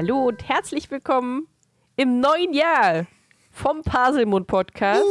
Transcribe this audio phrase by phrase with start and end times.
[0.00, 1.48] Hallo und herzlich willkommen
[1.96, 3.08] im neuen Jahr
[3.50, 5.02] vom Paselmund Podcast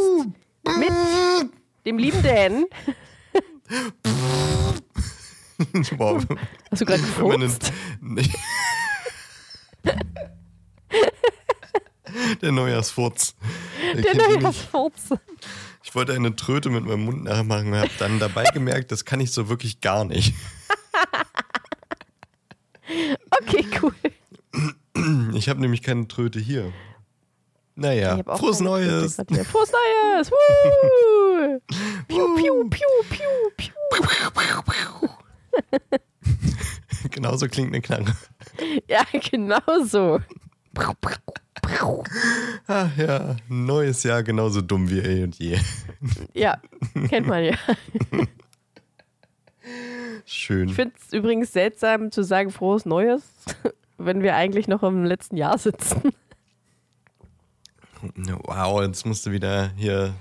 [0.80, 0.94] mit
[1.86, 2.64] dem lieben Dan.
[5.98, 6.26] wow.
[6.72, 7.74] Hast du gerade gefurzt?
[12.42, 13.36] Der Neujahrsfurz.
[13.94, 14.16] Der nicht.
[14.16, 15.10] Neujahrsfurz.
[15.84, 19.20] Ich wollte eine Tröte mit meinem Mund nachmachen und habe dann dabei gemerkt, das kann
[19.20, 20.34] ich so wirklich gar nicht.
[23.42, 23.94] Okay, cool.
[25.34, 26.72] Ich habe nämlich keine Tröte hier.
[27.76, 29.18] Naja, frohes Neues.
[29.18, 29.46] Tröte.
[29.46, 30.32] Frohes Neues!
[30.32, 31.60] Woo!
[32.08, 35.10] Piu, piu, piu, piu, piu.
[37.12, 38.16] Genauso klingt eine Knarre.
[38.88, 40.20] Ja, genau so.
[42.68, 45.60] Ach ja, neues Jahr genauso dumm wie eh und je.
[46.34, 46.60] Ja,
[47.08, 47.58] kennt man ja.
[50.26, 50.70] Schön.
[50.70, 53.24] Ich finde es übrigens seltsam zu sagen frohes Neues,
[53.98, 56.02] wenn wir eigentlich noch im letzten Jahr sitzen.
[58.44, 60.14] Wow, jetzt musst du wieder hier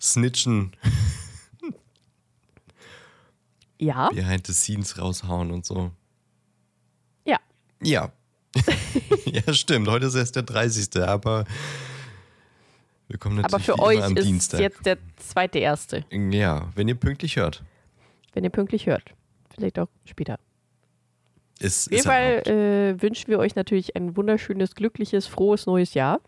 [0.00, 0.72] snitchen,
[3.78, 5.90] Ja, behind the scenes raushauen und so.
[7.24, 7.38] ja.
[7.82, 8.12] Ja.
[9.24, 9.88] ja, stimmt.
[9.88, 11.02] Heute ist erst der 30.
[11.02, 11.44] Aber
[13.08, 14.60] wir kommen natürlich Aber für euch am ist Dienstag.
[14.60, 17.64] jetzt der zweite erste, Ja, wenn ihr pünktlich hört.
[18.34, 19.14] wenn ihr pünktlich hört.
[19.54, 20.38] Vielleicht auch später.
[21.62, 26.20] Ist, Auf jeden Fall äh, wünschen wir euch natürlich ein wunderschönes, glückliches, frohes neues Jahr.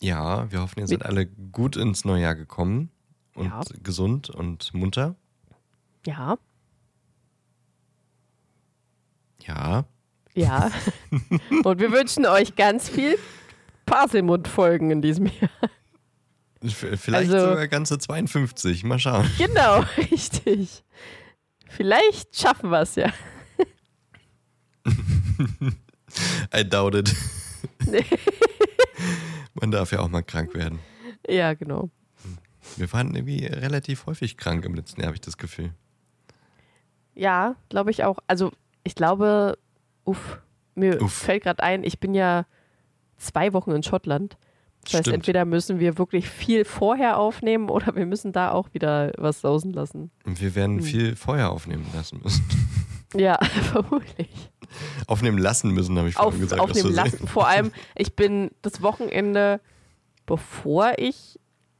[0.00, 2.90] Ja, wir hoffen, ihr seid alle gut ins neue Jahr gekommen
[3.34, 3.60] und Ja.
[3.82, 5.16] gesund und munter.
[6.06, 6.38] Ja,
[9.44, 9.84] Ja.
[10.34, 10.70] ja.
[11.64, 13.18] Und wir wünschen euch ganz viel
[13.86, 15.50] Paselmund-Folgen in diesem Jahr.
[16.62, 18.84] Vielleicht Also- sogar ganze 52.
[18.84, 19.26] Mal schauen.
[19.38, 20.84] Genau, richtig.
[21.68, 23.12] Vielleicht schaffen wir es ja.
[26.54, 27.14] I doubt it.
[29.60, 30.78] Man darf ja auch mal krank werden.
[31.28, 31.90] Ja, genau.
[32.76, 35.72] Wir waren irgendwie relativ häufig krank im letzten Jahr, habe ich das Gefühl.
[37.14, 38.18] Ja, glaube ich auch.
[38.26, 38.52] Also,
[38.84, 39.58] ich glaube,
[40.04, 40.38] uff,
[40.74, 41.12] mir Uff.
[41.12, 42.46] fällt gerade ein, ich bin ja
[43.18, 44.36] zwei Wochen in Schottland.
[44.84, 45.16] Das heißt, Stimmt.
[45.16, 49.72] entweder müssen wir wirklich viel vorher aufnehmen oder wir müssen da auch wieder was sausen
[49.74, 50.10] lassen.
[50.24, 50.82] Und wir werden Hm.
[50.84, 52.44] viel Feuer aufnehmen lassen müssen.
[53.14, 53.38] Ja,
[53.72, 54.49] vermutlich.
[55.06, 56.60] Aufnehmen lassen müssen, habe ich Auf, vorhin gesagt.
[56.60, 57.26] aus aufnehmen lassen.
[57.26, 59.60] Vor allem, ich bin das Wochenende,
[60.26, 61.38] bevor ich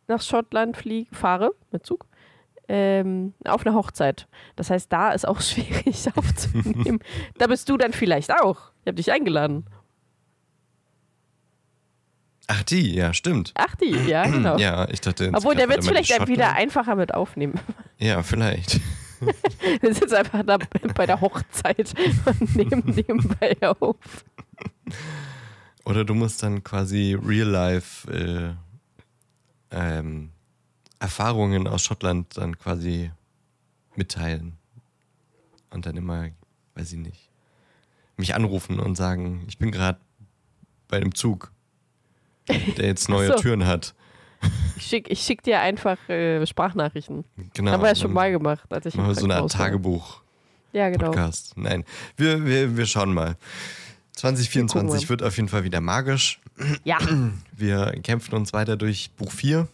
[0.09, 2.06] nach Schottland fliege, fahre mit Zug,
[2.69, 4.28] ähm, auf eine Hochzeit.
[4.56, 7.01] Das heißt, da ist auch schwierig aufzunehmen.
[7.39, 8.73] da bist du dann vielleicht auch.
[8.83, 9.67] Ich habe dich eingeladen.
[12.53, 13.53] Ach, die, ja, stimmt.
[13.55, 14.59] Ach, die, ja, genau.
[14.59, 15.31] Ja, ich dachte.
[15.33, 17.55] Obwohl, der wird es vielleicht wieder einfacher mit aufnehmen.
[17.99, 18.81] Ja, vielleicht.
[19.81, 20.59] Wir sitzen einfach da
[20.95, 21.95] bei der Hochzeit
[22.25, 23.97] und nehmen nebenbei auf.
[25.85, 28.55] Oder du musst dann quasi real-life äh,
[29.71, 30.31] ähm,
[30.99, 33.11] Erfahrungen aus Schottland dann quasi
[33.97, 34.57] mitteilen.
[35.71, 36.29] Und dann immer,
[36.75, 37.31] weiß ich nicht,
[38.17, 40.01] mich anrufen und sagen, ich bin gerade
[40.89, 41.53] bei einem Zug,
[42.49, 43.37] der jetzt neue so.
[43.37, 43.95] Türen hat.
[44.81, 47.25] Ich schicke ich schick dir einfach äh, Sprachnachrichten.
[47.55, 47.73] Genau.
[47.73, 49.53] Haben wir ja schon mal gemacht, als ich Machen wir so eine Art.
[49.53, 50.23] Tagebuch.
[50.73, 51.07] Ja, genau.
[51.07, 51.53] Podcast.
[51.57, 51.85] Nein,
[52.17, 53.31] wir, wir, wir schauen mal.
[53.31, 53.37] Wir
[54.15, 56.41] 2024 gucken wird auf jeden Fall wieder magisch.
[56.85, 56.99] Ja,
[57.57, 59.67] Wir kämpfen uns weiter durch Buch 4.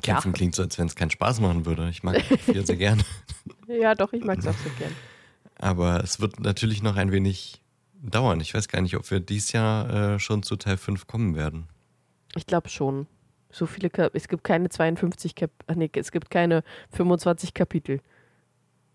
[0.00, 0.32] Kämpfen Ja.
[0.32, 1.88] klingt so, als wenn es keinen Spaß machen würde.
[1.90, 3.02] Ich mag Buch 4 sehr gerne.
[3.68, 4.92] ja, doch, ich mag es auch so gern.
[5.58, 7.60] Aber es wird natürlich noch ein wenig
[8.00, 8.40] dauern.
[8.40, 11.68] Ich weiß gar nicht, ob wir dieses Jahr äh, schon zu Teil 5 kommen werden.
[12.34, 13.06] Ich glaube schon.
[13.52, 18.00] So viele Kap Es gibt keine 52 Kap Ach nee, es gibt keine 25 Kapitel.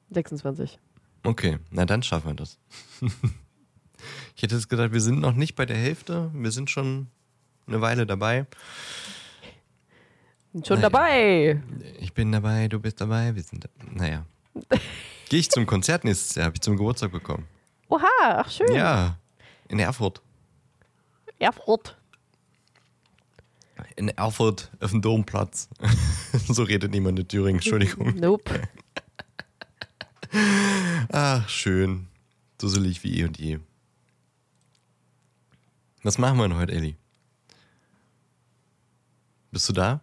[0.09, 0.79] 26.
[1.23, 2.57] Okay, na dann schaffen wir das.
[4.35, 6.31] ich hätte jetzt gedacht, wir sind noch nicht bei der Hälfte.
[6.33, 7.07] Wir sind schon
[7.67, 8.45] eine Weile dabei.
[10.65, 10.89] Schon Naja.
[10.89, 11.61] dabei.
[11.99, 13.35] Ich bin dabei, du bist dabei.
[13.35, 13.69] Wir sind da.
[13.91, 14.25] Naja.
[15.29, 17.45] Gehe ich zum Konzert nächstes Jahr, habe ich zum Geburtstag bekommen.
[17.89, 18.73] Oha, ach schön.
[18.73, 19.17] Ja,
[19.67, 20.21] in Erfurt.
[21.37, 21.96] Erfurt.
[23.95, 25.69] In Erfurt auf dem Domplatz.
[26.47, 28.15] so redet niemand in Thüringen, Entschuldigung.
[28.15, 28.61] Nope.
[31.11, 32.07] Ach, schön.
[32.57, 33.59] Dusselig wie eh und je.
[36.03, 36.95] Was machen wir denn heute, Elli?
[39.51, 40.01] Bist du da?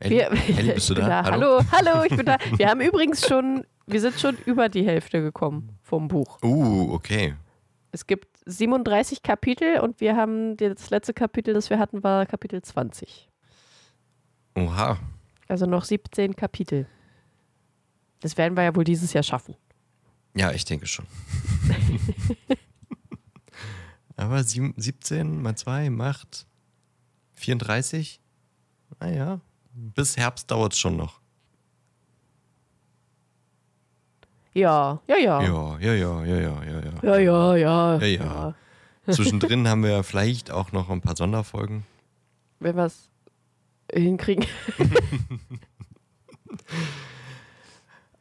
[0.00, 1.24] Elli, Wir, Elli bist du bin da?
[1.24, 2.38] Hallo, hallo, ich bin da.
[2.56, 6.38] Wir haben übrigens schon, wir sind schon über die Hälfte gekommen vom Buch.
[6.42, 7.34] Uh, okay.
[7.90, 12.60] Es gibt 37 Kapitel und wir haben das letzte Kapitel, das wir hatten, war Kapitel
[12.62, 13.28] 20.
[14.56, 14.98] Oha.
[15.48, 16.86] Also noch 17 Kapitel.
[18.20, 19.56] Das werden wir ja wohl dieses Jahr schaffen.
[20.34, 21.06] Ja, ich denke schon.
[24.16, 26.46] Aber sieben- 17 mal 2 macht
[27.34, 28.20] 34.
[29.00, 29.40] Naja,
[29.72, 31.20] bis Herbst dauert es schon noch.
[34.54, 35.42] Ja, ja, ja.
[35.42, 36.92] Ja, ja, ja, ja, ja, ja, ja.
[37.02, 37.98] Ja, ja, ja.
[37.98, 38.54] Ja, ja.
[39.12, 41.84] Zwischendrin haben wir ja vielleicht auch noch ein paar Sonderfolgen.
[42.60, 43.10] Wenn wir es
[43.92, 44.46] hinkriegen.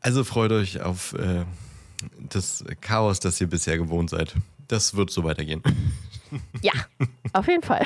[0.04, 1.46] Also freut euch auf äh,
[2.18, 4.36] das Chaos, das ihr bisher gewohnt seid.
[4.68, 5.62] Das wird so weitergehen.
[6.62, 6.72] Ja,
[7.34, 7.86] auf jeden Fall.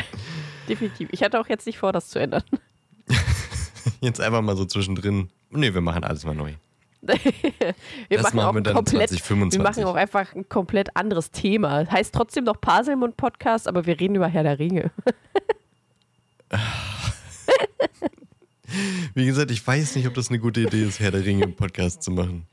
[0.69, 1.09] Definitiv.
[1.12, 2.44] Ich hatte auch jetzt nicht vor, das zu ändern.
[4.01, 5.31] Jetzt einfach mal so zwischendrin.
[5.50, 6.53] Nee, wir machen alles mal neu.
[8.10, 9.60] wir Das machen machen auch wir dann komplett, 2025.
[9.60, 11.90] Wir machen auch einfach ein komplett anderes Thema.
[11.90, 14.92] Heißt trotzdem noch Paselmund Podcast, aber wir reden über Herr der Ringe.
[19.13, 21.56] Wie gesagt, ich weiß nicht, ob das eine gute Idee ist, Herr der Ringe im
[21.56, 22.48] Podcast zu machen.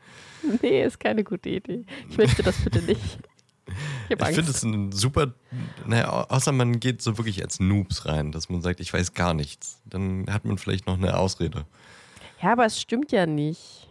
[0.61, 1.85] nee, ist keine gute Idee.
[2.11, 3.19] Ich möchte das bitte nicht.
[4.09, 5.33] Ich Ich finde es ein super,
[5.87, 9.15] naja, au- außer man geht so wirklich als Noobs rein, dass man sagt, ich weiß
[9.15, 9.81] gar nichts.
[9.87, 11.65] Dann hat man vielleicht noch eine Ausrede.
[12.43, 13.89] Ja, aber es stimmt ja nicht.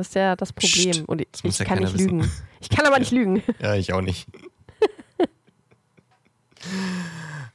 [0.00, 0.92] Das ist ja das Problem.
[0.92, 2.20] Psst, Und ich, ich ja kann nicht wissen.
[2.20, 2.30] lügen.
[2.60, 3.42] Ich kann aber nicht lügen.
[3.60, 4.26] Ja, ich auch nicht.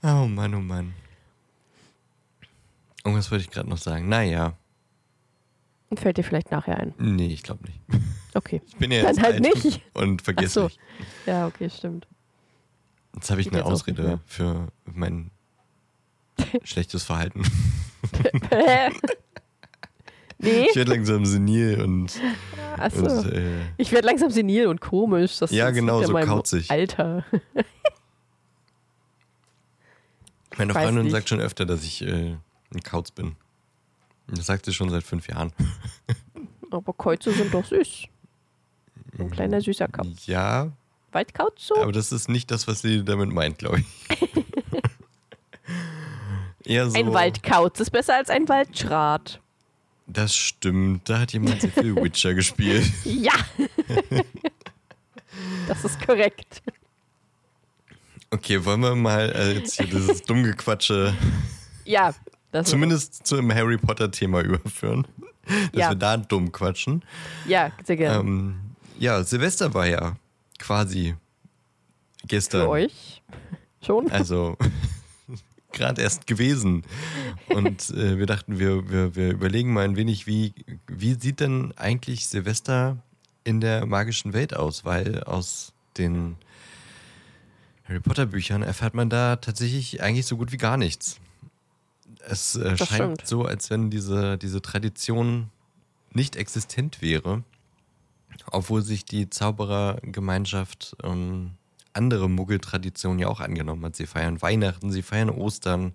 [0.03, 0.93] oh Mann, oh Mann.
[3.03, 4.07] Irgendwas wollte ich gerade noch sagen.
[4.09, 4.55] Naja,
[5.95, 6.93] Fällt dir vielleicht nachher ein.
[6.99, 7.79] nee, ich glaube nicht.
[8.35, 8.61] Okay.
[8.67, 9.81] Ich bin ja Dann jetzt halt alt nicht.
[9.95, 10.21] und.
[10.35, 10.69] Ach so.
[11.25, 12.05] Ja, okay, stimmt.
[13.15, 15.31] Jetzt habe ich Geht eine Ausrede für mein
[16.63, 17.41] schlechtes Verhalten.
[20.39, 22.19] Nee, Ich werde langsam senil und,
[22.77, 23.05] achso.
[23.05, 25.39] und äh, Ich werde langsam senil und komisch.
[25.39, 26.69] Das Ja, genau, so kauzig.
[26.71, 27.25] Alter.
[30.57, 31.11] meine Weiß Freundin nicht.
[31.11, 32.35] sagt schon öfter, dass ich äh,
[32.73, 33.35] ein Kauz bin.
[34.27, 35.51] Das sagt sie schon seit fünf Jahren.
[36.71, 38.05] Aber Käuze sind doch süß.
[39.19, 40.25] Ein kleiner süßer Kauz.
[40.25, 40.71] Ja,
[41.15, 41.81] Waldkauz so?
[41.81, 43.85] aber das ist nicht das, was sie damit meint, glaube ich.
[46.65, 46.99] Eher so.
[46.99, 49.39] Ein Waldkauz ist besser als ein Waldschrat.
[50.07, 51.09] Das stimmt.
[51.09, 52.85] Da hat jemand sehr viel Witcher gespielt.
[53.05, 53.33] Ja!
[55.67, 56.61] das ist korrekt.
[58.31, 61.13] Okay, wollen wir mal äh, jetzt hier dieses Dummgequatsche
[61.85, 62.13] Ja.
[62.51, 65.05] Das zumindest zum Harry Potter-Thema überführen.
[65.73, 65.89] Dass Ja.
[65.91, 67.03] wir da dumm quatschen.
[67.47, 68.19] Ja, sehr gerne.
[68.19, 68.59] Ähm,
[68.97, 70.15] ja, Silvester war ja
[70.57, 71.15] quasi
[72.27, 72.61] gestern.
[72.61, 73.21] Für euch
[73.85, 74.09] schon.
[74.11, 74.57] Also
[75.75, 76.83] gerade erst gewesen.
[77.49, 80.53] Und äh, wir dachten, wir, wir, wir überlegen mal ein wenig, wie,
[80.87, 82.97] wie sieht denn eigentlich Silvester
[83.43, 84.85] in der magischen Welt aus?
[84.85, 86.37] Weil aus den
[87.87, 91.19] Harry Potter Büchern erfährt man da tatsächlich eigentlich so gut wie gar nichts.
[92.27, 92.87] Es äh, scheint
[93.21, 93.27] stimmt.
[93.27, 95.51] so, als wenn diese, diese Tradition
[96.11, 97.43] nicht existent wäre,
[98.51, 101.51] obwohl sich die Zauberergemeinschaft ähm,
[101.95, 103.95] andere Muggeltraditionen ja auch angenommen hat.
[103.95, 105.93] Sie feiern Weihnachten, sie feiern Ostern.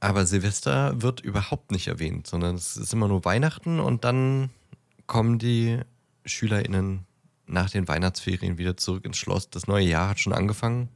[0.00, 4.50] Aber Silvester wird überhaupt nicht erwähnt, sondern es ist immer nur Weihnachten und dann
[5.06, 5.80] kommen die
[6.24, 7.04] SchülerInnen
[7.46, 9.50] nach den Weihnachtsferien wieder zurück ins Schloss.
[9.50, 10.88] Das neue Jahr hat schon angefangen,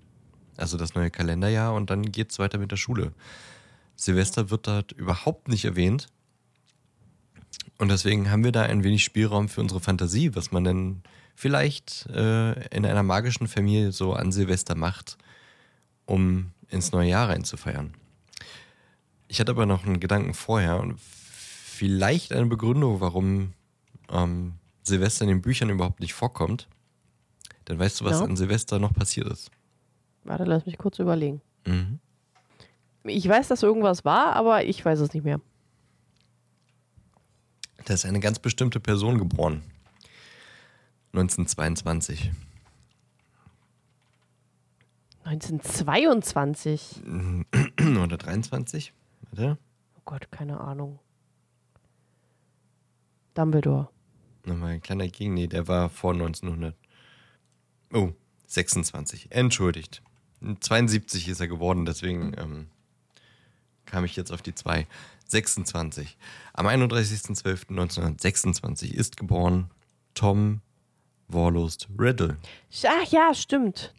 [0.57, 3.12] also das neue Kalenderjahr, und dann geht es weiter mit der Schule.
[3.97, 6.09] Silvester wird dort überhaupt nicht erwähnt.
[7.79, 11.02] Und deswegen haben wir da ein wenig Spielraum für unsere Fantasie, was man denn
[11.35, 15.17] vielleicht äh, in einer magischen Familie so an Silvester macht,
[16.07, 17.95] um ins neue Jahr reinzufeiern.
[19.29, 23.55] Ich hatte aber noch einen Gedanken vorher und vielleicht eine Begründung, warum
[24.11, 26.69] ähm, Silvester in den Büchern überhaupt nicht vorkommt.
[27.65, 28.25] Dann weißt du, was Ja.
[28.27, 29.51] an Silvester noch passiert ist.
[30.25, 31.41] Warte, lass mich kurz überlegen.
[31.67, 31.99] Mhm.
[33.05, 35.41] Ich weiß, dass irgendwas war, aber ich weiß es nicht mehr.
[37.85, 39.62] Da ist eine ganz bestimmte Person geboren.
[41.12, 42.33] 1922.
[45.25, 47.02] 1922.
[48.02, 48.92] Oder 23?
[49.31, 49.59] Warte.
[49.97, 50.99] Oh Gott, keine Ahnung.
[53.35, 53.88] Dumbledore.
[54.45, 55.35] Nochmal ein kleiner Gegen.
[55.35, 56.75] Nee, der war vor 1900.
[57.92, 58.12] Oh,
[58.47, 59.31] 26.
[59.31, 60.02] Entschuldigt.
[60.61, 62.66] 72 ist er geworden, deswegen ähm,
[63.87, 64.87] kam ich jetzt auf die 2.
[65.28, 66.19] 26.
[66.52, 69.71] Am 31.12.1926 ist geboren
[70.14, 70.61] Tom
[71.33, 72.37] Warlost Riddle.
[72.87, 73.93] Ach ja, stimmt.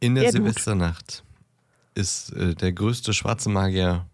[0.00, 0.44] In der Der Dude.
[0.44, 1.24] Silvesternacht
[1.94, 4.06] ist äh, der größte schwarze Magier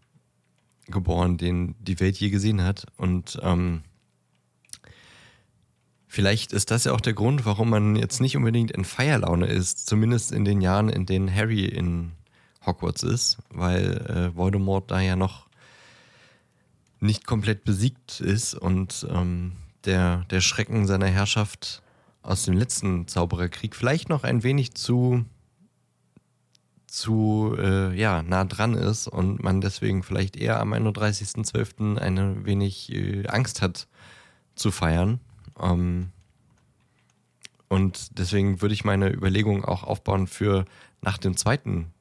[0.86, 2.86] geboren, den die Welt je gesehen hat.
[2.96, 3.82] Und ähm,
[6.06, 9.86] vielleicht ist das ja auch der Grund, warum man jetzt nicht unbedingt in Feierlaune ist,
[9.86, 12.12] zumindest in den Jahren, in denen Harry in
[12.66, 15.46] Hogwarts ist, weil äh, Voldemort da ja noch
[17.00, 19.52] nicht komplett besiegt ist und ähm,
[19.88, 21.82] der, der Schrecken seiner Herrschaft
[22.22, 25.24] aus dem letzten Zaubererkrieg vielleicht noch ein wenig zu
[26.86, 31.98] zu äh, ja, nah dran ist und man deswegen vielleicht eher am 31.12.
[31.98, 33.88] eine wenig äh, Angst hat
[34.54, 35.20] zu feiern.
[35.60, 36.10] Ähm,
[37.68, 40.64] und deswegen würde ich meine Überlegungen auch aufbauen für
[41.02, 41.92] nach dem zweiten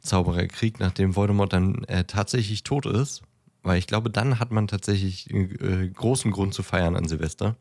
[0.00, 3.22] Zaubererkrieg, nachdem Voldemort dann äh, tatsächlich tot ist.
[3.64, 7.56] Weil ich glaube, dann hat man tatsächlich äh, großen Grund zu feiern an Silvester.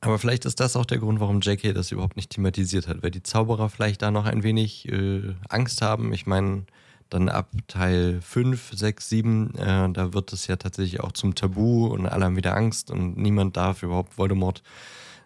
[0.00, 3.12] Aber vielleicht ist das auch der Grund, warum JK das überhaupt nicht thematisiert hat, weil
[3.12, 6.12] die Zauberer vielleicht da noch ein wenig äh, Angst haben.
[6.12, 6.64] Ich meine,
[7.08, 11.86] dann ab Teil 5, 6, 7, äh, da wird es ja tatsächlich auch zum Tabu
[11.86, 14.62] und alle haben wieder Angst und niemand darf überhaupt Voldemort,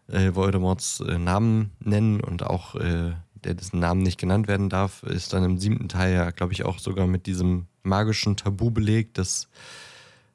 [0.08, 3.12] äh, Voldemorts äh, Namen nennen und auch äh,
[3.44, 6.64] der dessen Namen nicht genannt werden darf, ist dann im siebten Teil ja, glaube ich,
[6.64, 9.48] auch sogar mit diesem magischen Tabu belegt, dass,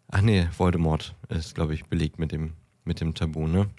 [0.08, 2.54] ach nee, Voldemort ist, glaube ich, belegt mit dem,
[2.84, 3.70] mit dem Tabu, ne?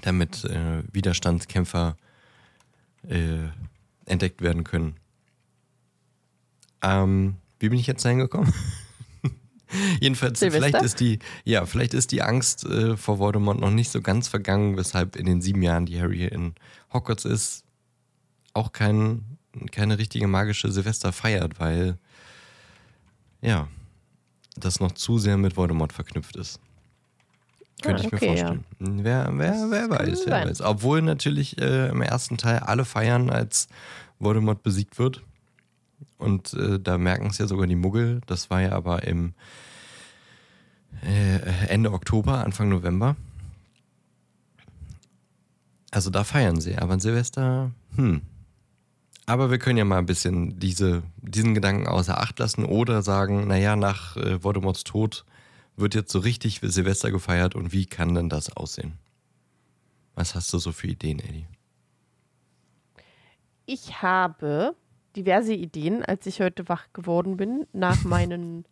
[0.00, 1.96] damit äh, Widerstandskämpfer
[3.08, 3.48] äh,
[4.06, 4.96] entdeckt werden können.
[6.82, 8.52] Ähm, wie bin ich jetzt hingekommen?
[10.00, 10.66] Jedenfalls, Silvester?
[10.66, 14.28] vielleicht ist die, ja, vielleicht ist die Angst äh, vor Voldemort noch nicht so ganz
[14.28, 16.54] vergangen, weshalb in den sieben Jahren, die Harry in
[16.92, 17.64] Hogwarts ist,
[18.52, 19.38] auch kein,
[19.72, 21.98] keine richtige magische Silvester feiert, weil
[23.44, 23.68] ja,
[24.56, 26.58] das noch zu sehr mit Voldemort verknüpft ist.
[27.82, 28.46] Könnte Ah, ich mir okay, ja.
[28.46, 28.64] vorstellen.
[29.04, 30.60] Wer, wer, wer weiß, wer weiß.
[30.62, 33.68] Obwohl natürlich äh, im ersten Teil alle feiern, als
[34.18, 35.22] Voldemort besiegt wird.
[36.18, 38.20] Und äh, da merken es ja sogar die Muggel.
[38.26, 39.34] Das war ja aber im
[41.02, 43.16] äh, Ende Oktober, Anfang November.
[45.90, 48.22] Also da feiern sie, aber an Silvester, hm.
[49.26, 53.46] Aber wir können ja mal ein bisschen diese, diesen Gedanken außer Acht lassen oder sagen,
[53.46, 55.24] naja, nach äh, Voldemorts Tod
[55.76, 58.98] wird jetzt so richtig Silvester gefeiert und wie kann denn das aussehen?
[60.14, 61.46] Was hast du so für Ideen, Eddie?
[63.66, 64.76] Ich habe
[65.16, 68.66] diverse Ideen, als ich heute wach geworden bin, nach meinen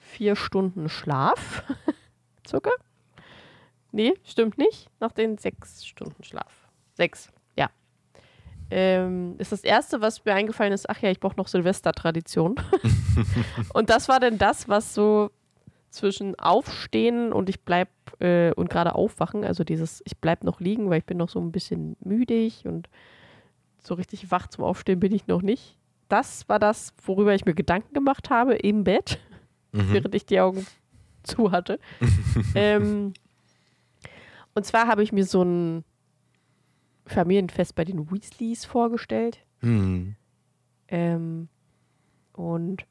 [0.00, 1.62] vier Stunden Schlaf.
[2.46, 2.70] Circa?
[3.92, 4.90] Nee, stimmt nicht.
[5.00, 6.68] Nach den sechs Stunden Schlaf.
[6.94, 7.28] Sechs.
[8.74, 12.54] Ähm, ist das Erste, was mir eingefallen ist, ach ja, ich brauche noch Silvestertradition.
[13.74, 15.30] und das war denn das, was so
[15.90, 20.88] zwischen Aufstehen und ich bleib äh, und gerade aufwachen, also dieses, ich bleib noch liegen,
[20.88, 22.88] weil ich bin noch so ein bisschen müdig und
[23.78, 25.76] so richtig wach zum Aufstehen bin ich noch nicht.
[26.08, 29.18] Das war das, worüber ich mir Gedanken gemacht habe im Bett,
[29.72, 30.66] während ich die Augen
[31.22, 31.78] zu hatte.
[32.54, 33.12] ähm,
[34.54, 35.84] und zwar habe ich mir so ein
[37.06, 39.38] Familienfest bei den Weasleys vorgestellt.
[39.60, 40.16] Hm.
[40.88, 41.48] Ähm,
[42.32, 42.84] und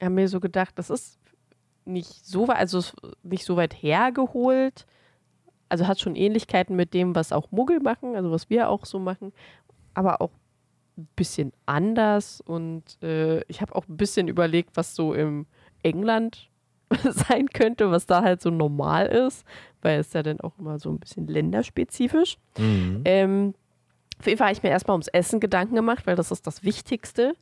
[0.00, 1.18] haben mir so gedacht, das ist
[1.84, 2.82] nicht so weit, also
[3.22, 4.86] nicht so weit hergeholt.
[5.68, 8.98] Also hat schon Ähnlichkeiten mit dem, was auch Muggel machen, also was wir auch so
[8.98, 9.32] machen,
[9.94, 10.30] aber auch
[10.96, 12.40] ein bisschen anders.
[12.40, 15.46] Und äh, ich habe auch ein bisschen überlegt, was so im
[15.82, 16.50] England
[17.04, 19.44] sein könnte, was da halt so normal ist,
[19.82, 22.38] weil es ja dann auch immer so ein bisschen länderspezifisch.
[22.58, 23.02] Mhm.
[23.04, 23.54] Ähm,
[24.18, 26.64] auf jeden Fall habe ich mir erstmal ums Essen Gedanken gemacht, weil das ist das
[26.64, 27.34] Wichtigste.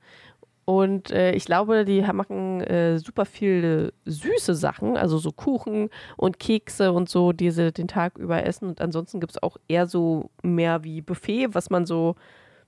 [0.64, 6.38] Und äh, ich glaube, die machen äh, super viele süße Sachen, also so Kuchen und
[6.38, 8.68] Kekse und so, die sie den Tag über essen.
[8.68, 12.16] Und ansonsten gibt es auch eher so mehr wie Buffet, was man so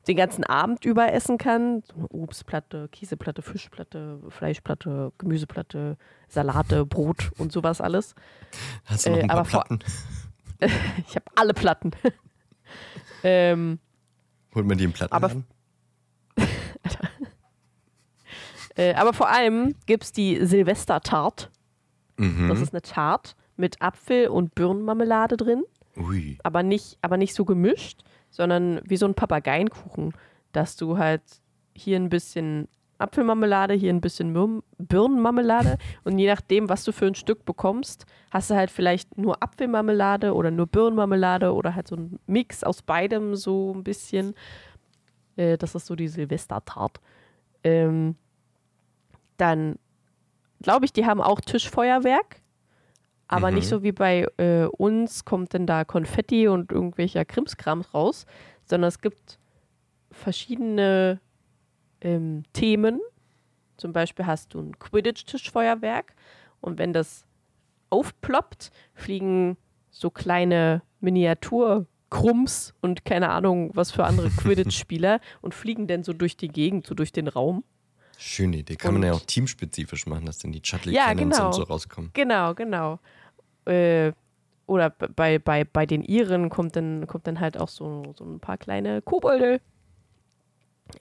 [0.09, 1.83] den ganzen Abend über essen kann.
[1.83, 5.97] So eine Obstplatte, Käseplatte, Fischplatte, Fleischplatte, Gemüseplatte,
[6.29, 8.15] Salate, Brot und sowas alles.
[8.85, 9.79] Hast du noch äh, ein paar vor- Platten?
[11.09, 11.91] Ich habe alle Platten.
[13.23, 13.79] ähm,
[14.55, 15.31] Holt man die im Platten aber-
[18.79, 21.51] Äh, aber vor allem gibt es die Silvestertart.
[22.19, 22.49] Mhm.
[22.49, 25.63] Das ist eine Tart mit Apfel- und Birnenmarmelade drin,
[25.97, 26.37] Ui.
[26.43, 28.03] aber nicht, aber nicht so gemischt,
[28.37, 30.13] sondern wie so ein Papageienkuchen,
[30.53, 31.23] dass du halt
[31.75, 37.07] hier ein bisschen Apfelmarmelade, hier ein bisschen Mürm- Birnenmarmelade und je nachdem, was du für
[37.07, 41.97] ein Stück bekommst, hast du halt vielleicht nur Apfelmarmelade oder nur Birnenmarmelade oder halt so
[41.97, 44.35] ein Mix aus beidem so ein bisschen.
[45.37, 47.01] Äh, das ist so die Silvestertart.
[47.65, 48.17] Ähm,
[49.39, 49.79] dann
[50.61, 52.43] glaube ich, die haben auch Tischfeuerwerk.
[53.29, 53.55] Aber Mhm.
[53.57, 58.27] nicht so wie bei äh, uns kommt denn da Konfetti und irgendwelcher Krimskrams raus,
[58.65, 59.39] sondern es gibt
[60.11, 61.21] verschiedene
[62.01, 63.01] ähm, Themen.
[63.77, 66.15] Zum Beispiel hast du ein Quidditch-Tischfeuerwerk
[66.61, 67.27] und wenn das
[67.91, 69.57] aufploppt, fliegen
[69.91, 76.37] so kleine Miniatur-Krums und keine Ahnung, was für andere Quidditch-Spieler und fliegen dann so durch
[76.37, 77.65] die Gegend, so durch den Raum.
[78.19, 78.77] Schöne Idee.
[78.77, 81.47] Kann man Und- ja auch teamspezifisch machen, dass dann die Chutley Ja, Cannons genau.
[81.49, 82.11] und so rauskommen.
[82.15, 82.99] Genau, genau.
[83.67, 84.13] Äh,
[84.67, 88.41] oder bei, bei, bei den Iren kommt dann, kommt dann halt auch so, so ein
[88.41, 89.61] paar kleine Kobolde.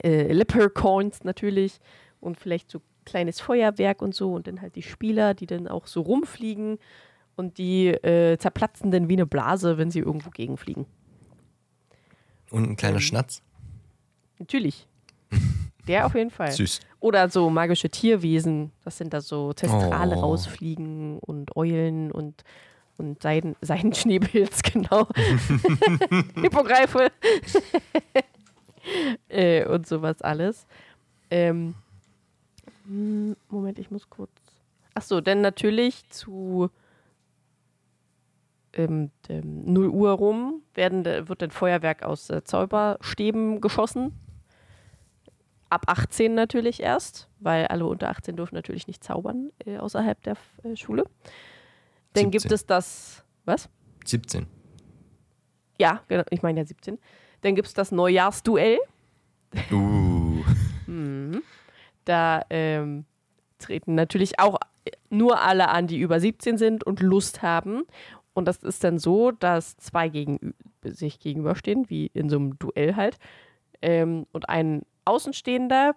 [0.02, 1.78] äh, Leprechauns natürlich
[2.20, 5.86] und vielleicht so kleines Feuerwerk und so und dann halt die Spieler, die dann auch
[5.86, 6.78] so rumfliegen
[7.36, 10.86] und die äh, zerplatzen dann wie eine Blase, wenn sie irgendwo gegenfliegen.
[12.50, 13.00] Und ein kleiner Ähm.
[13.02, 13.42] Schnatz.
[14.38, 14.86] Natürlich.
[15.86, 16.50] Der auf jeden Fall.
[16.50, 16.80] Süß.
[17.00, 20.20] Oder so magische Tierwesen, das sind da so Zestrale Oh.
[20.20, 22.42] rausfliegen und Eulen und,
[22.96, 25.06] und Seiden, Seidenschneebils, genau.
[26.34, 27.12] Hippogreife.
[29.28, 30.66] äh, und sowas alles.
[31.30, 31.74] Ähm,
[32.86, 34.30] hm, Moment, ich muss kurz.
[34.94, 36.70] Achso, denn natürlich zu
[38.72, 44.12] ähm, dem 0 Uhr rum werden, wird ein Feuerwerk aus äh, Zauberstäben geschossen
[45.70, 50.36] ab 18 natürlich erst, weil alle unter 18 dürfen natürlich nicht zaubern äh, außerhalb der
[50.62, 51.04] äh, Schule.
[52.12, 52.54] Dann gibt 17.
[52.54, 53.68] es das, was?
[54.04, 54.46] 17.
[55.78, 56.98] Ja, genau, ich meine ja 17.
[57.42, 58.78] Dann gibt es das Neujahrsduell.
[59.70, 60.44] Uh.
[60.88, 61.42] Mhm.
[62.04, 63.06] Da ähm,
[63.58, 64.60] treten natürlich auch
[65.10, 67.82] nur alle an, die über 17 sind und Lust haben.
[68.34, 70.54] Und das ist dann so, dass zwei gegen,
[70.84, 73.18] sich gegenüberstehen, wie in so einem Duell halt.
[73.82, 75.94] Ähm, und ein Außenstehender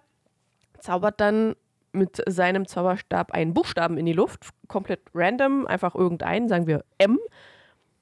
[0.78, 1.54] zaubert dann
[1.92, 7.18] mit seinem Zauberstab einen Buchstaben in die Luft, komplett random, einfach irgendeinen, sagen wir M.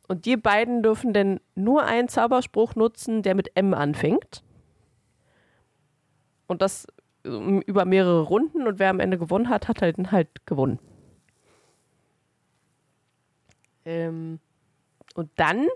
[0.09, 4.43] Und die beiden dürfen dann nur einen Zauberspruch nutzen, der mit M anfängt.
[6.47, 6.87] Und das
[7.25, 10.79] ähm, über mehrere Runden und wer am Ende gewonnen hat, hat halt, halt gewonnen.
[13.85, 14.41] Ähm,
[15.15, 15.67] und dann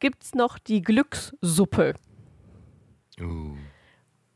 [0.00, 1.94] gibt es noch die Glückssuppe.
[3.20, 3.56] Uh.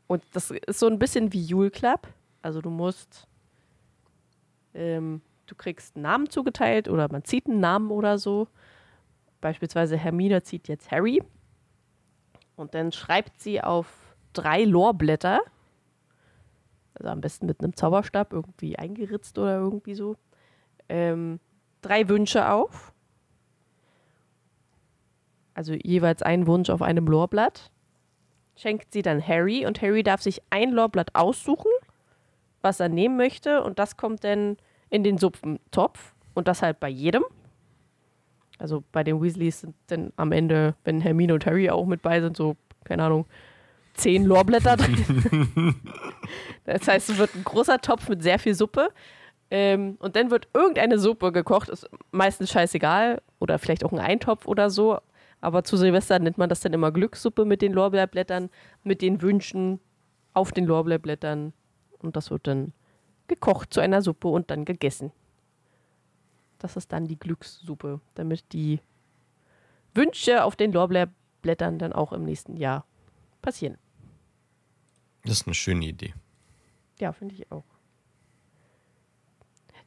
[0.09, 2.07] Und das ist so ein bisschen wie Jule Club.
[2.41, 3.27] Also du musst,
[4.73, 8.47] ähm, du kriegst einen Namen zugeteilt oder man zieht einen Namen oder so.
[9.39, 11.21] Beispielsweise Hermine zieht jetzt Harry.
[12.55, 15.41] Und dann schreibt sie auf drei Lorblätter,
[16.95, 20.15] also am besten mit einem Zauberstab irgendwie eingeritzt oder irgendwie so,
[20.89, 21.39] ähm,
[21.83, 22.93] drei Wünsche auf.
[25.53, 27.69] Also jeweils einen Wunsch auf einem Lorblatt
[28.59, 31.71] schenkt sie dann Harry und Harry darf sich ein Lorblatt aussuchen,
[32.61, 34.57] was er nehmen möchte und das kommt dann
[34.89, 37.23] in den Suppentopf und das halt bei jedem.
[38.57, 42.19] Also bei den Weasleys sind dann am Ende, wenn Hermine und Harry auch mit bei
[42.19, 43.25] sind, so, keine Ahnung,
[43.93, 45.75] zehn Lorblätter drin.
[46.65, 48.89] das heißt, es wird ein großer Topf mit sehr viel Suppe.
[49.51, 53.21] Ähm, und dann wird irgendeine Suppe gekocht, ist meistens scheißegal.
[53.39, 54.99] Oder vielleicht auch ein Eintopf oder so.
[55.41, 58.49] Aber zu Silvester nennt man das dann immer Glückssuppe mit den Lorbeerblättern,
[58.83, 59.79] mit den Wünschen
[60.33, 61.53] auf den Lorbeerblättern.
[61.99, 62.73] Und das wird dann
[63.27, 65.11] gekocht zu einer Suppe und dann gegessen.
[66.57, 68.81] Das ist dann die Glückssuppe, damit die
[69.93, 72.85] Wünsche auf den Lorbeerblättern dann auch im nächsten Jahr
[73.41, 73.77] passieren.
[75.23, 76.13] Das ist eine schöne Idee.
[76.99, 77.63] Ja, finde ich auch.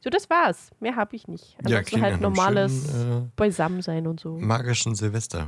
[0.03, 0.71] So, das war's.
[0.81, 1.53] Mehr habe ich nicht.
[1.53, 4.37] Ja, Ansonsten klingt halt normales schönen, Beisammensein und so.
[4.37, 5.47] äh, magischen Silvester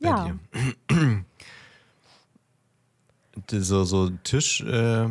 [0.00, 0.36] bei Ja.
[3.50, 5.08] so so Tisch, äh,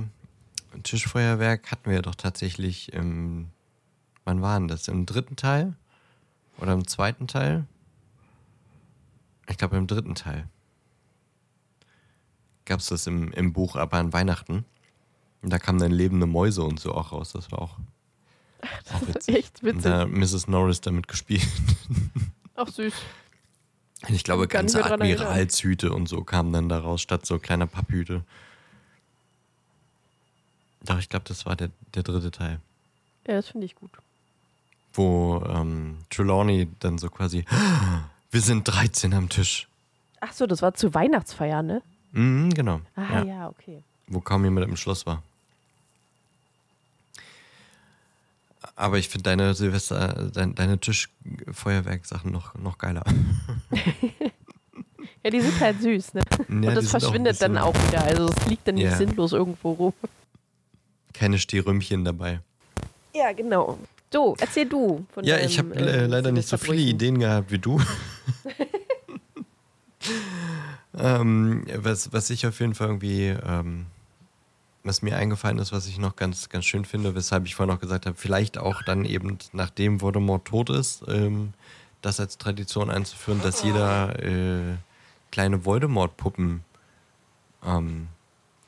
[0.84, 3.48] Tischfeuerwerk hatten wir doch tatsächlich im,
[4.26, 4.90] wann waren das?
[4.90, 5.76] Im dritten Teil?
[6.58, 7.66] Oder im zweiten Teil?
[9.48, 10.50] Ich glaube im dritten Teil.
[12.66, 14.66] Gab es das im, im Buch, aber an Weihnachten.
[15.42, 17.32] Und da kamen dann lebende Mäuse und so auch raus.
[17.34, 17.78] Das war auch,
[18.93, 19.36] auch Das ist witzig.
[19.36, 19.84] echt Und witzig.
[19.84, 20.47] da hat Mrs.
[20.47, 21.47] Norris damit gespielt.
[22.56, 22.93] Auch süß.
[24.08, 24.86] Ich glaube, Kann ganze.
[24.86, 28.23] Admiralshüte und so kamen dann daraus, statt so kleiner Papphüte.
[30.84, 32.60] Doch, ich glaube, das war der, der dritte Teil.
[33.28, 33.91] Ja, das finde ich gut.
[34.93, 37.43] Wo ähm, Trelawney dann so quasi,
[38.32, 39.67] wir sind 13 am Tisch.
[40.21, 41.82] Ach so, das war zu Weihnachtsfeier, ne?
[42.12, 42.82] Mhm, genau.
[42.95, 43.23] Ah, ja.
[43.25, 43.84] ja, okay.
[44.08, 45.21] Wo kaum jemand im Schloss war.
[48.76, 53.04] Aber ich finde deine Silvester, dein, deine Tischfeuerwerksachen noch, noch geiler.
[55.24, 56.22] Ja, die sind halt süß, ne?
[56.38, 58.04] Ja, Und das sind auch verschwindet dann auch wieder.
[58.04, 58.96] Also es liegt dann nicht Ja.
[58.96, 59.94] sinnlos irgendwo rum.
[61.14, 62.42] Keine Stehrümpchen dabei.
[63.16, 63.80] Ja, genau.
[64.14, 66.78] So, erzähl du von Ja, deinem, ich habe ähm, äh, leider nicht so viele.
[66.78, 67.82] Ideen gehabt wie du.
[70.98, 73.88] ähm, was, was ich auf jeden Fall irgendwie, ähm,
[74.86, 77.82] was mir eingefallen ist, was ich noch ganz, ganz schön finde, weshalb ich vorhin noch
[77.82, 81.54] gesagt habe, vielleicht auch dann eben, nachdem Voldemort tot ist, ähm,
[82.02, 84.76] das als Tradition einzuführen, dass jeder äh,
[85.32, 86.63] kleine Voldemort-Puppen
[87.65, 88.08] ähm,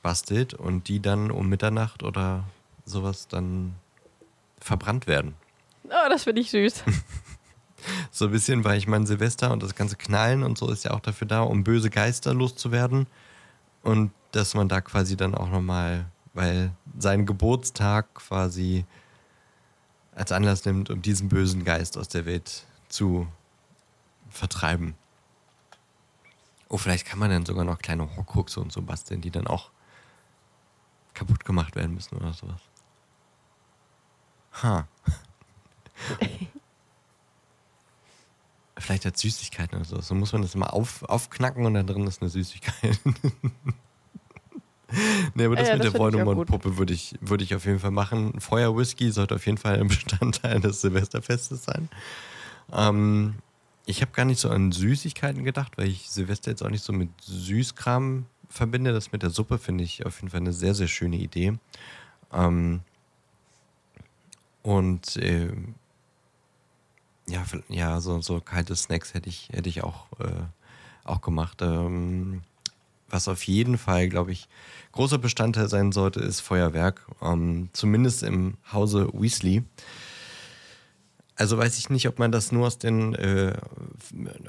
[0.02, 2.44] bastelt und die dann um Mitternacht oder
[2.84, 3.76] sowas dann
[4.60, 5.36] verbrannt werden.
[5.86, 6.84] Oh, das finde ich süß.
[8.12, 10.92] So ein bisschen, weil ich meine, Silvester und das ganze Knallen und so ist ja
[10.92, 13.06] auch dafür da, um böse Geister loszuwerden.
[13.84, 18.86] Und dass man da quasi dann auch nochmal, weil sein Geburtstag quasi
[20.14, 23.28] als Anlass nimmt, um diesen bösen Geist aus der Welt zu
[24.30, 24.96] vertreiben.
[26.70, 29.72] Oh, vielleicht kann man dann sogar noch kleine Horcruxe und so basteln, die dann auch
[31.16, 32.62] kaputt gemacht werden müssen oder sowas.
[34.62, 34.88] Ha.
[38.78, 40.00] Vielleicht als Süßigkeiten oder so.
[40.02, 43.00] So muss man das immer auf, aufknacken und da drin ist eine Süßigkeit.
[45.36, 47.92] nee, aber das Ja, mit das der Voldemort-Puppe würde ich, würd ich auf jeden Fall
[47.92, 48.40] machen.
[48.40, 51.90] Feuerwhisky sollte auf jeden Fall ein Bestandteil des Silvesterfestes sein.
[52.72, 53.36] Ähm,
[53.86, 56.94] ich habe gar nicht so an Süßigkeiten gedacht, weil ich Silvester jetzt auch nicht so
[56.94, 58.94] mit Süßkram verbinde.
[58.94, 61.58] Das mit der Suppe finde ich auf jeden Fall eine sehr, sehr schöne Idee.
[62.34, 62.82] Ähm,
[64.62, 65.50] und äh,
[67.30, 70.44] ja, ja, so, so kalte Snacks hätte ich, hätte ich auch, äh,
[71.04, 71.62] auch gemacht.
[71.62, 72.42] Ähm,
[73.10, 74.48] was auf jeden Fall, glaube ich,
[74.92, 77.06] großer Bestandteil sein sollte, ist Feuerwerk.
[77.22, 79.64] Ähm, zumindest im Hause Weasley.
[81.36, 83.54] Also weiß ich nicht, ob man das nur aus den, äh,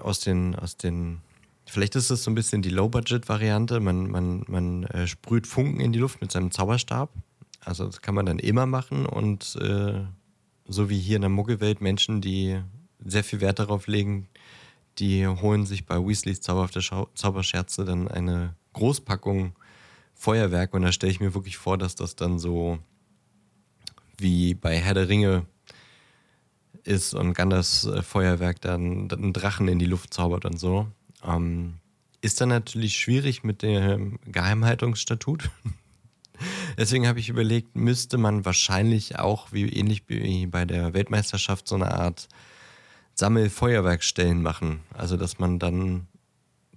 [0.01, 1.19] aus den, aus den,
[1.67, 3.81] vielleicht ist es so ein bisschen die Low-Budget-Variante.
[3.81, 7.11] Man, man, man äh, sprüht Funken in die Luft mit seinem Zauberstab.
[7.65, 10.01] Also das kann man dann immer machen und äh,
[10.67, 12.59] so wie hier in der Muggelwelt Menschen, die
[13.05, 14.29] sehr viel Wert darauf legen,
[14.99, 19.55] die holen sich bei Weasleys zauberhafte Schau Zauberscherze dann eine Großpackung
[20.15, 22.79] Feuerwerk und da stelle ich mir wirklich vor, dass das dann so
[24.17, 25.47] wie bei Herr der Ringe
[26.83, 30.89] ist und Gandalfs äh, Feuerwerk dann einen Drachen in die Luft zaubert und so.
[31.25, 31.75] Ähm,
[32.21, 35.51] ist dann natürlich schwierig mit dem Geheimhaltungsstatut.
[36.77, 41.75] Deswegen habe ich überlegt, müsste man wahrscheinlich auch, wie ähnlich wie bei der Weltmeisterschaft, so
[41.75, 42.29] eine Art
[43.19, 44.81] Sammelfeuerwerkstellen machen.
[44.95, 46.07] Also, dass man dann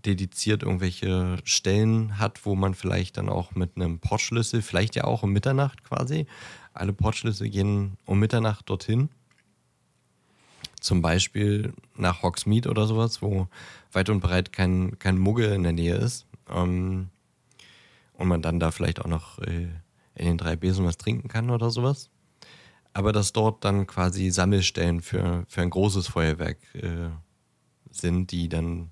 [0.03, 5.21] dediziert irgendwelche Stellen hat, wo man vielleicht dann auch mit einem Portschlüssel, vielleicht ja auch
[5.21, 6.25] um Mitternacht quasi,
[6.73, 9.09] alle Portschlüssel gehen um Mitternacht dorthin.
[10.79, 13.47] Zum Beispiel nach Hogsmeade oder sowas, wo
[13.91, 16.25] weit und breit kein, kein Muggel in der Nähe ist.
[16.49, 17.09] Ähm,
[18.13, 19.67] und man dann da vielleicht auch noch äh,
[20.15, 22.09] in den drei Besen was trinken kann oder sowas.
[22.93, 27.09] Aber dass dort dann quasi Sammelstellen für, für ein großes Feuerwerk äh,
[27.89, 28.91] sind, die dann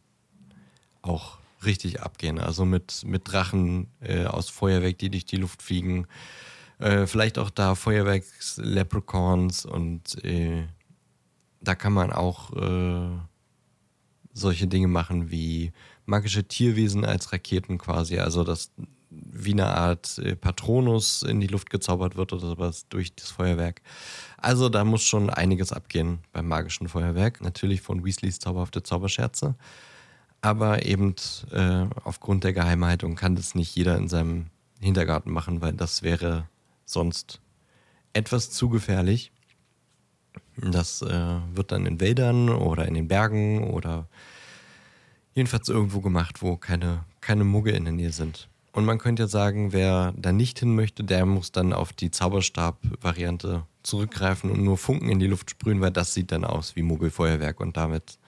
[1.02, 2.40] auch richtig abgehen.
[2.40, 6.08] Also mit, mit Drachen äh, aus Feuerwerk, die durch die Luft fliegen.
[6.80, 10.66] Äh, vielleicht auch da Feuerwerks-Leprechauns und äh,
[11.62, 13.10] da kann man auch äh,
[14.34, 15.74] solche Dinge machen wie
[16.06, 18.20] magische Tierwesen als Raketen quasi.
[18.20, 18.72] Also dass
[19.10, 23.82] wie eine Art äh, Patronus in die Luft gezaubert wird oder sowas durch das Feuerwerk.
[24.38, 27.42] Also da muss schon einiges abgehen beim magischen Feuerwerk.
[27.42, 29.56] Natürlich von Weasleys zauberhafte Zauberscherze.
[30.42, 31.16] Aber eben
[31.52, 34.48] äh, aufgrund der Geheimhaltung kann das nicht jeder in seinem
[34.80, 36.48] Hintergarten machen, weil das wäre
[36.86, 37.42] sonst
[38.14, 39.32] etwas zu gefährlich.
[40.56, 44.08] Das äh, wird dann in Wäldern oder in den Bergen oder
[45.34, 48.49] jedenfalls irgendwo gemacht, wo keine, keine Muggel in der Nähe sind.
[48.72, 52.12] Und man könnte ja sagen, wer da nicht hin möchte, der muss dann auf die
[52.12, 56.84] Zauberstab-Variante zurückgreifen und nur Funken in die Luft sprühen, weil das sieht dann aus wie
[56.84, 58.20] Muggelfeuerwerk und damit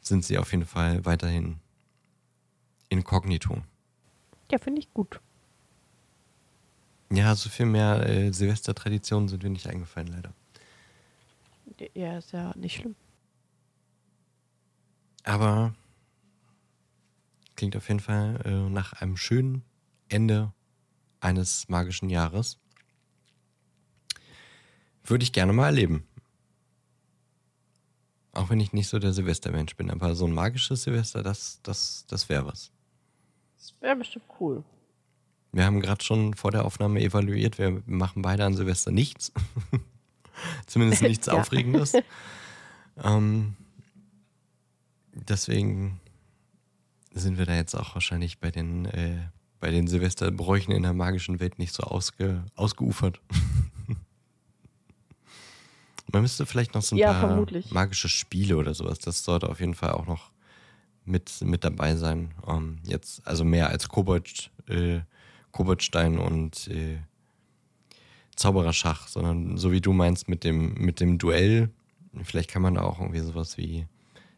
[0.00, 1.56] sind sie auf jeden Fall weiterhin
[2.90, 3.62] inkognito.
[4.50, 5.20] Ja, finde ich gut.
[7.10, 10.32] Ja, so viel mehr äh, Silvestertraditionen sind mir nicht eingefallen, leider.
[11.94, 12.94] Ja, ist ja nicht schlimm.
[15.24, 15.74] Aber
[17.56, 19.64] klingt auf jeden Fall äh, nach einem schönen
[20.08, 20.52] Ende
[21.20, 22.58] eines magischen Jahres.
[25.04, 26.06] Würde ich gerne mal erleben.
[28.32, 32.04] Auch wenn ich nicht so der Silvestermensch bin, aber so ein magisches Silvester, das, das,
[32.08, 32.72] das wäre was.
[33.58, 34.64] Das wäre bestimmt cool.
[35.52, 39.32] Wir haben gerade schon vor der Aufnahme evaluiert, wir machen beide an Silvester nichts.
[40.66, 41.28] Zumindest nichts.
[41.28, 41.92] Aufregendes.
[43.02, 43.54] ähm,
[45.12, 46.00] deswegen
[47.14, 49.18] sind wir da jetzt auch wahrscheinlich bei den, äh,
[49.60, 53.20] bei den Silvesterbräuchen in der magischen Welt nicht so ausge, ausgeufert.
[56.12, 57.70] Man müsste vielleicht noch so ein Ja, paar vermutlich.
[57.70, 58.98] magische Spiele oder sowas.
[58.98, 60.30] Das sollte auf jeden Fall auch noch
[61.04, 62.34] mit, mit dabei sein.
[62.46, 65.00] Ähm, jetzt, also mehr als Kobold, äh,
[65.50, 66.98] Koboldstein und äh,
[68.36, 71.70] Zaubererschach, sondern so wie du meinst mit dem, mit dem Duell,
[72.22, 73.86] vielleicht kann man da auch irgendwie sowas wie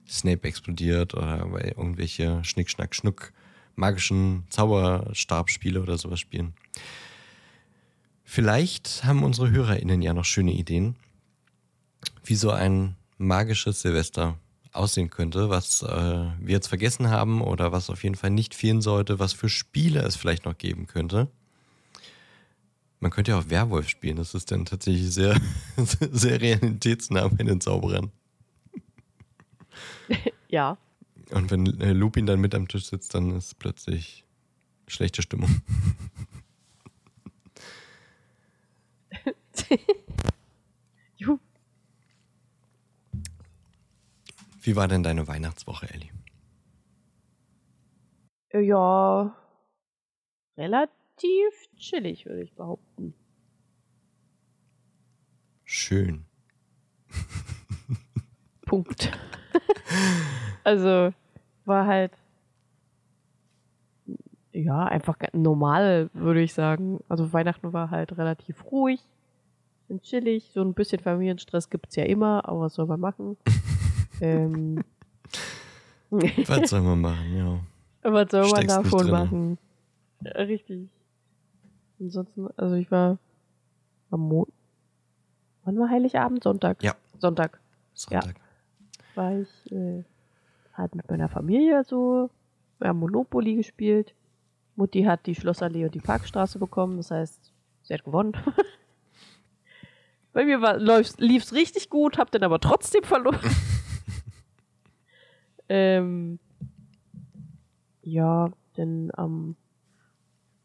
[0.09, 3.33] Snape explodiert oder irgendwelche Schnick, Schnack, Schnuck
[3.75, 6.55] magischen Zauberstabspiele oder sowas spielen.
[8.25, 10.97] Vielleicht haben unsere HörerInnen ja noch schöne Ideen,
[12.25, 14.39] wie so ein magisches Silvester
[14.73, 18.83] aussehen könnte, was äh, wir jetzt vergessen haben oder was auf jeden Fall nicht fehlen
[18.83, 21.29] sollte, was für Spiele es vielleicht noch geben könnte.
[23.01, 25.41] Man könnte ja auch Werwolf spielen, das ist dann tatsächlich sehr,
[25.77, 28.11] sehr realitätsnah bei den Zauberern.
[30.49, 30.79] Ja.
[31.33, 34.25] Und wenn äh, Lupin dann mit am Tisch sitzt, dann ist plötzlich
[34.87, 35.51] schlechte Stimmung.
[41.17, 41.41] Juhu.
[44.61, 46.11] Wie war denn deine Weihnachtswoche, Ellie?
[48.53, 49.37] Ja,
[50.57, 53.15] relativ chillig, würde ich behaupten.
[55.65, 56.25] Schön.
[58.65, 59.11] Punkt.
[60.65, 61.13] also
[61.65, 62.13] war halt
[64.53, 67.01] ja einfach normal, würde ich sagen.
[67.09, 69.01] Also Weihnachten war halt relativ ruhig
[69.89, 70.51] und chillig.
[70.53, 73.37] So ein bisschen Familienstress gibt's ja immer, aber was soll man machen?
[74.21, 74.83] ähm,
[76.11, 78.11] Was soll man machen, ja.
[78.11, 79.13] was soll man Steckst da nicht schon drinne.
[79.13, 79.59] machen?
[80.23, 80.89] Ja, richtig.
[82.01, 83.19] Ansonsten, also ich war
[84.11, 84.47] am Mon
[85.65, 86.45] Wann war Heiligabend?
[86.45, 86.81] Sonntag.
[86.83, 86.95] Ja.
[87.19, 87.59] Sonntag.
[87.93, 88.37] Sonntag.
[89.17, 90.05] War ich äh,
[90.75, 92.31] halt mit meiner Familie so,
[92.79, 94.15] wir haben Monopoly gespielt.
[94.75, 97.53] Mutti hat die Schlossallee und die Parkstraße bekommen, das heißt,
[97.83, 98.33] sie hat gewonnen.
[100.33, 103.41] Bei mir läuft's- lief's richtig gut, hab den aber trotzdem verloren.
[105.71, 106.39] ähm,
[108.03, 109.57] ja, denn am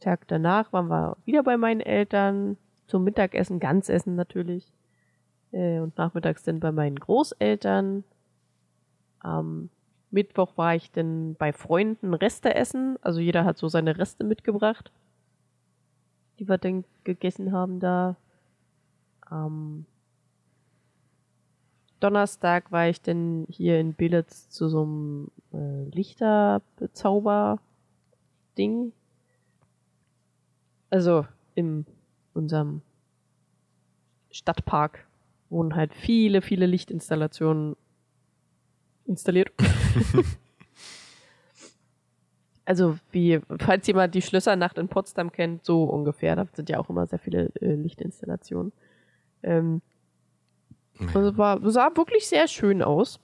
[0.01, 4.71] Tag danach waren wir wieder bei meinen Eltern zum Mittagessen, Ganzessen natürlich.
[5.53, 8.03] Äh, und nachmittags dann bei meinen Großeltern.
[9.21, 9.69] Am
[10.09, 12.97] Mittwoch war ich dann bei Freunden Reste essen.
[13.01, 14.91] Also jeder hat so seine Reste mitgebracht,
[16.39, 18.17] die wir dann gegessen haben da.
[19.21, 19.85] Am
[22.01, 28.91] Donnerstag war ich dann hier in Billitz zu so einem äh, Lichterbezauber-Ding.
[30.89, 31.85] Also in
[32.33, 32.81] unserem
[34.31, 35.05] Stadtpark
[35.49, 37.75] wurden halt viele, viele Lichtinstallationen
[39.11, 39.51] installiert.
[42.65, 46.35] also wie, falls jemand die Schlössernacht in Potsdam kennt, so ungefähr.
[46.35, 48.71] Da sind ja auch immer sehr viele äh, Lichtinstallationen.
[49.43, 49.81] Ähm,
[51.13, 53.19] also war, sah wirklich sehr schön aus.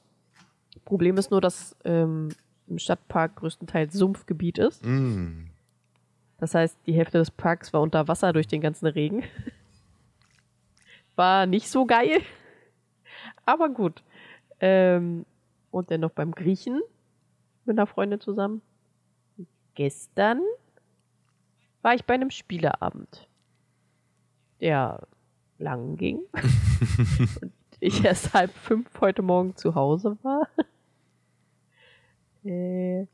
[0.85, 2.29] Problem ist nur, dass ähm,
[2.67, 4.85] im Stadtpark größtenteils Sumpfgebiet ist.
[4.85, 5.47] Mm.
[6.39, 9.23] Das heißt, die Hälfte des Parks war unter Wasser durch den ganzen Regen.
[11.15, 12.21] War nicht so geil.
[13.43, 14.03] Aber gut.
[14.59, 15.25] Ähm,
[15.71, 16.81] und dann noch beim Griechen
[17.65, 18.61] mit einer Freundin zusammen.
[19.75, 20.41] Gestern
[21.81, 23.27] war ich bei einem Spieleabend,
[24.59, 25.07] der
[25.57, 26.21] lang ging.
[27.41, 30.47] und ich erst halb fünf heute Morgen zu Hause war.
[32.43, 33.05] äh,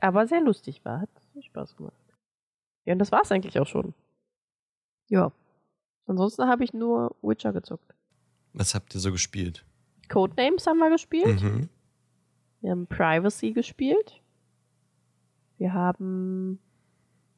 [0.00, 1.00] aber sehr lustig war.
[1.00, 1.94] Hat Spaß gemacht.
[2.84, 3.94] Ja, und das war's eigentlich auch schon.
[5.08, 5.32] Ja.
[6.06, 7.94] Ansonsten habe ich nur Witcher gezockt.
[8.52, 9.64] Was habt ihr so gespielt?
[10.08, 11.42] Codenames haben wir gespielt.
[11.42, 11.68] Mhm.
[12.60, 14.20] Wir haben Privacy gespielt.
[15.58, 16.58] Wir haben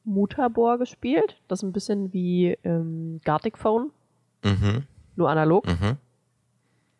[0.03, 1.41] Mutabor gespielt.
[1.47, 3.91] Das ist ein bisschen wie ähm, Gartic Phone,
[4.43, 4.83] Mhm.
[5.15, 5.65] nur analog.
[5.67, 5.97] Mhm.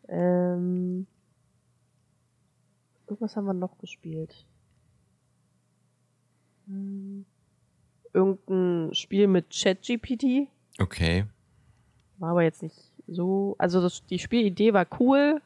[0.08, 1.08] Ähm,
[3.08, 4.46] irgendwas haben wir noch gespielt.
[6.68, 7.26] Hm,
[8.14, 10.48] Irgendein Spiel mit ChatGPT.
[10.80, 11.26] Okay.
[12.18, 13.56] War aber jetzt nicht so.
[13.58, 15.42] Also das, die Spielidee war cool,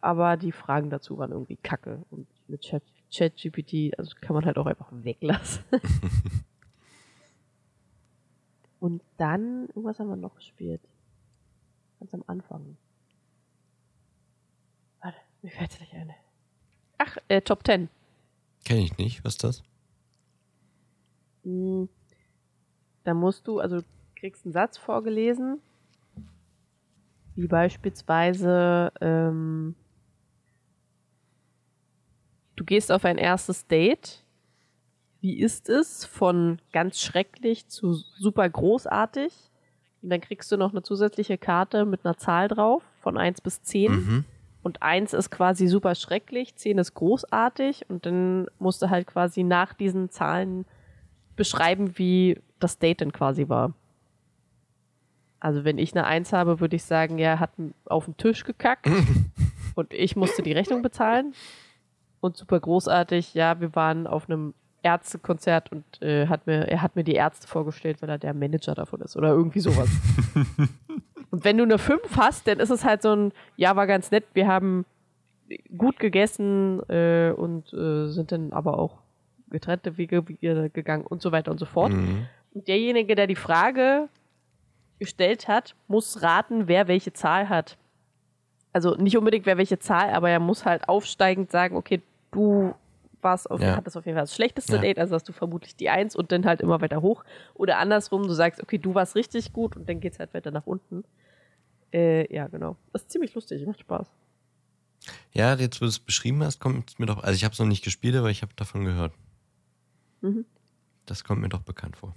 [0.00, 2.04] aber die Fragen dazu waren irgendwie kacke.
[2.10, 2.82] Und mit Chat,
[3.12, 5.64] ChatGPT, also kann man halt auch einfach weglassen.
[8.80, 10.80] Und dann, irgendwas haben wir noch gespielt.
[11.98, 12.76] Ganz am Anfang.
[15.00, 16.14] Warte, mir fällt's nicht ein.
[16.98, 17.88] Ach, äh, Top 10.
[18.64, 19.24] Kenne ich nicht.
[19.24, 19.62] Was ist das?
[21.44, 21.88] Hm,
[23.04, 25.60] Da musst du, also du kriegst einen Satz vorgelesen,
[27.34, 29.74] wie beispielsweise, ähm,
[32.58, 34.24] du gehst auf ein erstes Date.
[35.20, 36.04] Wie ist es?
[36.04, 39.32] Von ganz schrecklich zu super großartig.
[40.02, 43.62] Und dann kriegst du noch eine zusätzliche Karte mit einer Zahl drauf, von 1 bis
[43.62, 43.92] 10.
[43.92, 44.24] Mhm.
[44.62, 47.86] Und 1 ist quasi super schrecklich, 10 ist großartig.
[47.88, 50.66] Und dann musst du halt quasi nach diesen Zahlen
[51.36, 53.72] beschreiben, wie das Date denn quasi war.
[55.40, 57.52] Also wenn ich eine Eins habe, würde ich sagen, er hat
[57.84, 58.88] auf den Tisch gekackt
[59.76, 61.34] und ich musste die Rechnung bezahlen.
[62.20, 66.96] Und super großartig, ja, wir waren auf einem Ärztekonzert und äh, hat mir, er hat
[66.96, 69.88] mir die Ärzte vorgestellt, weil er der Manager davon ist oder irgendwie sowas.
[71.30, 74.10] Und wenn du eine 5 hast, dann ist es halt so ein, ja, war ganz
[74.10, 74.86] nett, wir haben
[75.76, 78.98] gut gegessen äh, und äh, sind dann aber auch
[79.50, 81.92] getrennte Wege gegangen und so weiter und so fort.
[81.92, 82.26] Mhm.
[82.52, 84.08] Und derjenige, der die Frage
[84.98, 87.78] gestellt hat, muss raten, wer welche Zahl hat.
[88.72, 92.74] Also nicht unbedingt wer welche Zahl, aber er muss halt aufsteigend sagen, okay, du
[93.20, 93.76] warst auf, Ja.
[93.76, 94.80] hattest auf jeden Fall das schlechteste Ja.
[94.82, 97.24] Date, also hast du vermutlich die Eins und dann halt immer weiter hoch.
[97.54, 100.66] Oder andersrum, du sagst, okay, du warst richtig gut und dann geht's halt weiter nach
[100.66, 101.04] unten.
[101.92, 102.76] Äh, ja, genau.
[102.92, 104.06] Das ist ziemlich lustig, macht Spaß.
[105.32, 107.22] Ja, jetzt, wo du es beschrieben hast, kommt es mir doch.
[107.22, 109.12] Also, ich habe es noch nicht gespielt, aber ich habe davon gehört.
[110.20, 110.44] Mhm.
[111.06, 112.14] Das kommt mir doch bekannt vor.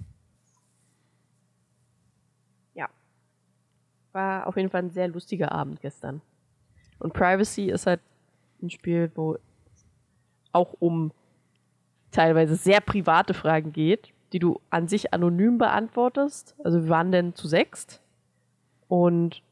[2.74, 2.88] Ja.
[4.12, 6.20] War auf jeden Fall ein sehr lustiger Abend gestern.
[6.98, 8.00] Und Privacy ist halt
[8.62, 9.38] ein Spiel, wo
[10.52, 11.12] auch um
[12.10, 16.54] teilweise sehr private Fragen geht, die du an sich anonym beantwortest.
[16.62, 18.02] Also wir waren dann zu sechst
[18.88, 19.42] und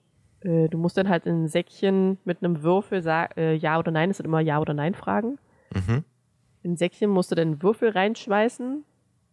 [0.40, 3.90] äh, du musst dann halt in ein Säckchen mit einem Würfel sagen, äh, ja oder
[3.90, 5.38] nein, es sind immer ja oder nein Fragen.
[5.74, 6.04] Mhm.
[6.62, 8.84] In ein Säckchen musst du dann einen Würfel reinschmeißen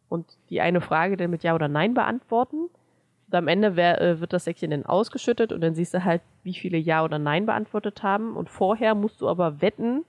[0.10, 2.70] und die eine Frage dann mit Ja oder Nein beantworten.
[3.28, 6.22] Und am Ende wär, äh, wird das Säckchen dann ausgeschüttet und dann siehst du halt,
[6.44, 8.36] wie viele Ja oder Nein beantwortet haben.
[8.38, 10.06] Und vorher musst du aber wetten,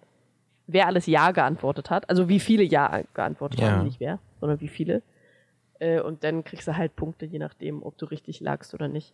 [0.68, 2.08] wer alles Ja geantwortet hat.
[2.08, 3.70] Also wie viele Ja geantwortet Ja.
[3.70, 5.02] haben, nicht wer, sondern wie viele.
[5.80, 9.12] Äh, und dann kriegst du halt Punkte, je nachdem, ob du richtig lagst oder nicht.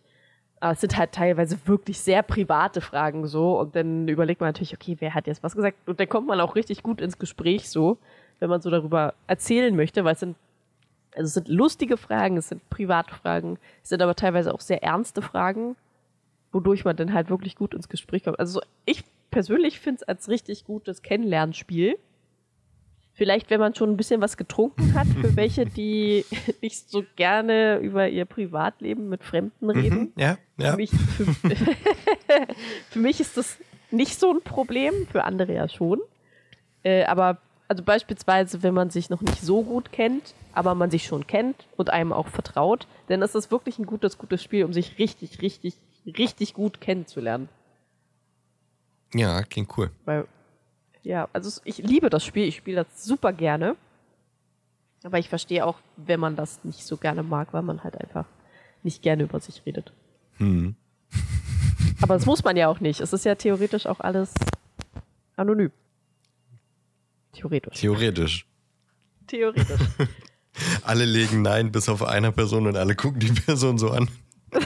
[0.59, 3.59] Aber es sind halt teilweise wirklich sehr private Fragen so.
[3.59, 5.77] Und dann überlegt man natürlich, okay, wer hat jetzt was gesagt?
[5.87, 7.97] Und dann kommt man auch richtig gut ins Gespräch so,
[8.39, 10.35] wenn man so darüber erzählen möchte, weil es sind,
[11.15, 14.83] also es sind lustige Fragen, es sind private Fragen, es sind aber teilweise auch sehr
[14.83, 15.75] ernste Fragen,
[16.51, 18.39] wodurch man dann halt wirklich gut ins Gespräch kommt.
[18.39, 19.03] Also so, ich
[19.35, 21.97] persönlich finde es als richtig gutes Kennenlernspiel.
[23.11, 26.23] Vielleicht, wenn man schon ein bisschen was getrunken hat, für welche, die
[26.61, 29.99] nicht so gerne über ihr Privatleben mit Fremden reden.
[29.99, 30.11] Mhm.
[30.15, 30.71] Ja, ja.
[30.71, 31.25] Für, mich, für,
[32.91, 33.57] für mich ist das
[33.91, 35.99] nicht so ein Problem, für andere ja schon.
[36.83, 41.07] Äh, aber also beispielsweise, wenn man sich noch nicht so gut kennt, aber man sich
[41.07, 44.71] schon kennt und einem auch vertraut, dann ist das wirklich ein gutes, gutes Spiel, um
[44.71, 47.49] sich richtig, richtig, richtig gut kennenzulernen.
[49.15, 49.91] Ja, klingt cool.
[50.03, 50.27] Weil,
[51.01, 53.77] ja, also ich liebe das Spiel, ich spiele das super gerne.
[55.03, 58.25] Aber ich verstehe auch, wenn man das nicht so gerne mag, weil man halt einfach
[58.83, 59.93] nicht gerne über sich redet.
[60.37, 60.75] Hm.
[62.01, 62.99] Aber das muss man ja auch nicht.
[62.99, 64.33] Es ist ja theoretisch auch alles
[65.37, 65.71] anonym.
[67.31, 67.79] Theoretisch.
[67.79, 68.47] Theoretisch.
[69.27, 69.81] Theoretisch.
[70.83, 74.07] Alle legen Nein bis auf einer Person und alle gucken die Person so an.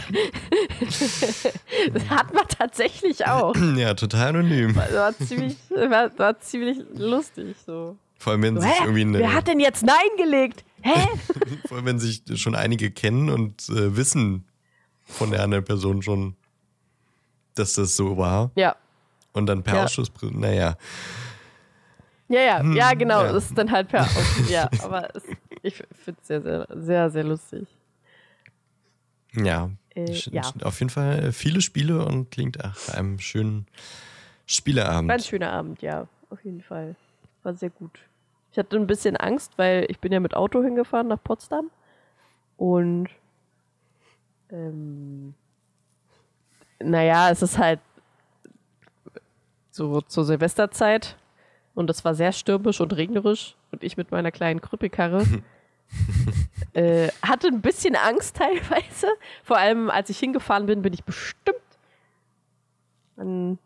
[1.93, 3.55] Das hat man tatsächlich auch.
[3.75, 4.73] Ja, total anonym.
[4.73, 7.97] Das war ziemlich, war, war ziemlich lustig so.
[8.17, 8.83] Vor allem, wenn sich Hä?
[8.83, 10.63] irgendwie Wer eine, hat denn jetzt Nein gelegt?
[10.81, 11.07] Hä?
[11.67, 14.45] vor allem, wenn sich schon einige kennen und äh, wissen
[15.05, 16.35] von der anderen Person schon,
[17.55, 18.51] dass das so war.
[18.55, 18.75] Ja.
[19.33, 19.83] Und dann per Ja.
[19.85, 20.75] Ausschuss, naja.
[22.27, 23.23] Ja, ja, ja, genau.
[23.23, 23.33] ja.
[23.33, 24.49] Das ist dann halt per Ausschuss.
[24.49, 25.23] Ja, aber es,
[25.61, 27.67] ich finde es sehr, sehr, sehr, sehr lustig.
[29.33, 29.69] Ja.
[29.95, 30.51] Äh, ja.
[30.63, 33.67] Auf jeden Fall äh, viele Spiele und klingt nach einem schönen
[34.45, 35.09] Spieleabend.
[35.09, 36.95] War ein schöner Abend, ja, auf jeden Fall.
[37.43, 37.99] War sehr gut.
[38.51, 41.69] Ich hatte ein bisschen Angst, weil ich bin ja mit Auto hingefahren nach Potsdam
[42.57, 43.09] und
[44.51, 45.35] ähm,
[46.79, 47.79] naja, es ist halt
[49.71, 51.17] so zur Silvesterzeit
[51.75, 55.25] und das war sehr stürmisch und regnerisch und ich mit meiner kleinen Krüppelkarre
[56.73, 59.07] äh, hatte ein bisschen Angst teilweise.
[59.43, 61.57] Vor allem, als ich hingefahren bin, bin ich bestimmt
[63.17, 63.57] an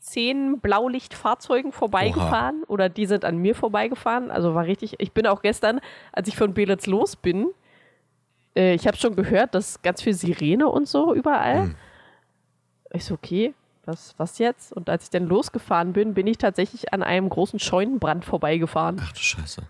[0.00, 4.30] zehn Blaulichtfahrzeugen vorbeigefahren oder die sind an mir vorbeigefahren.
[4.30, 4.96] Also war richtig.
[4.98, 5.80] Ich bin auch gestern,
[6.12, 7.48] als ich von Belitz los bin,
[8.54, 11.62] äh, ich habe schon gehört, dass ganz viel Sirene und so überall.
[11.62, 11.74] Hm.
[12.92, 14.72] Ich so, okay, was, was jetzt?
[14.72, 19.00] Und als ich dann losgefahren bin, bin ich tatsächlich an einem großen Scheunenbrand vorbeigefahren.
[19.02, 19.62] Ach du Scheiße.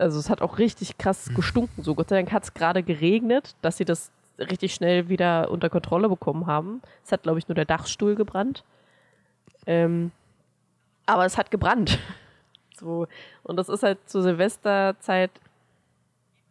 [0.00, 1.82] Also es hat auch richtig krass gestunken.
[1.84, 5.68] So Gott sei Dank hat es gerade geregnet, dass sie das richtig schnell wieder unter
[5.68, 6.80] Kontrolle bekommen haben.
[7.04, 8.64] Es hat, glaube ich, nur der Dachstuhl gebrannt.
[9.66, 10.10] Ähm,
[11.06, 11.98] aber es hat gebrannt.
[12.78, 13.06] So.
[13.42, 15.30] Und das ist halt zur Silvesterzeit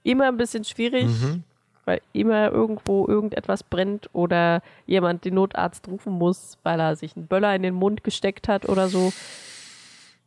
[0.04, 1.44] immer ein bisschen schwierig, Mhm.
[1.86, 7.26] weil immer irgendwo irgendetwas brennt oder jemand den Notarzt rufen muss, weil er sich einen
[7.26, 9.12] Böller in den Mund gesteckt hat oder so.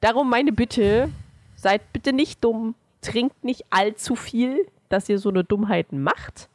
[0.00, 1.08] Darum meine Bitte,
[1.54, 6.48] seid bitte nicht dumm, trinkt nicht allzu viel, dass ihr so eine Dummheiten macht.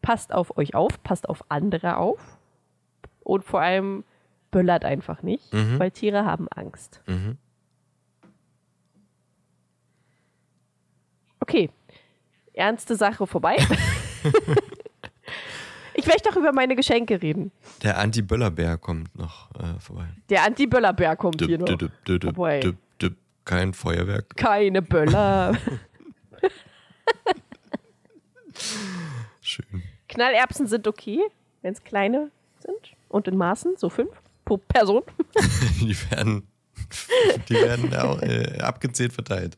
[0.00, 2.38] Passt auf euch auf, passt auf andere auf
[3.22, 4.04] und vor allem
[4.50, 5.78] böllert einfach nicht, Mhm.
[5.78, 7.00] weil Tiere haben Angst.
[7.06, 7.36] Mhm.
[11.40, 11.70] Okay,
[12.54, 13.56] ernste Sache vorbei.
[15.94, 17.50] ich möchte doch über meine Geschenke reden.
[17.82, 20.06] Der Anti-Böller-Bär kommt noch äh, vorbei.
[20.28, 21.66] Der Anti-Böller-Bär kommt hier noch.
[21.66, 22.76] Düpp, düpp, düpp,
[23.44, 24.36] Kein Feuerwerk.
[24.36, 25.56] Keine Böller.
[29.40, 29.82] Schön.
[30.08, 31.20] Knallerbsen sind okay,
[31.62, 32.30] wenn es kleine
[32.60, 32.96] sind.
[33.08, 34.10] Und in Maßen, so fünf
[34.44, 35.02] pro Person.
[35.80, 36.46] Die werden,
[37.48, 39.56] die werden auch, äh, abgezählt verteilt.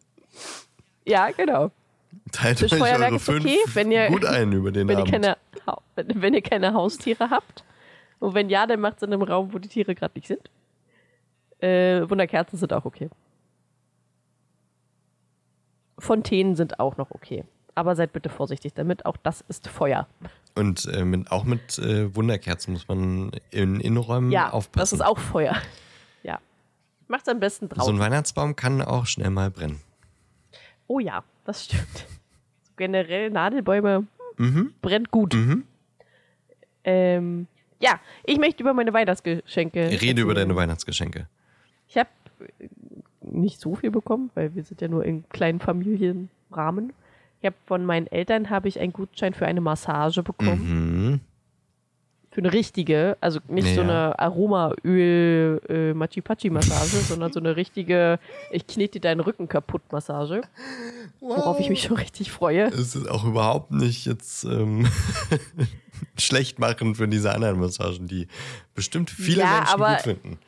[1.05, 1.70] Ja, genau.
[2.32, 5.01] Teilt euch Feuerwerk eure ist fünf okay, wenn ihr- gut ein über den Wenn ihr,
[5.03, 5.11] Abend.
[5.12, 7.64] keine, Hau- wenn, wenn ihr keine Haustiere habt.
[8.20, 10.49] Und wenn ja, dann macht es in einem Raum, wo die Tiere gerade nicht sind.
[11.61, 13.11] Äh, Wunderkerzen sind auch okay.
[15.99, 17.45] Fontänen sind auch noch okay.
[17.76, 20.07] Aber seid bitte vorsichtig damit, auch das ist Feuer.
[20.55, 24.80] Und äh, mit, auch mit äh, Wunderkerzen muss man in Innenräumen Ja, aufpassen.
[24.80, 25.57] das ist auch Feuer.
[26.22, 26.38] Ja.
[27.09, 27.95] Macht's am besten so draußen.
[27.97, 29.80] ein Weihnachtsbaum kann auch schnell mal brennen.
[30.86, 32.07] oh ja, das stimmt.
[32.62, 34.74] So generell Nadelbäume Mhm.
[34.82, 35.34] brennt gut.
[35.34, 35.64] Mhm.
[36.84, 37.47] Ähm,
[37.80, 39.90] ja, ich möchte über meine Weihnachtsgeschenke.
[40.01, 40.49] Rede über erzählen.
[40.49, 41.28] deine Weihnachtsgeschenke.
[41.88, 42.09] Ich habe
[43.41, 46.93] nicht so viel bekommen, weil wir sind ja nur in kleinen Familienrahmen.
[47.41, 51.20] Ich habe von meinen Eltern habe ich einen Gutschein für eine Massage bekommen, Mhm.
[52.30, 53.87] für eine richtige, also nicht so Ja.
[54.09, 58.18] eine Aromaöl äh, Machi Pachi Massage, sondern so eine richtige
[58.51, 60.41] ich knete deinen Rücken kaputt Massage,
[61.20, 62.64] worauf ich mich schon richtig freue.
[62.68, 64.87] Es ist auch überhaupt nicht jetzt ähm,
[66.18, 68.26] schlecht machen für diese anderen Massagen, die
[68.74, 70.39] bestimmt viele Ja, Menschen gut finden.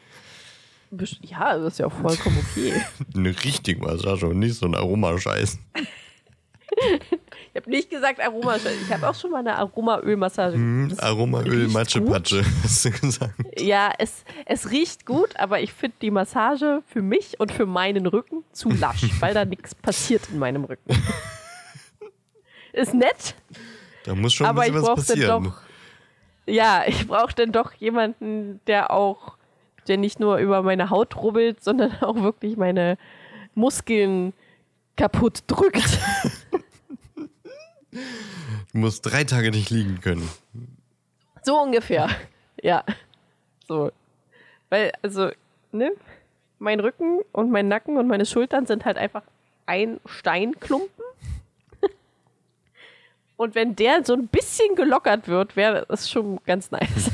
[1.23, 2.81] Ja, das ist ja auch vollkommen okay.
[3.15, 5.59] Eine richtige Massage und nicht so ein Aromascheiß.
[7.55, 10.59] Ich habe nicht gesagt Aroma, ich habe auch schon mal eine Aromaölmassage.
[10.91, 12.13] Das Aromaöl, riecht Matsche, gut.
[12.13, 13.35] Patsche, hast du gesagt.
[13.59, 18.07] Ja, es, es riecht gut, aber ich finde die Massage für mich und für meinen
[18.07, 21.03] Rücken zu lasch, weil da nichts passiert in meinem Rücken.
[22.75, 23.35] Ist nett,
[24.05, 25.45] Da muss schon ein aber ich bisschen was passieren.
[25.45, 25.61] doch.
[26.47, 29.36] Ja, ich brauche dann doch jemanden, der auch,
[29.89, 32.99] der nicht nur über meine Haut rubbelt, sondern auch wirklich meine
[33.55, 34.33] Muskeln
[34.97, 35.99] kaputt drückt.
[38.73, 40.29] Du musst drei Tage nicht liegen können.
[41.43, 42.11] So ungefähr.
[42.61, 42.85] Ja.
[43.67, 43.91] So.
[44.69, 45.31] Weil, also,
[45.73, 45.93] ne?
[46.59, 49.23] Mein Rücken und mein Nacken und meine Schultern sind halt einfach
[49.67, 51.05] ein Steinklumpen.
[53.37, 57.11] Und wenn der so ein bisschen gelockert wird, wäre das schon ganz nice.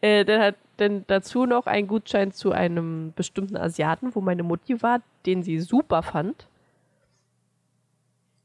[0.00, 4.80] Äh, dann hat dann dazu noch ein Gutschein zu einem bestimmten Asiaten, wo meine Mutti
[4.80, 6.46] war, den sie super fand.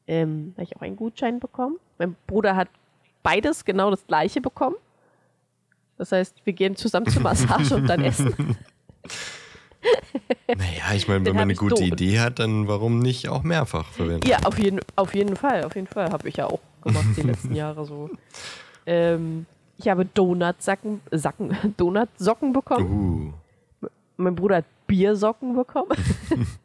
[0.08, 1.78] Ähm, habe ich auch einen Gutschein bekommen.
[2.00, 2.70] Mein Bruder hat
[3.22, 4.76] beides genau das gleiche bekommen.
[5.98, 8.58] Das heißt, wir gehen zusammen zur Massage und dann essen.
[10.48, 11.84] Naja, ich meine, wenn man eine gute doof.
[11.84, 14.28] Idee hat, dann warum nicht auch mehrfach verwenden?
[14.28, 16.10] Ja, auf jeden, auf jeden Fall, auf jeden Fall.
[16.12, 18.10] Habe ich ja auch gemacht die letzten Jahre so.
[18.86, 19.46] Ähm,
[19.84, 23.34] ich habe Donutsacken, Sacken, Donutsocken bekommen.
[23.82, 25.98] Uh, Mein Bruder hat Biersocken bekommen.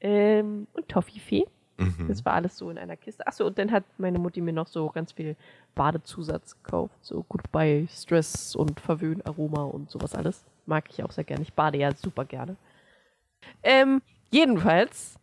[0.00, 1.44] ähm, und Toffifee.
[1.76, 2.08] mhm.
[2.08, 3.26] Das war alles so in einer Kiste.
[3.26, 5.36] Achso, und dann hat meine Mutti mir noch so ganz viel
[5.74, 6.96] Badezusatz gekauft.
[7.02, 10.44] So Goodbye Stress und Verwöhn Aroma und sowas alles.
[10.64, 11.42] Mag ich auch sehr gerne.
[11.42, 12.56] Ich bade ja super gerne.
[13.62, 15.18] Ähm, jedenfalls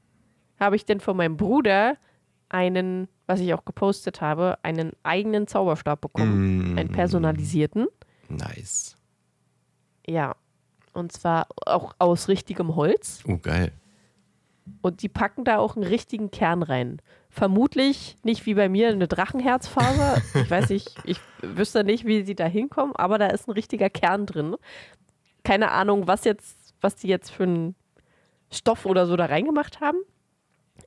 [0.60, 1.98] habe ich dann von meinem Bruder
[2.50, 6.74] einen, was ich auch gepostet habe, einen eigenen Zauberstab bekommen.
[6.74, 6.78] Mm.
[6.78, 7.88] Einen personalisierten.
[8.28, 8.98] Nice.
[10.06, 10.36] Ja.
[10.94, 13.24] Und zwar auch aus richtigem Holz.
[13.26, 13.72] Oh, geil.
[14.82, 17.02] Und die packen da auch einen richtigen Kern rein.
[17.30, 20.22] Vermutlich nicht wie bei mir eine Drachenherzfaser.
[20.36, 23.90] Ich weiß nicht, ich wüsste nicht, wie sie da hinkommen, aber da ist ein richtiger
[23.90, 24.56] Kern drin.
[25.46, 27.76] Keine Ahnung, was jetzt, was die jetzt für einen
[28.52, 30.00] Stoff oder so da reingemacht haben.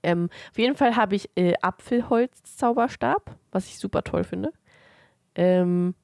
[0.02, 4.52] Ähm, auf jeden Fall habe ich äh, Apfelholz-Zauberstab, was ich super toll finde.
[5.34, 5.94] Ähm,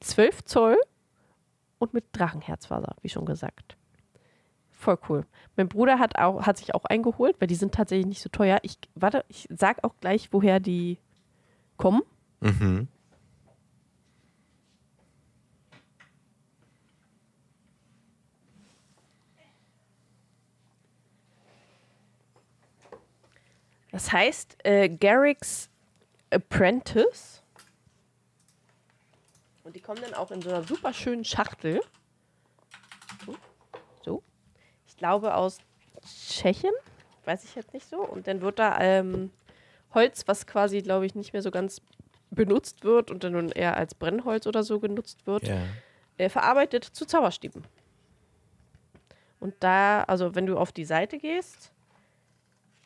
[0.00, 0.76] 12 Zoll
[1.78, 3.76] und mit Drachenherzfaser, wie schon gesagt.
[4.70, 5.26] Voll cool.
[5.56, 8.58] Mein Bruder hat, auch, hat sich auch eingeholt, weil die sind tatsächlich nicht so teuer.
[8.62, 10.98] Ich, warte, ich sag auch gleich, woher die
[11.76, 12.02] kommen.
[12.40, 12.88] Mhm.
[23.92, 25.68] Das heißt äh, Garrick's
[26.30, 27.42] Apprentice.
[29.64, 31.80] Und die kommen dann auch in so einer super schönen Schachtel.
[33.26, 33.36] So.
[34.04, 34.22] so.
[34.86, 35.58] Ich glaube aus
[36.04, 36.72] Tschechien.
[37.24, 37.98] Weiß ich jetzt nicht so.
[38.00, 39.30] Und dann wird da ähm,
[39.94, 41.80] Holz, was quasi, glaube ich, nicht mehr so ganz
[42.30, 45.58] benutzt wird und dann eher als Brennholz oder so genutzt wird, Ja.
[46.16, 47.64] äh, verarbeitet zu Zauberstäben.
[49.40, 51.72] Und da, also wenn du auf die Seite gehst,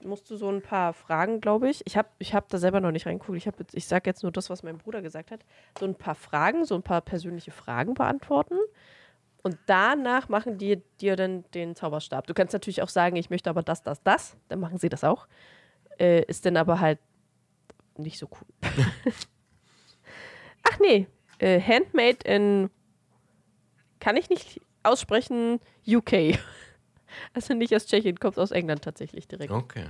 [0.04, 1.82] musst du so ein paar Fragen, glaube ich.
[1.86, 3.38] Ich habe ich hab da selber noch nicht reingeguckt.
[3.38, 5.40] Ich, ich sage jetzt nur das, was mein Bruder gesagt hat.
[5.78, 8.58] So ein paar Fragen, so ein paar persönliche Fragen beantworten.
[9.42, 12.26] Und danach machen die dir dann den Zauberstab.
[12.26, 14.36] Du kannst natürlich auch sagen, ich möchte aber das, das, das.
[14.48, 15.26] Dann machen sie das auch.
[15.98, 16.98] Äh, ist dann aber halt
[17.98, 18.46] nicht so cool.
[20.62, 21.06] Ach nee,
[21.38, 22.70] äh, Handmade in,
[24.00, 26.38] kann ich nicht aussprechen, UK.
[27.32, 29.50] Also nicht aus Tschechien, kommt aus England tatsächlich direkt.
[29.52, 29.86] Okay.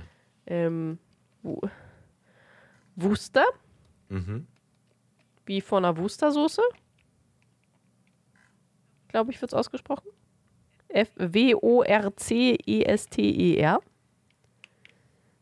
[0.47, 0.99] Ähm,
[1.43, 1.61] Wu-
[2.95, 3.45] Worcester,
[4.09, 4.47] Mhm.
[5.45, 6.61] wie von einer Worcestersoße.
[9.09, 10.09] Glaube ich, wird es ausgesprochen.
[10.89, 11.09] F
[12.55, 13.79] W-O-R-C-E-S-T-E-R.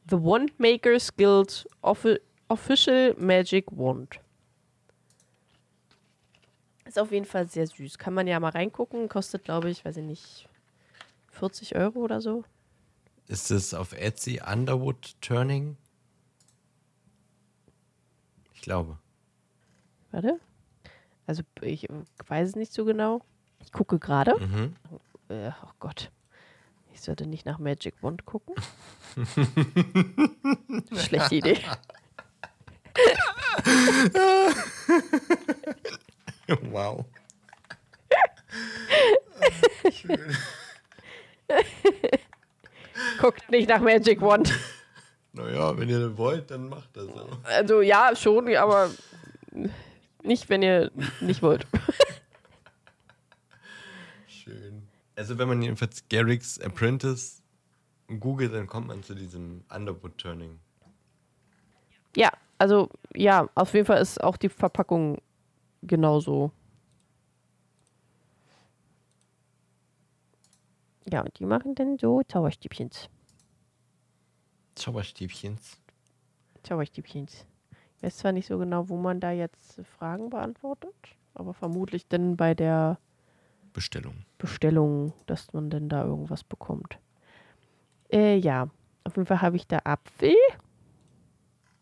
[0.10, 2.20] The Wand Makers Guild Offi
[2.50, 4.20] Official Magic Wand.
[6.86, 7.98] Ist auf jeden Fall sehr süß.
[7.98, 9.08] Kann man ja mal reingucken.
[9.10, 10.48] Kostet, glaube ich, weiß ich nicht,
[11.34, 12.44] 40 Euro oder so.
[13.28, 15.78] Ist es auf Etsy Underwood Turning?
[18.54, 18.98] Ich glaube.
[20.12, 20.40] Warte.
[21.26, 21.88] Also ich
[22.28, 23.22] weiß es nicht so genau.
[23.60, 24.36] Ich gucke gerade.
[24.40, 24.76] Mhm.
[25.30, 26.12] Äh, oh Gott.
[26.94, 28.56] Ich sollte nicht nach Magic Wand gucken.
[30.96, 31.60] Schlechte Idee.
[36.70, 37.06] Wow.
[43.20, 44.54] Guckt nicht nach Magic Wand.
[45.34, 47.10] Naja, wenn ihr wollt, dann macht das.
[47.10, 47.44] auch.
[47.44, 48.92] Also ja, schon, aber
[50.22, 50.92] nicht, wenn ihr
[51.22, 51.66] nicht wollt.
[54.28, 54.88] Schön.
[55.16, 57.42] Also wenn man jedenfalls Garrick's Apprentice
[58.20, 60.60] googelt, dann kommt man zu diesem Underwood Turning.
[62.16, 65.20] Ja, also ja, auf jeden Fall ist auch die Verpackung
[65.82, 66.52] genauso.
[71.12, 73.10] Ja, und die machen dann so Zauberstäbchens.
[74.76, 75.80] Zauberstäbchens.
[76.64, 77.46] Zauberstäbchens.
[77.98, 80.94] Ich weiß zwar nicht so genau, wo man da jetzt Fragen beantwortet,
[81.34, 83.00] aber vermutlich dann bei der
[83.74, 84.26] Bestellung.
[84.38, 87.00] Bestellung, dass man denn da irgendwas bekommt.
[88.12, 88.70] Äh, ja,
[89.04, 90.36] auf jeden Fall habe ich da Apfel.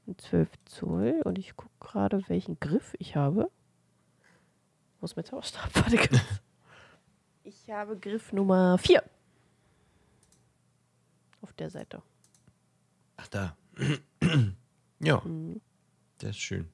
[0.07, 1.21] Ein 12 Zoll.
[1.25, 3.51] Und ich gucke gerade, welchen Griff ich habe.
[4.99, 5.69] Wo ist mein Zauberstab?
[5.75, 6.21] Warte kurz.
[7.43, 9.03] Ich habe Griff Nummer 4.
[11.41, 12.01] Auf der Seite.
[13.17, 13.57] Ach da.
[14.99, 15.61] ja, Mhm.
[16.21, 16.69] der ist schön.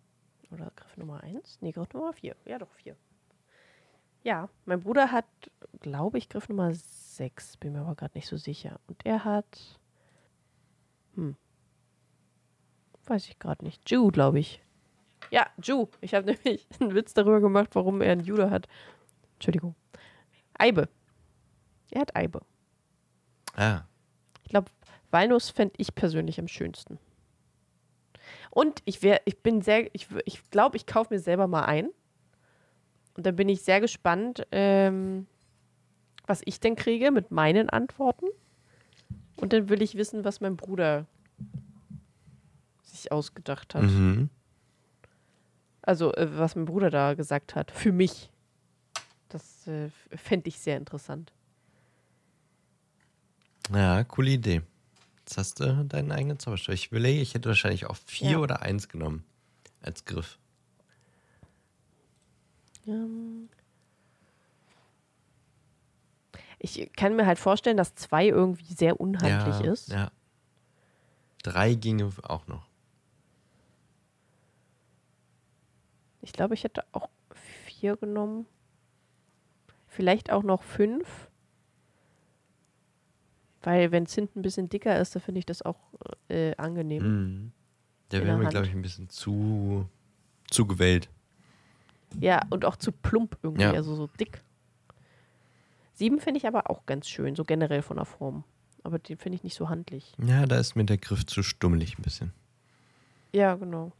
[0.51, 1.59] Oder Griff Nummer 1?
[1.61, 2.36] Nee, Griff Nummer 4.
[2.45, 2.95] Ja, doch 4.
[4.24, 5.26] Ja, mein Bruder hat,
[5.80, 7.57] glaube ich, Griff Nummer 6.
[7.57, 8.80] Bin mir aber gerade nicht so sicher.
[8.88, 9.80] Und er hat.
[11.15, 11.36] Hm.
[13.05, 13.89] Weiß ich gerade nicht.
[13.89, 14.61] Jew, glaube ich.
[15.32, 15.88] Ja, Jew.
[16.01, 18.68] Ich habe nämlich einen Witz darüber gemacht, warum er einen Jude hat.
[19.36, 19.76] Entschuldigung.
[20.59, 20.89] Eibe.
[21.91, 22.41] Er hat Eibe.
[23.55, 23.81] Ah,
[24.43, 24.69] Ich glaube,
[25.11, 26.99] Walnuss fände ich persönlich am schönsten.
[28.51, 31.63] Und ich wär, ich bin sehr, ich, w- ich glaube, ich kaufe mir selber mal
[31.65, 31.89] ein.
[33.15, 35.27] Und dann bin ich sehr gespannt, ähm,
[36.27, 38.25] was ich denn kriege mit meinen Antworten.
[39.37, 41.05] Und dann will ich wissen, was mein Bruder
[42.83, 43.83] sich ausgedacht hat.
[43.83, 44.29] mhm.
[45.81, 47.71] Also, äh, was mein Bruder da gesagt hat.
[47.71, 48.29] Für mich.
[49.30, 51.34] Das äh, fände ich sehr interessant.
[53.73, 54.61] Ja, coole Idee.
[55.19, 56.73] Jetzt hast du deinen eigenen Zauberstab.
[56.73, 58.38] Ich überlege, ich hätte wahrscheinlich auch vier Ja.
[58.39, 59.25] oder eins genommen
[59.82, 60.39] als Griff.
[62.88, 63.49] Ähm
[66.59, 69.89] ich kann mir halt vorstellen, dass zwei irgendwie sehr unhandlich ja, ist.
[69.89, 70.11] Ja.
[71.43, 72.65] Drei ginge auch noch.
[76.21, 77.09] Ich glaube, ich hätte auch
[77.65, 78.47] vier genommen.
[79.97, 81.27] Vielleicht auch noch fünf.
[83.63, 85.79] Weil wenn es hinten ein bisschen dicker ist, dann finde ich das auch
[86.29, 87.03] äh, angenehm.
[87.03, 87.51] Mhm.
[88.11, 89.89] Der wäre mir, glaube ich, ein bisschen zu,
[90.51, 91.09] zu gewählt.
[92.19, 93.71] Ja, und auch zu plump irgendwie, Ja.
[93.71, 94.43] also so dick.
[95.95, 98.43] Sieben finde ich aber auch ganz schön, so generell von der Form.
[98.83, 100.13] Aber den finde ich nicht so handlich.
[100.23, 102.33] Ja, da ist mir der Griff zu stummelig ein bisschen.
[103.33, 103.91] Ja, genau.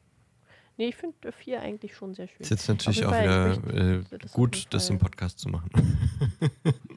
[0.78, 2.38] Nee, ich finde vier eigentlich schon sehr schön.
[2.40, 5.70] Ist jetzt natürlich auch wieder äh, das gut, das im Podcast zu machen.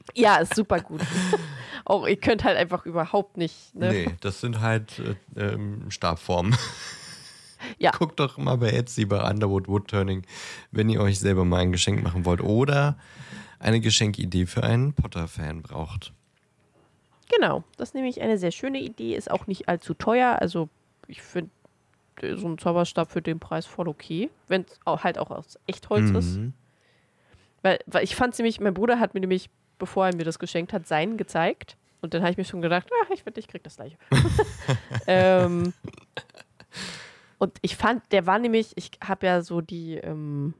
[0.15, 1.01] Ja, ist super gut.
[1.85, 3.73] auch ihr könnt halt einfach überhaupt nicht.
[3.75, 3.89] Ne?
[3.89, 4.99] Nee, das sind halt
[5.35, 6.55] äh, ähm, Stabformen.
[7.77, 7.91] Ja.
[7.91, 10.23] Guckt doch mal bei Etsy bei Underwood Woodturning,
[10.71, 12.97] wenn ihr euch selber mal ein Geschenk machen wollt oder
[13.59, 16.11] eine Geschenkidee für einen Potter-Fan braucht.
[17.29, 20.37] Genau, das ist nämlich eine sehr schöne Idee, ist auch nicht allzu teuer.
[20.41, 20.69] Also
[21.07, 21.60] ich finde äh,
[22.35, 26.37] so ein Zauberstab für den Preis voll okay, wenn es halt auch aus Echtholz ist.
[26.37, 26.53] Mhm.
[27.61, 30.73] Weil, weil ich fand nämlich, mein Bruder hat mir nämlich, bevor er mir das geschenkt
[30.73, 31.77] hat, seinen gezeigt.
[32.01, 33.97] Und dann habe ich mir schon gedacht, ach, ich ich krieg das gleiche.
[35.07, 35.73] ähm,
[37.37, 40.55] und ich fand, der war nämlich, ich habe ja so die ähm,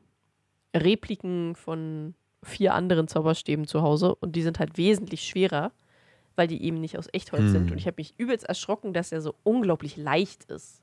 [0.75, 5.71] Repliken von vier anderen Zauberstäben zu Hause und die sind halt wesentlich schwerer,
[6.35, 7.51] weil die eben nicht aus Echtholz Hm.
[7.51, 7.71] sind.
[7.71, 10.80] Und ich habe mich übelst erschrocken, dass er so unglaublich leicht ist.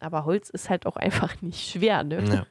[0.00, 2.24] Aber Holz ist halt auch einfach nicht schwer, ne?
[2.24, 2.46] Ja.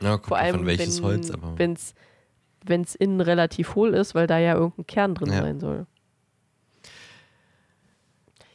[0.00, 1.58] Ja, Vor allem, an welches wenn Holz, aber.
[1.58, 1.94] wenn's,
[2.64, 5.40] wenn's innen relativ hohl ist, weil da ja irgendein Kern drin Ja.
[5.40, 5.86] sein soll.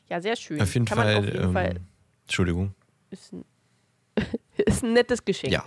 [0.10, 0.62] Ja, sehr schön.
[0.62, 1.16] Auf jeden Kann Fall.
[1.18, 1.80] Auf jeden ähm, Fall
[2.24, 2.74] Entschuldigung.
[3.12, 3.45] ist, ein,
[4.57, 5.53] ist ein nettes Geschenk.
[5.53, 5.64] Ja.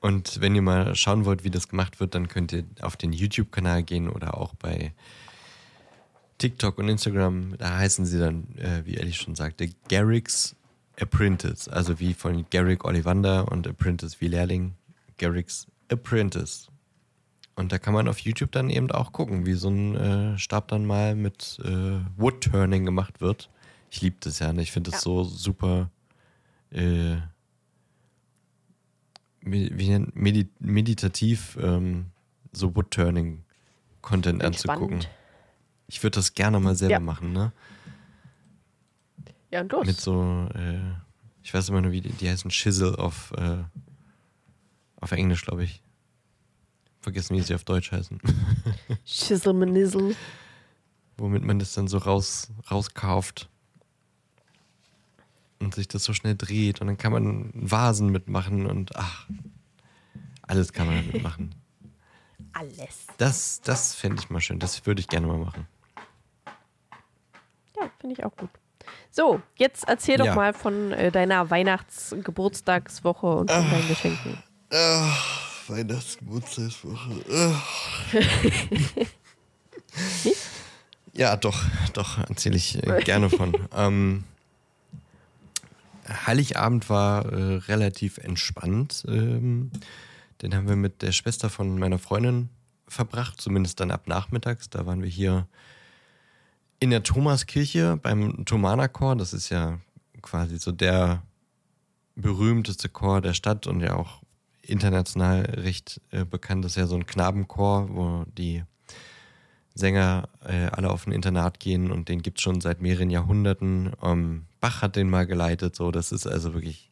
[0.00, 3.12] Und wenn ihr mal schauen wollt, wie das gemacht wird, dann könnt ihr auf den
[3.12, 4.92] YouTube-Kanal gehen oder auch bei
[6.38, 7.56] TikTok und Instagram.
[7.58, 10.56] Da heißen sie dann, äh, wie Ellie schon sagte, Garrick's
[11.00, 11.68] Apprentice.
[11.68, 14.74] Also wie von Garrick Ollivander und Apprentice wie Lehrling.
[15.18, 16.68] Garrick's Apprentice.
[17.54, 20.68] Und da kann man auf YouTube dann eben auch gucken, wie so ein äh, Stab
[20.68, 23.50] dann mal mit äh, Woodturning gemacht wird.
[23.90, 24.52] Ich liebe das ja.
[24.52, 24.62] Ne?
[24.62, 25.04] Ich finde das Ja.
[25.04, 25.90] so super.
[26.70, 27.16] Äh,
[29.42, 32.06] me- wie nennt- medi meditativ ähm,
[32.52, 35.00] so Woodturning-Content anzugucken.
[35.88, 37.00] Ich würde das gerne mal selber Ja.
[37.00, 37.52] machen, ne?
[39.52, 39.86] Ja, und los.
[39.86, 40.80] Mit so, äh,
[41.42, 43.58] ich weiß immer nur, wie die, die heißen Chisel auf, äh,
[44.96, 45.82] auf Englisch, glaube ich.
[47.00, 48.18] Vergessen, wie sie auf Deutsch heißen.
[49.04, 50.16] Schisselmanizzle.
[51.18, 53.50] Womit man das dann so raus, rauskauft.
[55.58, 56.80] Und sich das so schnell dreht.
[56.80, 59.28] Und dann kann man Vasen mitmachen und ach,
[60.42, 61.54] alles kann man damit machen.
[62.54, 63.06] Alles.
[63.16, 64.58] Das, das fände ich mal schön.
[64.58, 65.66] Das würde ich gerne mal machen.
[67.76, 68.50] Ja, finde ich auch gut.
[69.10, 70.34] So, jetzt erzähl doch Ja.
[70.34, 74.38] mal von äh, deiner Weihnachts-Geburtstagswoche und von deinen Geschenken.
[75.68, 77.22] Weihnachtsgeburtstagswoche.
[81.12, 81.62] ja, doch,
[81.92, 83.54] doch, erzähle ich äh, gerne von.
[83.74, 84.24] ähm,
[86.26, 89.04] Heiligabend war äh, relativ entspannt.
[89.06, 89.70] Ähm,
[90.42, 92.48] den haben wir mit der Schwester von meiner Freundin
[92.88, 94.68] verbracht, zumindest dann ab nachmittags.
[94.68, 95.46] Da waren wir hier
[96.82, 99.14] in der Thomaskirche beim Thomanerchor.
[99.14, 99.78] Das ist ja
[100.20, 101.22] quasi so der
[102.16, 104.20] berühmteste Chor der Stadt und ja auch
[104.62, 106.64] international recht äh, bekannt.
[106.64, 108.64] Das ist ja so ein Knabenchor, wo die
[109.74, 113.92] Sänger äh, alle auf ein Internat gehen und den gibt es schon seit mehreren Jahrhunderten.
[114.02, 116.90] Ähm, Bach hat den mal geleitet, so das ist also wirklich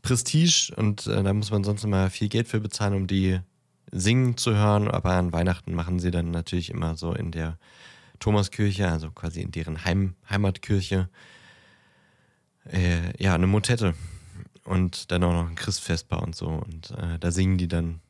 [0.00, 3.40] Prestige und äh, da muss man sonst immer viel Geld für bezahlen, um die
[3.90, 4.86] singen zu hören.
[4.86, 7.58] Aber an Weihnachten machen sie dann natürlich immer so in der
[8.24, 11.10] Thomaskirche, also quasi in deren Heim Heimatkirche,
[12.72, 13.94] äh, ja, eine Motette
[14.64, 16.46] und dann auch noch ein Christfestbar und so.
[16.46, 18.00] Und äh, da singen die dann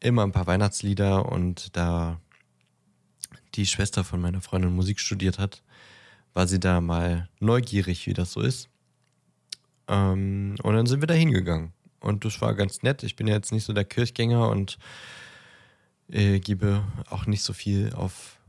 [0.00, 2.20] immer ein paar Weihnachtslieder und da
[3.54, 5.62] die Schwester von meiner Freundin Musik studiert hat,
[6.34, 8.70] war sie da mal neugierig, wie das so ist.
[9.86, 11.72] Ähm, und dann sind wir da hingegangen.
[12.00, 13.04] Und das war ganz nett.
[13.04, 14.78] Ich bin ja jetzt nicht so der Kirchgänger und
[16.08, 18.41] äh, gebe auch nicht so viel auf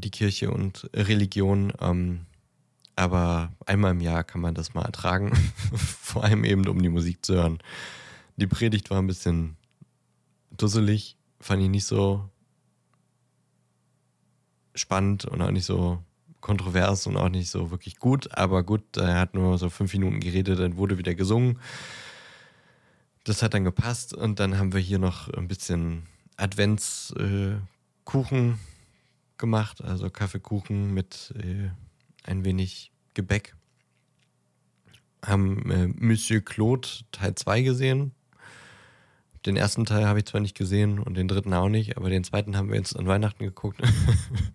[0.00, 1.72] die Kirche und Religion.
[1.80, 2.26] Ähm,
[2.96, 5.32] aber einmal im Jahr kann man das mal ertragen.
[5.74, 7.58] Vor allem eben, um die Musik zu hören.
[8.36, 9.56] Die Predigt war ein bisschen
[10.50, 12.28] dusselig, fand ich nicht so
[14.74, 16.02] spannend und auch nicht so
[16.40, 18.36] kontrovers und auch nicht so wirklich gut.
[18.36, 21.58] Aber gut, er hat nur so fünf Minuten geredet, dann wurde wieder gesungen.
[23.24, 26.04] Das hat dann gepasst und dann haben wir hier noch ein bisschen
[26.36, 28.58] Adventskuchen
[29.40, 31.70] gemacht, also Kaffeekuchen mit äh,
[32.22, 33.56] ein wenig Gebäck.
[35.24, 38.12] Haben äh, Monsieur Claude Teil 2 gesehen.
[39.46, 42.24] Den ersten Teil habe ich zwar nicht gesehen und den dritten auch nicht, aber den
[42.24, 43.80] zweiten haben wir jetzt an Weihnachten geguckt.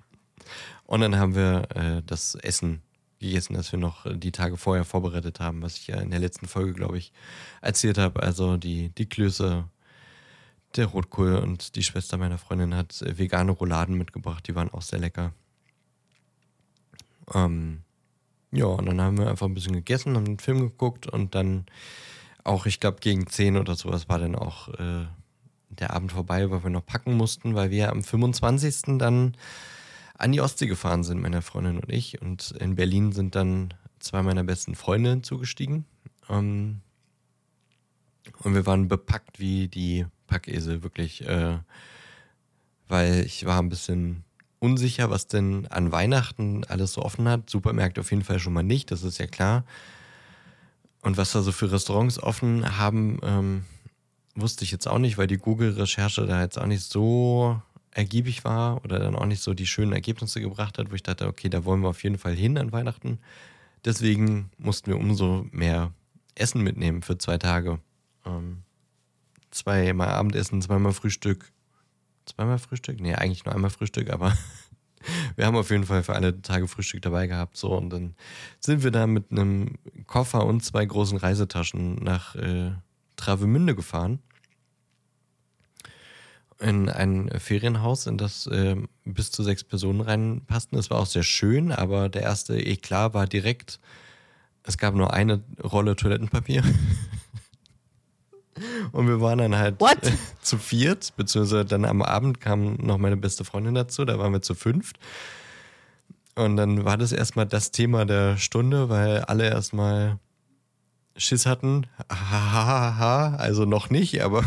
[0.86, 2.82] und dann haben wir äh, das Essen
[3.20, 6.48] gegessen, das wir noch die Tage vorher vorbereitet haben, was ich ja in der letzten
[6.48, 7.12] Folge, glaube ich,
[7.62, 8.22] erzählt habe.
[8.22, 9.68] Also die, die Klöße,
[10.78, 14.82] der Rotkohl und die Schwester meiner Freundin hat äh, vegane Rouladen mitgebracht, die waren auch
[14.82, 15.34] sehr lecker.
[17.34, 17.82] Ähm,
[18.52, 21.66] ja, und dann haben wir einfach ein bisschen gegessen, haben einen Film geguckt und dann
[22.44, 25.06] auch, ich glaube, gegen 10 oder sowas war dann auch äh,
[25.70, 28.98] der Abend vorbei, weil wir noch packen mussten, weil wir am 25.
[28.98, 29.36] dann
[30.18, 32.22] an die Ostsee gefahren sind, meine Freundin und ich.
[32.22, 35.86] Und in Berlin sind dann zwei meiner besten Freunde zugestiegen.
[36.30, 36.82] Ähm,
[38.40, 41.28] und wir waren bepackt wie die Packesel, wirklich.
[41.28, 41.60] Äh,
[42.88, 44.24] weil ich war ein bisschen
[44.60, 47.50] unsicher, was denn an Weihnachten alles so offen hat.
[47.50, 49.64] Supermärkte auf jeden Fall schon mal nicht, das ist ja klar.
[51.02, 53.66] Und was da so für Restaurants offen haben, ähm,
[54.34, 57.62] wusste ich jetzt auch nicht, weil die Google-Recherche da jetzt auch nicht so
[57.92, 61.28] ergiebig war oder dann auch nicht so die schönen Ergebnisse gebracht hat, wo ich dachte,
[61.28, 63.20] okay, da wollen wir auf jeden Fall hin an Weihnachten.
[63.86, 65.94] Deswegen mussten wir umso mehr
[66.34, 67.80] Essen mitnehmen für zwei Tage.
[68.26, 68.64] Ähm,
[69.56, 71.52] zweimal Abendessen, zweimal Frühstück.
[72.26, 73.00] Zweimal Frühstück?
[73.00, 74.38] Nee, eigentlich nur einmal Frühstück, aber
[75.36, 77.58] wir haben auf jeden Fall für alle Tage Frühstück dabei gehabt.
[77.58, 78.16] So, und dann
[78.60, 79.76] sind wir da mit einem
[80.08, 82.72] Koffer und zwei großen Reisetaschen nach äh,
[83.16, 84.20] Travemünde gefahren.
[86.60, 90.78] In ein Ferienhaus, in das äh, bis zu sechs Personen reinpassten.
[90.78, 93.80] Es war auch sehr schön, aber der erste Eklat war direkt,
[94.64, 96.64] es gab nur eine Rolle Toilettenpapier.
[98.92, 100.00] Und wir waren dann halt What?
[100.42, 104.42] zu viert, beziehungsweise dann am Abend kam noch meine beste Freundin dazu, da waren wir
[104.42, 104.98] zu fünft.
[106.36, 110.20] Und dann war das erstmal das Thema der Stunde, weil alle erstmal
[111.18, 111.88] Schiss hatten.
[112.10, 114.44] Hahaha, also noch nicht, aber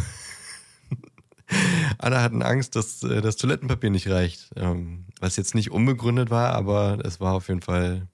[1.98, 4.50] alle hatten Angst, dass äh, das Toilettenpapier nicht reicht.
[4.56, 8.06] Ähm, was jetzt nicht unbegründet war, aber es war auf jeden Fall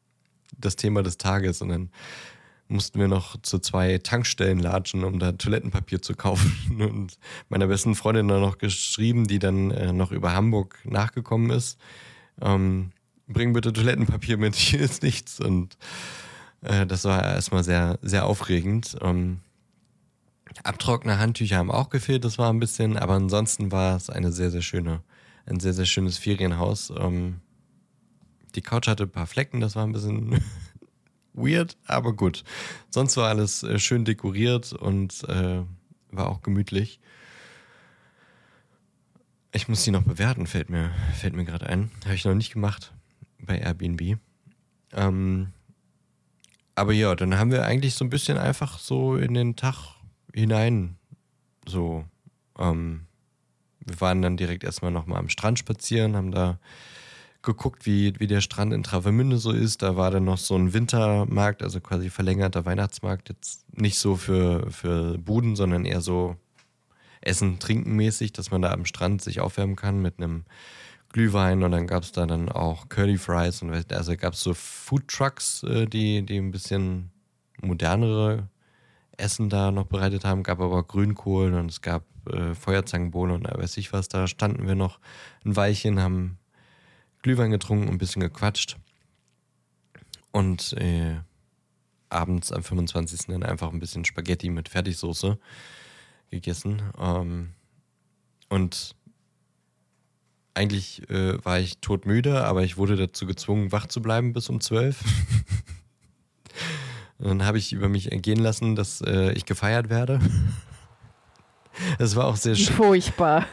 [0.57, 1.61] das Thema des Tages.
[1.61, 1.91] Und dann
[2.69, 6.81] mussten wir noch zu zwei Tankstellen latschen, um da Toilettenpapier zu kaufen.
[6.81, 11.79] Und meiner besten Freundin dann noch geschrieben, die dann äh, noch über Hamburg nachgekommen ist.
[12.41, 12.93] Ähm,
[13.29, 15.41] bring bitte Toilettenpapier mit, hier ist nichts.
[15.41, 15.77] Und
[16.63, 18.97] äh, das war erstmal sehr, sehr aufregend.
[19.01, 19.41] Ähm,
[20.63, 24.51] Abtrockner Handtücher haben auch gefehlt, das war ein bisschen, aber ansonsten war es eine sehr,
[24.51, 25.03] sehr schöne,
[25.47, 26.93] ein sehr, sehr schönes Ferienhaus.
[26.97, 27.41] Ähm,
[28.55, 30.41] die Couch hatte ein paar Flecken, das war ein bisschen
[31.35, 32.45] weird, aber gut.
[32.91, 35.63] Sonst war alles äh, schön dekoriert und äh,
[36.11, 37.01] war auch gemütlich.
[39.53, 41.91] Ich muss die noch bewerten, fällt mir, fällt mir gerade ein.
[42.05, 42.93] Habe ich noch nicht gemacht
[43.39, 44.19] bei Airbnb.
[44.93, 45.53] Ähm,
[46.75, 49.95] aber ja, dann haben wir eigentlich so ein bisschen einfach so in den Tag
[50.33, 50.97] hinein
[51.67, 52.05] so.
[52.59, 53.07] Ähm,
[53.81, 56.59] wir waren dann direkt erstmal nochmal am Strand spazieren, haben da
[57.45, 59.83] geguckt, wie, wie der Strand in Travemünde so ist.
[59.83, 63.29] Da war dann noch so ein Wintermarkt, also quasi verlängerter Weihnachtsmarkt.
[63.29, 66.37] Jetzt nicht so für, für Buden, sondern eher so
[67.21, 70.45] Essen, Trinken mäßig, dass man da am Strand sich aufwärmen kann mit einem
[71.15, 74.53] Glühwein und dann gab es da dann auch Curly Fries und also gab es so
[74.53, 77.13] Food Trucks, äh, die, die ein bisschen
[77.63, 78.49] modernere
[79.17, 83.77] Essen da noch bereitet haben, gab aber Grünkohl und es gab äh, Feuerzangenbowle und weiß
[83.77, 84.09] ich was.
[84.09, 84.99] Da standen wir noch
[85.45, 86.39] ein Weilchen, haben
[87.25, 88.77] Glühwein getrunken und ein bisschen gequatscht.
[90.31, 91.17] Und äh,
[92.11, 93.29] abends am 25.
[93.29, 95.39] dann einfach ein bisschen Spaghetti mit Fertigsoße
[96.31, 96.83] gegessen.
[96.99, 97.55] Ähm,
[98.51, 98.95] und
[100.53, 104.61] eigentlich äh, war ich todmüde, aber ich wurde dazu gezwungen, wach zu bleiben bis um
[104.61, 105.03] 12.
[107.21, 110.21] Und dann habe ich über mich ergehen lassen, dass äh, ich gefeiert werde.
[111.99, 112.73] Das war auch sehr schön.
[112.73, 113.47] Furchtbar.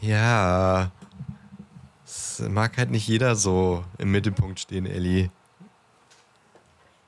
[0.00, 0.92] Ja.
[2.48, 5.30] Mag halt nicht jeder so im Mittelpunkt stehen, Ellie.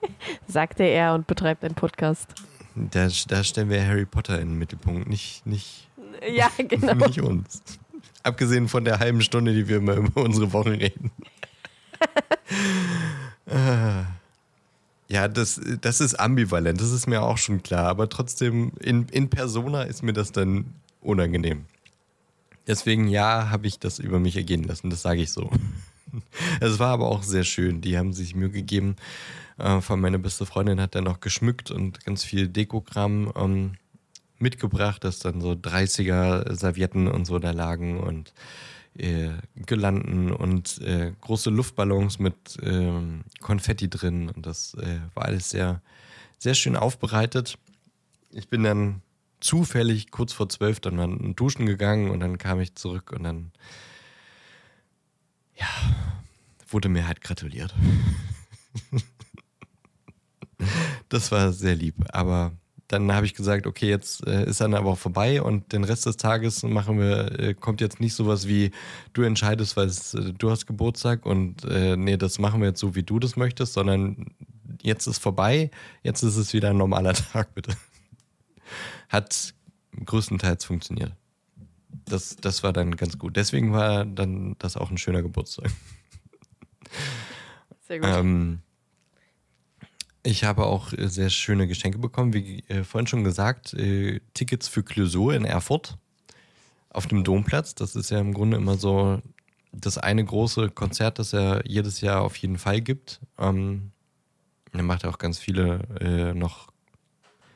[0.47, 2.29] Sagte er und betreibt einen Podcast.
[2.75, 5.89] Da, da stellen wir Harry Potter in den Mittelpunkt, nicht, nicht,
[6.33, 6.95] Ja, genau.
[6.95, 7.63] nicht uns.
[8.23, 11.11] Abgesehen von der halben Stunde, die wir immer über unsere Wochen reden.
[13.47, 14.05] Ah.
[15.09, 17.87] ja, das, das ist ambivalent, das ist mir auch schon klar.
[17.87, 20.73] Aber trotzdem, in, in Persona ist mir das dann
[21.03, 21.67] unangenehm.
[22.67, 25.51] Deswegen, ja, habe ich das über mich ergehen lassen, das sage ich so.
[26.61, 27.81] Es war aber auch sehr schön.
[27.81, 28.95] Die haben sich Mühe gegeben.
[29.59, 33.73] Äh, von meiner beste Freundin hat dann noch geschmückt und ganz viel Dekokram ähm,
[34.39, 38.33] mitgebracht, dass dann so 30er Servietten und so da lagen und
[38.97, 39.31] äh,
[39.67, 44.29] Girlanden und äh, große Luftballons mit ähm, Konfetti drin.
[44.29, 45.83] Und das äh, war alles sehr,
[46.39, 47.59] sehr schön aufbereitet.
[48.31, 49.03] Ich bin dann
[49.45, 53.53] zufällig kurz vor zwölf dann mal duschen gegangen und dann kam ich zurück und dann
[55.55, 55.67] ja,
[56.69, 57.75] wurde mir halt gratuliert.
[61.11, 62.53] das war sehr lieb, aber
[62.89, 66.07] dann habe ich gesagt, okay, jetzt äh, ist dann aber auch vorbei und den Rest
[66.07, 68.71] des Tages machen wir, äh, kommt jetzt nicht sowas wie,
[69.13, 72.95] du entscheidest, weil äh, du hast Geburtstag und äh, nee, das machen wir jetzt so,
[72.95, 74.27] wie du das möchtest, sondern
[74.81, 75.71] jetzt ist vorbei,
[76.03, 77.77] jetzt ist es wieder ein normaler Tag, bitte.
[79.09, 79.55] Hat
[80.05, 81.13] größtenteils funktioniert.
[82.07, 83.37] Das, das war dann ganz gut.
[83.37, 85.71] Deswegen war dann das auch ein schöner Geburtstag.
[87.83, 88.09] Sehr gut.
[88.11, 88.61] Ähm,
[90.23, 94.83] ich habe auch sehr schöne Geschenke bekommen, wie äh, vorhin schon gesagt, äh, Tickets für
[94.83, 95.99] Clouseau in Erfurt
[96.89, 97.75] auf dem Domplatz.
[97.75, 99.21] Das ist ja im Grunde immer so
[99.73, 103.21] das eine große Konzert, das er jedes Jahr auf jeden Fall gibt.
[103.39, 103.91] Ähm,
[104.73, 106.69] er macht auch ganz viele äh, noch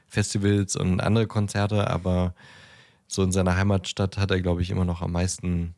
[0.09, 2.35] Festivals und andere Konzerte, aber
[3.07, 5.75] so in seiner Heimatstadt hat er, glaube ich, immer noch am meisten,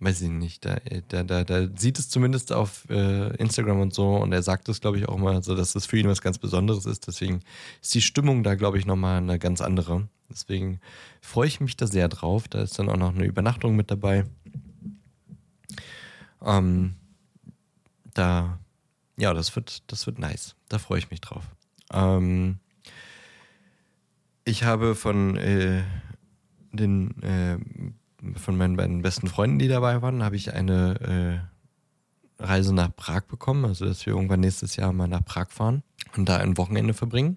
[0.00, 0.76] weiß ich nicht, da,
[1.08, 4.80] da, da, da sieht es zumindest auf äh, Instagram und so und er sagt es,
[4.80, 7.06] glaube ich, auch mal so, dass das für ihn was ganz Besonderes ist.
[7.06, 7.42] Deswegen
[7.80, 10.08] ist die Stimmung da, glaube ich, nochmal eine ganz andere.
[10.28, 10.80] Deswegen
[11.20, 12.48] freue ich mich da sehr drauf.
[12.48, 14.24] Da ist dann auch noch eine Übernachtung mit dabei.
[16.44, 16.96] Ähm,
[18.12, 18.58] da,
[19.16, 20.56] ja, das wird, das wird nice.
[20.68, 21.44] Da freue ich mich drauf.
[21.92, 22.58] Ähm,
[24.46, 25.82] ich habe von äh,
[26.72, 27.58] den äh,
[28.38, 31.50] von meinen beiden besten Freunden, die dabei waren, habe ich eine
[32.40, 35.82] äh, Reise nach Prag bekommen, also dass wir irgendwann nächstes Jahr mal nach Prag fahren
[36.16, 37.36] und da ein Wochenende verbringen.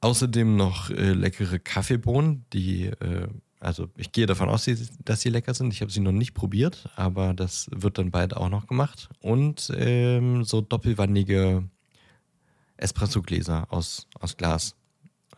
[0.00, 3.28] Außerdem noch äh, leckere Kaffeebohnen, die, äh,
[3.60, 4.68] also ich gehe davon aus,
[5.04, 5.72] dass sie lecker sind.
[5.72, 9.08] Ich habe sie noch nicht probiert, aber das wird dann bald auch noch gemacht.
[9.20, 11.64] Und ähm, so doppelwandige
[12.76, 14.74] Espresso-Gläser aus, aus Glas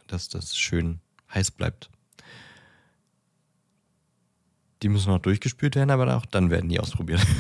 [0.07, 1.01] dass das schön
[1.33, 1.91] heiß bleibt.
[4.83, 7.27] Die müssen noch durchgespült werden, aber auch dann werden die ausprobiert.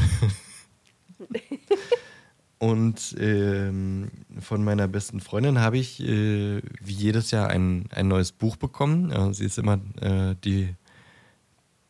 [2.59, 4.11] Und ähm,
[4.41, 9.11] von meiner besten Freundin habe ich äh, wie jedes Jahr ein, ein neues Buch bekommen.
[9.11, 10.75] Ja, sie ist immer äh, die,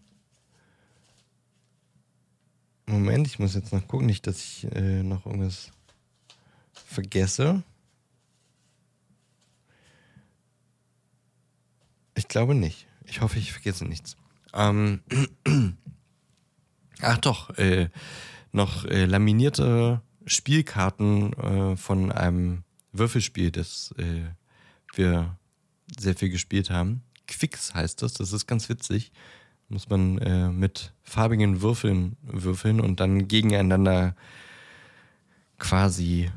[2.86, 5.70] Moment, ich muss jetzt noch gucken, nicht, dass ich äh, noch irgendwas
[6.72, 7.62] vergesse.
[12.14, 12.86] Ich glaube nicht.
[13.07, 14.16] Ich hoffe, ich vergesse nichts.
[14.52, 15.00] Ähm,
[17.00, 17.88] ach doch, äh,
[18.52, 24.22] noch äh, laminierte Spielkarten äh, von einem Würfelspiel, das äh,
[24.94, 25.38] wir
[25.98, 27.02] sehr viel gespielt haben.
[27.27, 28.14] Quicks heißt das.
[28.14, 29.12] Das ist ganz witzig.
[29.68, 34.14] Muss man äh, mit farbigen Würfeln würfeln und dann gegeneinander
[35.59, 36.31] quasi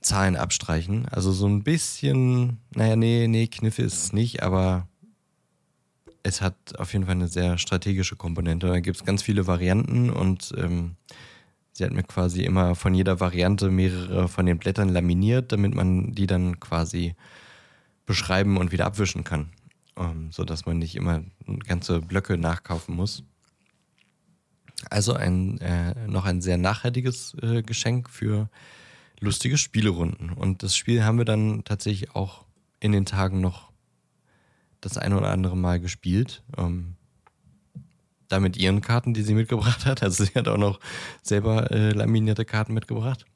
[0.00, 1.06] Zahlen abstreichen.
[1.08, 4.88] Also so ein bisschen, naja, nee, nee, Kniff ist es nicht, aber
[6.22, 8.66] es hat auf jeden Fall eine sehr strategische Komponente.
[8.66, 10.96] Da gibt es ganz viele Varianten und ähm,
[11.72, 16.12] sie hat mir quasi immer von jeder Variante mehrere von den Blättern laminiert, damit man
[16.12, 17.14] die dann quasi
[18.06, 19.50] beschreiben und wieder abwischen kann
[20.00, 21.22] ähm, sodass man nicht immer
[21.66, 23.22] ganze Blöcke nachkaufen muss.
[24.88, 28.48] Also ein, äh, noch ein sehr nachhaltiges äh, Geschenk für
[29.20, 30.30] lustige Spielerunden.
[30.30, 32.46] Und das Spiel haben wir dann tatsächlich auch
[32.80, 33.70] in den Tagen noch
[34.80, 36.42] das ein oder andere Mal gespielt.
[36.56, 36.96] Ähm,
[38.28, 40.02] da mit ihren Karten, die sie mitgebracht hat.
[40.02, 40.80] Also sie hat auch noch
[41.22, 43.26] selber äh, laminierte Karten mitgebracht.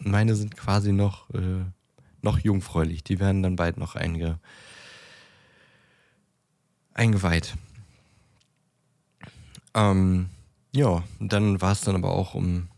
[0.00, 1.64] Meine sind quasi noch, äh,
[2.22, 3.04] noch jungfräulich.
[3.04, 4.40] Die werden dann bald noch einige
[6.98, 7.54] eingeweiht.
[9.74, 10.28] Ähm,
[10.72, 12.68] ja, dann war es dann aber auch um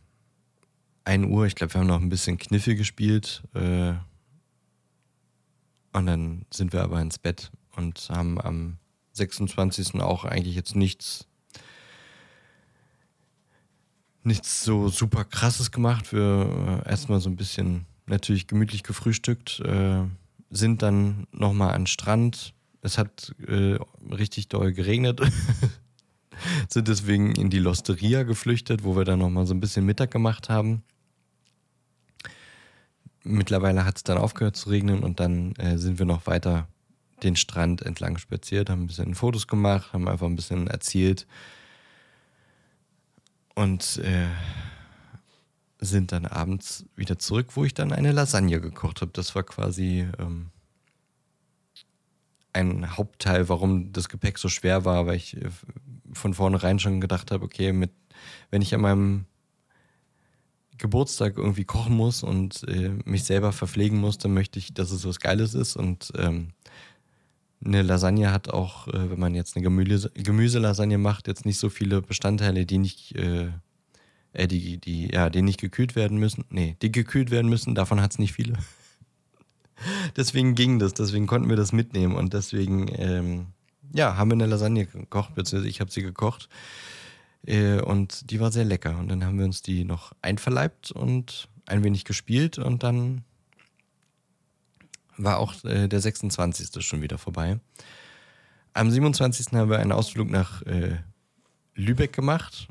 [1.05, 1.47] 1 Uhr.
[1.47, 3.43] Ich glaube, wir haben noch ein bisschen Kniffel gespielt.
[3.55, 3.95] Äh,
[5.93, 8.77] und dann sind wir aber ins Bett und haben am
[9.13, 10.01] 26.
[10.01, 11.27] auch eigentlich jetzt nichts,
[14.23, 16.13] nichts so super krasses gemacht.
[16.13, 20.03] Wir äh, erstmal so ein bisschen natürlich gemütlich gefrühstückt, äh,
[20.51, 23.79] sind dann nochmal an den Strand, es hat äh,
[24.11, 25.21] richtig doll geregnet.
[26.69, 30.49] Sind deswegen in die Losteria geflüchtet, wo wir dann nochmal so ein bisschen Mittag gemacht
[30.49, 30.83] haben.
[33.23, 36.69] Mittlerweile hat es dann aufgehört zu regnen und dann äh, sind wir noch weiter
[37.23, 41.27] den Strand entlang spaziert, haben ein bisschen Fotos gemacht, haben einfach ein bisschen erzählt
[43.55, 44.27] und äh,
[45.81, 49.13] sind dann abends wieder zurück, wo ich dann eine Lasagne gekocht habe.
[49.13, 50.51] Das war quasi ähm,
[52.53, 55.51] ein Hauptteil, warum das Gepäck so schwer war, weil ich äh,
[56.13, 57.91] von vornherein schon gedacht habe, okay, mit,
[58.51, 59.27] wenn ich an meinem
[60.81, 65.07] Geburtstag irgendwie kochen muss und äh, mich selber verpflegen muss, dann möchte ich, dass es
[65.07, 65.77] was Geiles ist.
[65.77, 66.49] Und ähm,
[67.65, 71.69] eine Lasagne hat auch, äh, wenn man jetzt eine Gemüse, Gemüselasagne macht, jetzt nicht so
[71.69, 73.49] viele Bestandteile, die nicht, äh,
[74.33, 76.45] äh, die, die, ja, die nicht gekühlt werden müssen.
[76.49, 78.55] Nee, die gekühlt werden müssen, davon hat es nicht viele.
[80.17, 83.47] deswegen ging das, deswegen konnten wir das mitnehmen und deswegen, ähm,
[83.93, 86.49] ja, haben wir eine Lasagne gekocht, beziehungsweise ich habe sie gekocht.
[87.47, 88.99] Äh, und die war sehr lecker.
[88.99, 93.25] Und dann haben wir uns die noch einverleibt und ein wenig gespielt und dann
[95.17, 96.85] war auch äh, der 26.
[96.85, 97.61] schon wieder vorbei.
[98.73, 99.53] Am 27.
[99.53, 100.99] haben wir einen Ausflug nach äh,
[101.75, 102.69] Lübeck gemacht,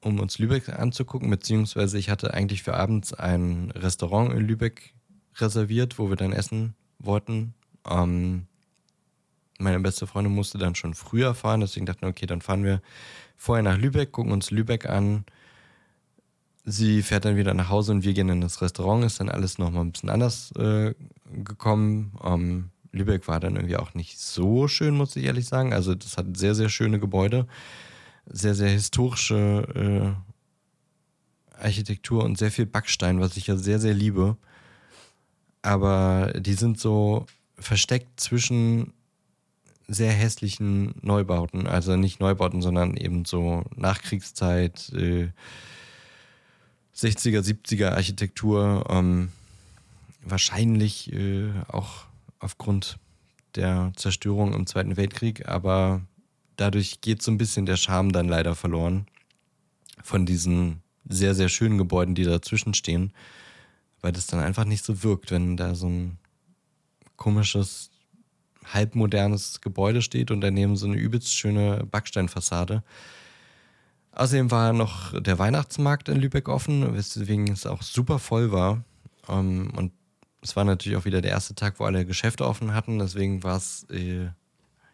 [0.00, 4.94] um uns Lübeck anzugucken, beziehungsweise ich hatte eigentlich für abends ein Restaurant in Lübeck
[5.40, 7.54] reserviert, wo wir dann essen wollten.
[7.88, 8.46] Ähm,
[9.58, 12.82] meine beste Freundin musste dann schon früher fahren, deswegen dachten wir, okay, dann fahren wir
[13.36, 15.24] vorher nach Lübeck, gucken uns Lübeck an.
[16.64, 19.04] Sie fährt dann wieder nach Hause und wir gehen in das Restaurant.
[19.04, 20.94] Ist dann alles nochmal ein bisschen anders äh,
[21.32, 22.12] gekommen.
[22.24, 25.72] Ähm, Lübeck war dann irgendwie auch nicht so schön, muss ich ehrlich sagen.
[25.72, 27.46] Also das hat sehr, sehr schöne Gebäude,
[28.26, 30.16] sehr, sehr historische
[31.60, 34.36] äh, Architektur und sehr viel Backstein, was ich ja sehr, sehr liebe.
[35.66, 37.26] Aber die sind so
[37.58, 38.92] versteckt zwischen
[39.88, 41.66] sehr hässlichen Neubauten.
[41.66, 45.28] Also nicht Neubauten, sondern eben so Nachkriegszeit, äh,
[46.94, 48.84] 60er, 70er Architektur.
[48.88, 49.30] Ähm,
[50.22, 52.04] wahrscheinlich äh, auch
[52.38, 52.98] aufgrund
[53.56, 56.02] der Zerstörung im Zweiten Weltkrieg, aber
[56.56, 59.06] dadurch geht so ein bisschen der Charme dann leider verloren
[60.02, 63.12] von diesen sehr, sehr schönen Gebäuden, die dazwischen stehen,
[64.00, 66.18] weil das dann einfach nicht so wirkt, wenn da so ein
[67.16, 67.90] komisches
[68.64, 72.82] halbmodernes Gebäude steht und daneben so eine übelst schöne Backsteinfassade.
[74.12, 78.82] Außerdem war noch der Weihnachtsmarkt in Lübeck offen, weswegen es auch super voll war.
[79.28, 79.92] Ähm, und
[80.42, 82.98] es war natürlich auch wieder der erste Tag, wo alle Geschäfte offen hatten.
[82.98, 84.28] Deswegen war es äh,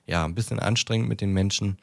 [0.07, 1.79] ja ein bisschen anstrengend mit den Menschen.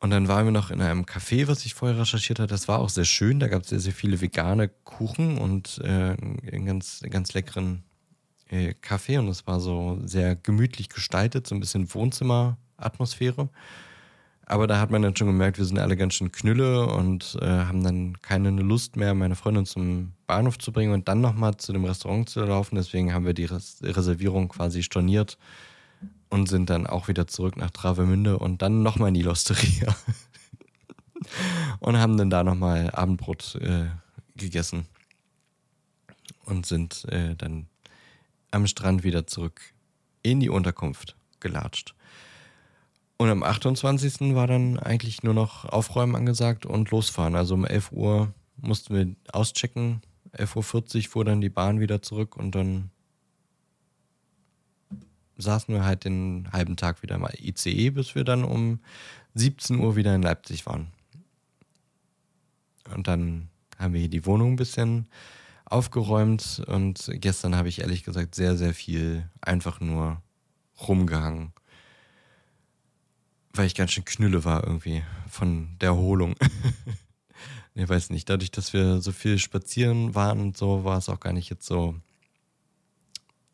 [0.00, 2.48] Und dann waren wir noch in einem Café, was ich vorher recherchiert habe.
[2.48, 3.38] Das war auch sehr schön.
[3.38, 7.84] Da gab es sehr, sehr viele vegane Kuchen und äh, einen ganz, ganz leckeren
[8.48, 13.50] äh, Café und es war so sehr gemütlich gestaltet, so ein bisschen Wohnzimmeratmosphäre.
[14.46, 17.46] Aber da hat man dann schon gemerkt, wir sind alle ganz schön Knülle und äh,
[17.46, 21.72] haben dann keine Lust mehr, meine Freundin zum Bahnhof zu bringen und dann nochmal zu
[21.72, 22.74] dem Restaurant zu laufen.
[22.74, 25.38] Deswegen haben wir die Res Reservierung quasi storniert
[26.30, 29.94] und sind dann auch wieder zurück nach Travemünde und dann nochmal in die Losteria.
[31.80, 33.86] und haben dann da nochmal Abendbrot äh,
[34.36, 34.86] gegessen
[36.44, 37.66] und sind äh, dann
[38.50, 39.60] am Strand wieder zurück
[40.22, 41.94] in die Unterkunft gelatscht.
[43.16, 44.34] Und am 28.
[44.34, 47.36] war dann eigentlich nur noch Aufräumen angesagt und losfahren.
[47.36, 50.00] Also um 11 Uhr mussten wir auschecken.
[50.34, 52.90] 11.40 Uhr fuhr dann die Bahn wieder zurück und dann
[55.40, 58.80] saßen wir halt den halben Tag wieder mal ICE, bis wir dann um
[59.34, 60.88] 17 Uhr wieder in Leipzig waren.
[62.94, 65.06] Und dann haben wir hier die Wohnung ein bisschen
[65.64, 70.20] aufgeräumt und gestern habe ich ehrlich gesagt sehr, sehr viel einfach nur
[70.86, 71.52] rumgehangen.
[73.52, 76.34] Weil ich ganz schön knülle war irgendwie von der Erholung.
[77.74, 81.20] ich weiß nicht, dadurch, dass wir so viel spazieren waren und so, war es auch
[81.20, 81.94] gar nicht jetzt so,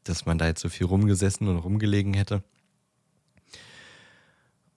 [0.09, 2.43] dass man da jetzt so viel rumgesessen und rumgelegen hätte.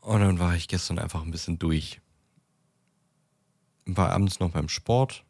[0.01, 2.01] Und dann war ich gestern einfach ein bisschen durch.
[3.86, 5.23] War abends noch beim Sport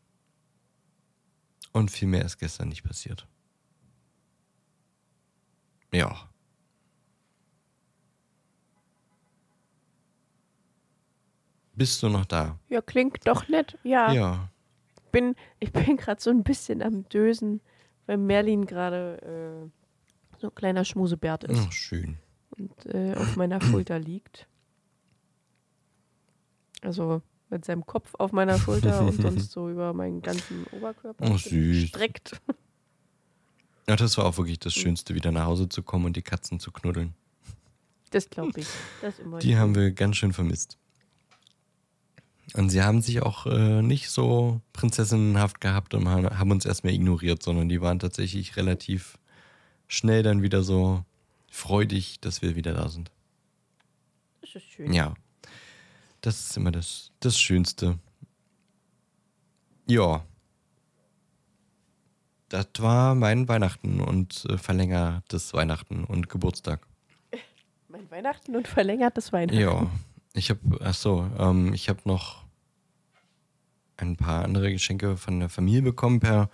[1.71, 3.27] und viel mehr ist gestern nicht passiert.
[5.93, 6.29] Ja.
[11.73, 12.59] Bist du noch da?
[12.67, 13.77] Ja, klingt doch nett.
[13.83, 14.11] Ja.
[14.11, 14.49] Ja.
[15.11, 17.61] Bin, ich bin gerade so ein bisschen am Dösen,
[18.05, 19.78] weil Merlin gerade äh,
[20.39, 21.59] so ein kleiner Schmusebärt ist.
[21.67, 22.17] Ach, schön.
[22.57, 24.47] Und äh, auf meiner Schulter liegt.
[26.81, 31.37] Also mit seinem Kopf auf meiner Schulter und sonst so über meinen ganzen Oberkörper Oh,
[31.37, 31.87] süß.
[31.89, 32.39] streckt.
[33.87, 36.59] Ja, das war auch wirklich das Schönste, wieder nach Hause zu kommen und die Katzen
[36.59, 37.15] zu knuddeln.
[38.11, 38.67] Das glaube ich.
[39.01, 40.77] Das Die haben wir ganz schön vermisst.
[42.55, 46.93] Und sie haben sich auch äh, nicht so prinzessinnenhaft gehabt und haben haben uns erstmal
[46.93, 49.19] ignoriert, sondern die waren tatsächlich relativ
[49.89, 51.03] schnell dann wieder so
[51.51, 53.11] freudig, dass wir wieder da sind.
[54.39, 54.93] Das ist schön.
[54.93, 55.15] Ja.
[56.21, 57.99] Das ist immer das, das Schönste.
[59.87, 60.23] Ja.
[62.47, 66.85] Das war mein Weihnachten und äh, verlängertes Weihnachten und Geburtstag.
[67.89, 69.59] Mein Weihnachten und verlängertes Weihnachten.
[69.59, 69.87] Ja.
[70.33, 72.45] Ich habe, ach so, ähm, ich habe noch
[73.97, 76.49] ein paar andere Geschenke von der Familie bekommen per.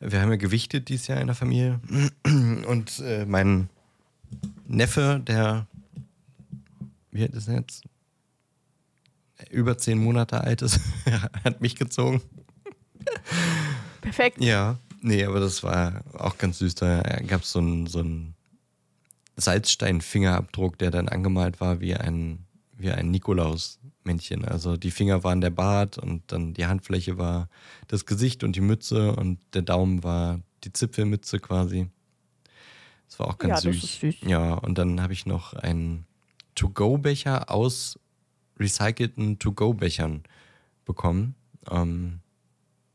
[0.00, 1.80] Wir haben ja gewichtet dieses Jahr in der Familie.
[2.66, 3.68] Und äh, mein
[4.66, 5.66] Neffe, der,
[7.10, 7.84] wie alt ist er jetzt?
[9.50, 10.80] Über zehn Monate alt ist,
[11.44, 12.20] hat mich gezogen.
[14.00, 14.40] Perfekt.
[14.40, 14.78] Ja.
[15.00, 16.74] Nee, aber das war auch ganz süß.
[16.74, 18.34] Da gab es so einen so einen
[19.36, 22.46] Salzstein-Fingerabdruck, der dann angemalt war wie ein,
[22.76, 23.10] wie ein
[24.08, 24.44] Nikolaus-Männchen.
[24.44, 27.48] Also die Finger waren der Bart und dann die Handfläche war
[27.88, 31.88] das Gesicht und die Mütze und der Daumen war die Zipfelmütze quasi.
[33.08, 33.84] Das war auch ganz Ja, das süß.
[33.84, 34.16] ist süß.
[34.28, 36.04] Ja, und dann habe ich noch einen
[36.54, 37.98] To-Go-Becher aus
[38.58, 40.24] recycelten To-Go-Bechern
[40.84, 41.34] bekommen.
[41.70, 42.20] Ähm,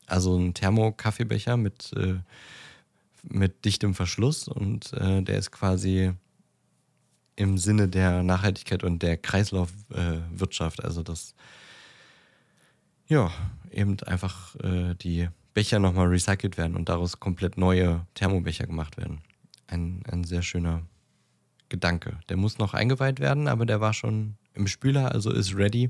[0.07, 2.15] also ein Thermo-Kaffeebecher mit, äh,
[3.23, 6.11] mit dichtem Verschluss und äh, der ist quasi
[7.35, 10.79] im Sinne der Nachhaltigkeit und der Kreislaufwirtschaft.
[10.79, 11.35] Äh, also das,
[13.07, 13.31] ja,
[13.71, 19.21] eben einfach äh, die Becher nochmal recycelt werden und daraus komplett neue Thermobecher gemacht werden.
[19.67, 20.83] Ein, ein sehr schöner
[21.69, 22.19] Gedanke.
[22.29, 25.89] Der muss noch eingeweiht werden, aber der war schon im Spüler, also ist ready.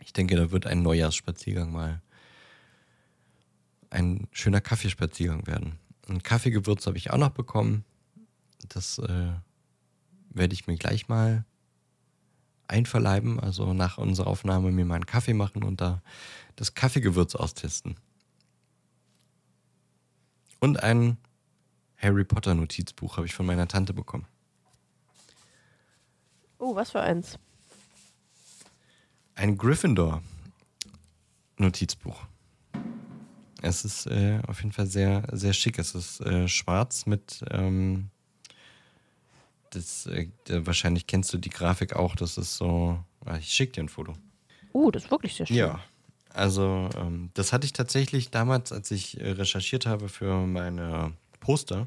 [0.00, 2.02] Ich denke, da wird ein Neujahrsspaziergang mal
[3.90, 5.78] ein schöner Kaffeespaziergang werden.
[6.08, 7.84] Ein Kaffeegewürz habe ich auch noch bekommen.
[8.68, 9.32] Das äh,
[10.34, 11.44] werde ich mir gleich mal
[12.68, 16.02] einverleiben, also nach unserer Aufnahme mir mal einen Kaffee machen und da
[16.56, 17.96] das Kaffeegewürz austesten.
[20.60, 21.18] Und ein
[21.96, 24.26] Harry Potter Notizbuch habe ich von meiner Tante bekommen.
[26.58, 27.38] Oh, was für eins.
[29.34, 30.22] Ein Gryffindor
[31.56, 32.26] Notizbuch.
[33.60, 35.78] Es ist äh, auf jeden Fall sehr, sehr schick.
[35.78, 38.10] Es ist äh, schwarz mit ähm,
[39.74, 42.14] das, äh, wahrscheinlich kennst du die Grafik auch.
[42.14, 43.02] Das ist so.
[43.24, 44.14] Ah, ich schicke dir ein Foto.
[44.72, 45.56] Oh, das ist wirklich sehr schön.
[45.56, 45.80] Ja.
[46.30, 51.86] Also, ähm, das hatte ich tatsächlich damals, als ich äh, recherchiert habe für meine Poster,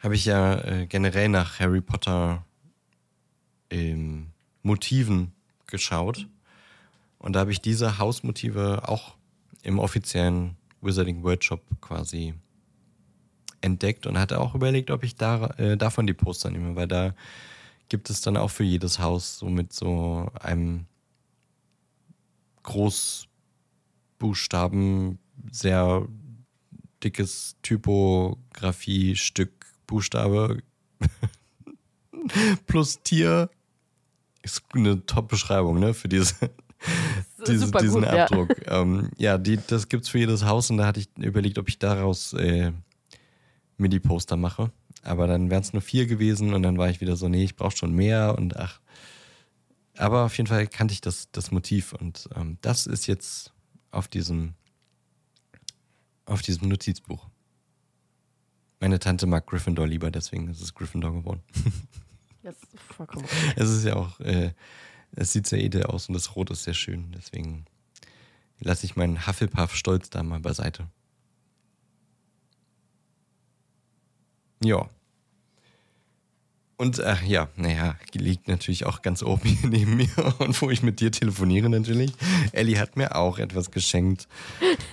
[0.00, 2.44] habe ich ja äh, generell nach Harry Potter
[3.70, 4.30] ähm,
[4.62, 5.32] Motiven
[5.66, 6.26] geschaut.
[7.18, 9.16] Und da habe ich diese Hausmotive auch
[9.62, 12.34] im offiziellen Wizarding Workshop quasi
[13.60, 17.12] entdeckt und hatte auch überlegt, ob ich da, äh, davon die Poster nehme, weil da
[17.88, 20.84] gibt es dann auch für jedes Haus so mit so einem
[22.62, 25.18] Großbuchstaben
[25.50, 26.06] sehr
[27.02, 29.50] dickes Typografie-Stück
[29.86, 30.62] Buchstabe
[32.66, 33.48] plus Tier.
[34.42, 36.34] Ist eine Top-Beschreibung, ne, für diese,
[37.46, 38.04] diese, diesen gut.
[38.04, 38.66] Abdruck.
[38.66, 41.68] Ja, ähm, ja die, das gibt's für jedes Haus und da hatte ich überlegt, ob
[41.68, 42.72] ich daraus äh,
[43.78, 44.72] mir die Poster mache.
[45.02, 47.56] Aber dann wären es nur vier gewesen und dann war ich wieder so, nee, ich
[47.56, 48.80] brauche schon mehr und ach.
[49.96, 53.52] Aber auf jeden Fall kannte ich das, das Motiv und ähm, das ist jetzt
[53.90, 54.54] auf diesem,
[56.24, 57.28] auf diesem Notizbuch.
[58.80, 61.42] Meine Tante mag Gryffindor lieber, deswegen ist es Gryffindor geworden.
[62.40, 63.26] Das ist vollkommen.
[63.56, 64.52] Es ist ja auch, äh,
[65.12, 67.12] es sieht sehr edel aus und das Rot ist sehr schön.
[67.12, 67.66] Deswegen
[68.60, 70.88] lasse ich meinen Hufflepuff-Stolz da mal beiseite.
[74.62, 74.88] Ja.
[76.76, 80.82] Und ach ja, naja, liegt natürlich auch ganz oben hier neben mir und wo ich
[80.82, 82.12] mit dir telefoniere natürlich.
[82.52, 84.28] Ellie hat mir auch etwas geschenkt.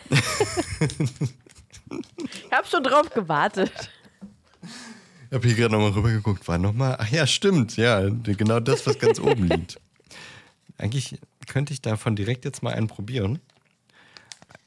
[0.09, 0.24] Ich
[2.51, 3.91] habe schon drauf gewartet.
[5.30, 6.98] Ich habe hier gerade nochmal rübergeguckt, war nochmal.
[6.99, 9.80] Ach ja, stimmt, ja, genau das, was ganz oben liegt.
[10.77, 11.18] Eigentlich
[11.48, 13.39] könnte ich davon direkt jetzt mal einen probieren.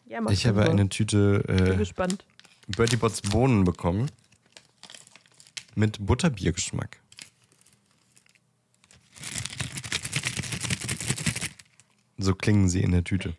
[0.07, 1.85] Ja, mach Ich habe eine Tüte äh.
[2.77, 4.11] Bertie Bots Bohnen bekommen.
[5.79, 7.01] Mit Butterbiergeschmack.
[12.17, 13.37] So klingen sie in der Tüte.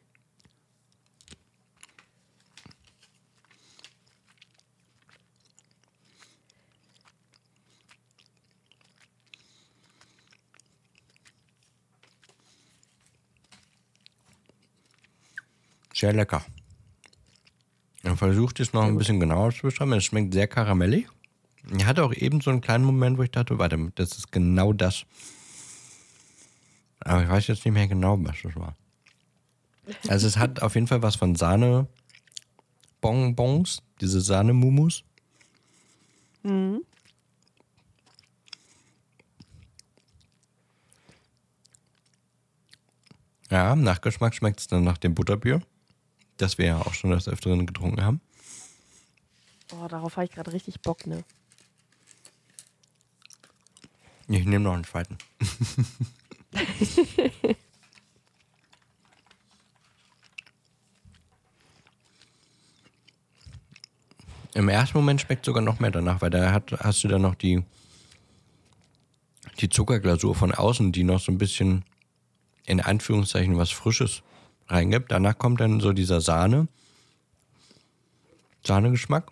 [15.94, 16.46] Sehr lecker.
[18.04, 19.92] Dann versucht es noch ein bisschen genauer zu beschreiben.
[19.92, 21.10] Es schmeckt sehr karamellig.
[21.78, 24.74] Ich hatte auch eben so einen kleinen Moment, wo ich dachte, warte, das ist genau
[24.74, 25.06] das.
[27.02, 28.76] Aber ich weiß jetzt nicht mehr genau, was das war.
[30.08, 31.88] Also es hat auf jeden Fall was von Sahne
[33.02, 35.04] Bonbons, diese Sahnemumus.
[43.50, 45.62] Ja, im Nachgeschmack schmeckt es dann nach dem Butterbier,
[46.38, 48.22] das wir ja auch schon des Öfteren getrunken haben.
[49.72, 51.24] Oh, darauf habe ich gerade richtig Bock, ne?
[54.30, 55.18] Ich nehme noch einen zweiten.
[64.54, 67.34] Im ersten Moment schmeckt sogar noch mehr danach, weil da hat, hast du dann noch
[67.34, 67.64] die,
[69.60, 71.84] die Zuckerglasur von außen, die noch so ein bisschen
[72.66, 74.22] in Anführungszeichen was Frisches
[74.68, 75.12] reingibt.
[75.12, 76.68] Danach kommt dann so dieser Sahne
[78.64, 79.32] Sahnegeschmack.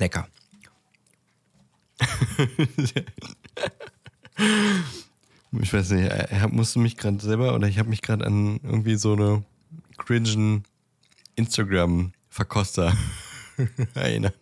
[0.00, 0.26] Lecker.
[5.60, 8.94] ich weiß nicht, er musste mich gerade selber oder ich habe mich gerade an irgendwie
[8.94, 9.44] so eine
[9.98, 10.64] cringen
[11.36, 12.96] Instagram-Verkoster
[13.94, 14.34] erinnert.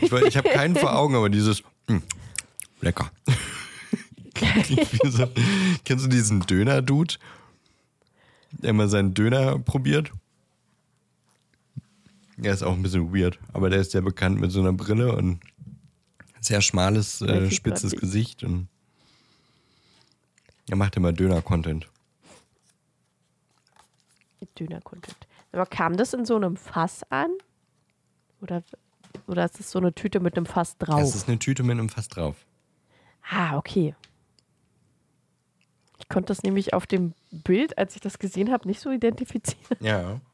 [0.00, 2.02] Ich, ich habe keinen vor Augen, aber dieses mh, hm,
[2.80, 3.12] lecker.
[5.04, 5.28] so,
[5.84, 7.14] kennst du diesen Döner-Dude,
[8.50, 10.10] der mal seinen Döner probiert?
[12.42, 15.14] Er ist auch ein bisschen weird, aber der ist sehr bekannt mit so einer Brille
[15.14, 15.40] und
[16.40, 18.68] sehr schmales, äh, spitzes Gesicht und
[20.68, 21.88] er macht immer Döner-Content.
[24.58, 25.26] Döner-Content.
[25.52, 27.30] Aber kam das in so einem Fass an?
[28.40, 28.62] Oder,
[29.26, 31.00] oder ist das so eine Tüte mit einem Fass drauf?
[31.00, 32.36] Es ist eine Tüte mit einem Fass drauf.
[33.30, 33.94] Ah, okay.
[35.98, 39.78] Ich konnte das nämlich auf dem Bild, als ich das gesehen habe, nicht so identifizieren.
[39.80, 40.20] Ja.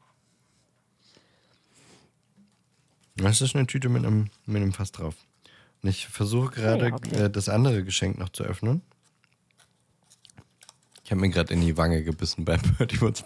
[3.15, 5.15] Das ist eine Tüte mit einem, mit einem Fass drauf.
[5.83, 7.15] Und ich versuche gerade ja, okay.
[7.15, 8.81] äh, das andere Geschenk noch zu öffnen.
[11.03, 13.25] Ich habe mir gerade in die Wange gebissen beim Birdie Woods.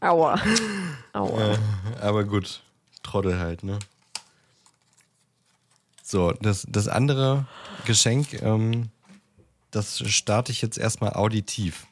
[0.00, 0.40] Aua.
[1.12, 1.54] Aua.
[1.54, 1.58] Äh,
[2.00, 2.62] aber gut,
[3.02, 3.78] Trottel halt, ne?
[6.02, 7.46] So, das, das andere
[7.86, 8.90] Geschenk, ähm,
[9.70, 11.86] das starte ich jetzt erstmal auditiv.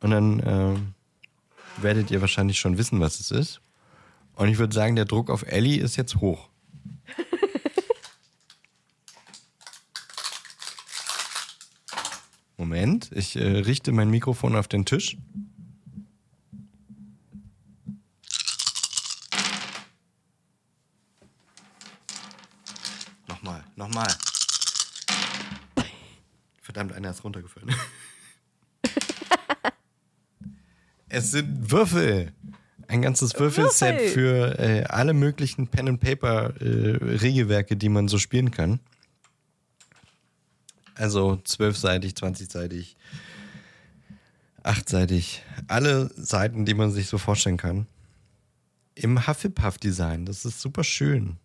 [0.00, 3.60] Und dann äh, werdet ihr wahrscheinlich schon wissen, was es ist.
[4.34, 6.48] Und ich würde sagen, der Druck auf Ellie ist jetzt hoch.
[12.56, 15.18] Moment, ich äh, richte mein Mikrofon auf den Tisch.
[23.28, 24.08] Nochmal, nochmal.
[26.62, 27.68] Verdammt, einer ist runtergefallen.
[31.08, 32.32] es sind Würfel.
[32.92, 34.08] Ein ganzes Würfelset Würfel.
[34.10, 38.80] für äh, alle möglichen Pen and Paper äh, Regelwerke, die man so spielen kann.
[40.94, 42.98] Also zwölfseitig, zwanzigseitig,
[44.62, 45.42] achtseitig.
[45.68, 47.86] Alle Seiten, die man sich so vorstellen kann.
[48.94, 50.26] Im Hufflepuff-Design.
[50.26, 51.38] Das ist super schön.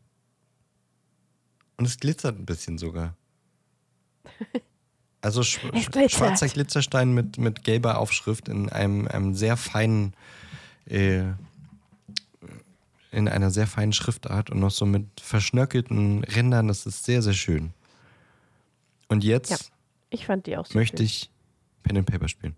[1.78, 3.16] Und es glitzert ein bisschen sogar.
[5.20, 5.60] Also sch
[6.10, 10.14] schwarzer Glitzerstein mit, mit gelber Aufschrift in einem, einem sehr feinen,
[10.90, 11.24] äh,
[13.12, 16.68] in einer sehr feinen Schriftart und noch so mit verschnörkelten Rändern.
[16.68, 17.74] Das ist sehr, sehr schön.
[19.08, 19.58] Und jetzt ja,
[20.10, 21.06] ich fand die auch so möchte schön.
[21.06, 21.30] ich
[21.84, 22.56] Pen and Paper spielen.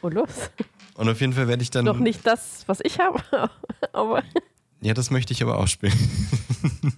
[0.00, 0.50] Und los.
[0.94, 1.84] Und auf jeden Fall werde ich dann.
[1.84, 3.22] Noch nicht das, was ich habe,
[3.92, 4.22] aber.
[4.80, 5.92] Ja, das möchte ich aber auch spielen.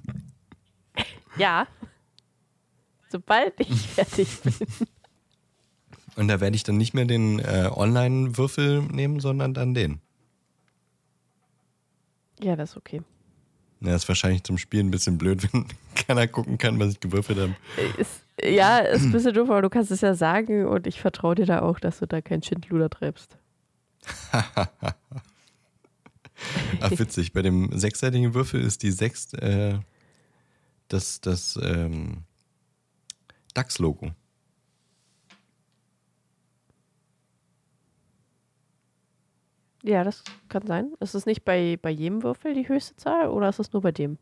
[1.37, 1.67] ja.
[3.11, 4.55] Sobald ich fertig bin.
[6.17, 10.01] Und da werde ich dann nicht mehr den äh, Online-Würfel nehmen, sondern dann den.
[12.41, 13.03] Ja, das ist okay.
[13.81, 17.39] Ja, ist wahrscheinlich zum Spielen ein bisschen blöd, wenn keiner gucken kann, was ich gewürfelt
[17.39, 17.55] habe.
[17.97, 21.35] Ist, ja, ist ein bisschen doof, aber du kannst es ja sagen und ich vertraue
[21.35, 23.37] dir da auch, dass du da kein Schindluder treibst.
[26.81, 27.33] Ach, witzig.
[27.33, 29.79] Bei dem sechsseitigen Würfel ist die sechs äh,
[30.89, 32.25] das, das ähm,
[33.55, 34.13] DAX-Logo.
[39.83, 40.93] Ja, das kann sein.
[41.01, 43.91] Ist es nicht bei, bei jedem Würfel die höchste Zahl oder ist es nur bei
[43.93, 44.19] dem?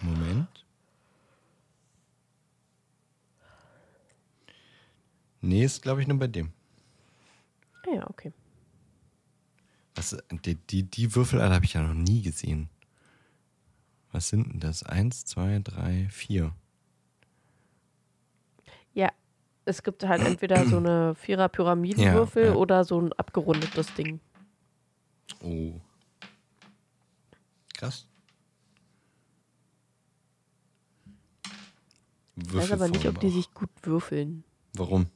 [0.00, 0.64] Moment.
[5.40, 6.52] Nee, ist glaube ich nur bei dem.
[7.92, 8.32] Ja, okay.
[9.96, 12.68] Was, die, die, die Würfel habe ich ja noch nie gesehen.
[14.12, 14.82] Was sind denn das?
[14.84, 16.54] Eins, zwei, drei, vier.
[18.94, 19.10] Ja,
[19.64, 22.56] es gibt halt entweder so eine Vierer-Pyramidenwürfel ja, ja.
[22.56, 24.20] oder so ein abgerundetes Ding.
[25.40, 25.72] Oh.
[27.74, 28.06] Krass.
[32.36, 34.44] Ich weiß aber nicht, ob die sich gut würfeln.
[34.74, 35.06] Warum?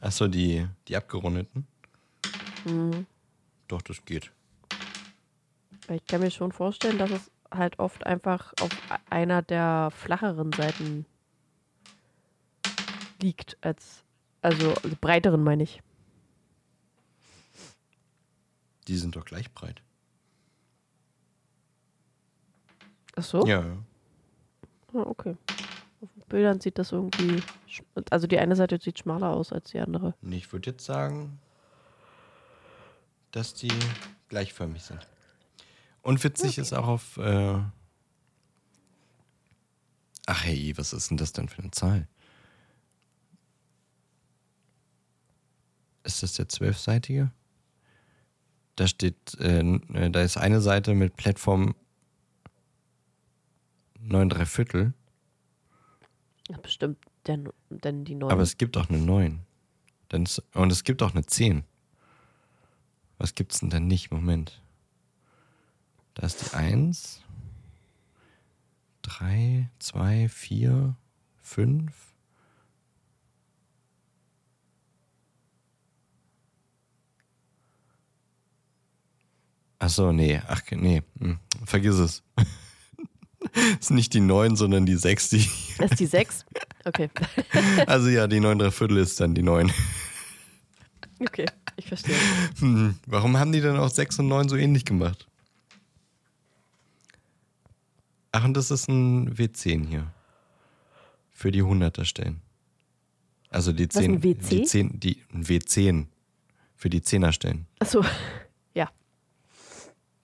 [0.00, 1.66] Achso, die, die abgerundeten?
[2.64, 3.06] Mhm.
[3.68, 4.32] Doch, das geht.
[5.88, 8.70] Ich kann mir schon vorstellen, dass es halt oft einfach auf
[9.08, 11.06] einer der flacheren Seiten
[13.24, 14.04] liegt als
[14.42, 15.82] also breiteren meine ich.
[18.86, 19.82] Die sind doch gleich breit.
[23.16, 23.46] Ach so?
[23.46, 23.64] Ja.
[24.92, 25.36] Ah, okay.
[26.02, 27.42] Auf den Bildern sieht das irgendwie.
[28.10, 30.14] Also die eine Seite sieht schmaler aus als die andere.
[30.20, 31.40] Ich würde jetzt sagen,
[33.30, 33.72] dass die
[34.28, 35.00] gleichförmig sind.
[36.02, 36.60] Und witzig okay.
[36.60, 37.16] ist auch auf.
[37.16, 37.60] Äh
[40.26, 42.08] Ach hey, was ist denn das denn für eine Zahl?
[46.04, 47.32] Ist das der zwölfseitige?
[48.76, 51.74] Da steht, äh, äh, da ist eine Seite mit Plattform
[54.00, 54.94] 9 3 Viertel.
[56.48, 58.32] Ja, bestimmt denn, denn die neuen.
[58.32, 59.40] Aber es gibt auch eine 9.
[60.08, 61.64] Dann ist, und es gibt auch eine 10.
[63.18, 64.10] Was gibt's denn dann nicht?
[64.10, 64.60] Moment.
[66.14, 67.22] Da ist die 1.
[69.02, 70.96] 3, 2, 4,
[71.42, 72.13] 5.
[79.84, 80.40] Ach so, nee.
[80.48, 81.02] Ach, nee.
[81.18, 81.38] Hm.
[81.66, 82.22] Vergiss es.
[83.80, 85.28] ist nicht die 9, sondern die 6.
[85.28, 85.46] Die
[85.76, 86.46] Das ist die 6?
[86.86, 87.10] Okay.
[87.86, 89.70] also ja, die 9 3 Viertel ist dann die 9.
[91.20, 91.44] Okay,
[91.76, 92.16] ich verstehe.
[92.60, 92.98] Hm.
[93.06, 95.28] Warum haben die dann auch 6 und 9 so ähnlich gemacht?
[98.32, 100.10] Ach, und das ist ein W10 hier.
[101.30, 102.40] Für die 100er Stellen.
[103.50, 104.14] Also die 10.
[104.14, 104.48] ein WC?
[104.48, 106.06] Die 10, die, ein W10.
[106.74, 107.66] Für die 10er Stellen.
[107.80, 108.02] Achso,
[108.72, 108.90] ja.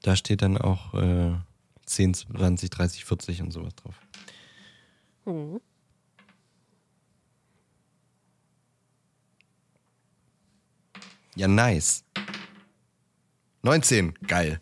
[0.02, 1.32] Da steht dann auch äh,
[1.85, 3.94] 10, 20, 30, 40 und sowas drauf.
[5.27, 5.60] Mhm.
[11.36, 12.05] Ja, nice.
[13.62, 14.60] 19, geil.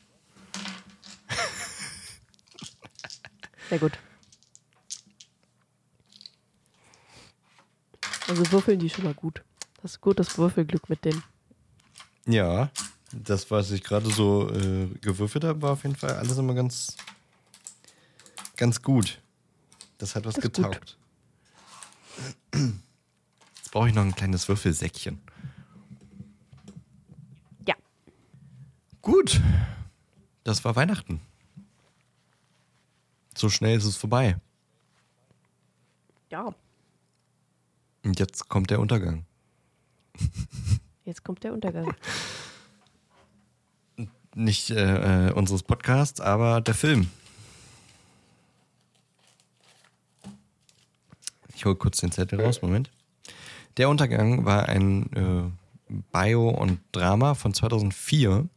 [3.68, 3.98] Sehr gut.
[8.28, 9.42] Also würfeln die schon mal gut.
[9.82, 11.22] Das ist gutes Würfelglück mit denen.
[12.26, 12.70] Ja,
[13.12, 16.96] das, was ich gerade so äh, gewürfelt habe, war auf jeden Fall alles immer ganz,
[18.56, 19.20] ganz gut.
[19.98, 20.98] Das hat was Das getaugt.
[22.52, 25.20] Jetzt brauche ich noch ein kleines Würfelsäckchen.
[27.66, 27.74] Ja.
[29.02, 29.40] Gut,
[30.44, 31.20] das war Weihnachten.
[33.36, 34.36] So schnell ist es vorbei.
[36.30, 36.54] Ja.
[38.04, 39.24] Und jetzt kommt der Untergang.
[41.04, 41.94] Jetzt kommt der Untergang.
[44.38, 47.08] Nicht äh, äh, unseres Podcasts, aber der Film.
[51.56, 52.88] Ich hole kurz den Zettel raus, Moment.
[53.78, 58.48] Der Untergang war ein äh, Bio- und Drama von 2004.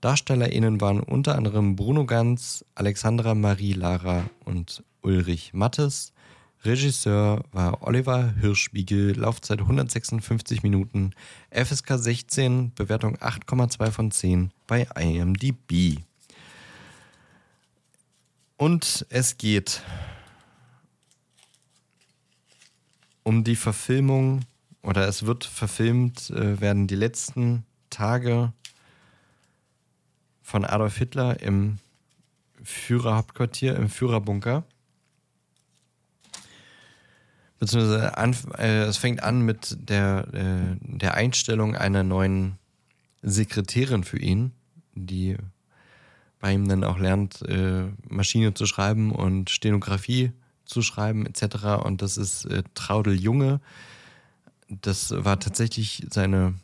[0.00, 6.12] DarstellerInnen waren unter anderem Bruno Ganz, Alexandra Marie Lara und Ulrich Mattes.
[6.66, 11.12] Regisseur war Oliver Hirschbiegel, Laufzeit 156 Minuten,
[11.50, 16.00] FSK 16, Bewertung 8,2 von 10 bei IMDb.
[18.56, 19.82] Und es geht
[23.22, 24.40] um die Verfilmung,
[24.82, 28.52] oder es wird verfilmt, äh, werden die letzten Tage
[30.42, 31.78] von Adolf Hitler im
[32.62, 34.64] Führerhauptquartier, im Führerbunker.
[37.58, 42.58] Beziehungsweise an, äh, es fängt an mit der, äh, der Einstellung einer neuen
[43.22, 44.52] Sekretärin für ihn,
[44.94, 45.36] die
[46.38, 50.32] bei ihm dann auch lernt, äh, Maschine zu schreiben und Stenografie
[50.64, 51.82] zu schreiben etc.
[51.82, 53.60] Und das ist äh, Traudel Junge.
[54.68, 56.54] Das war tatsächlich seine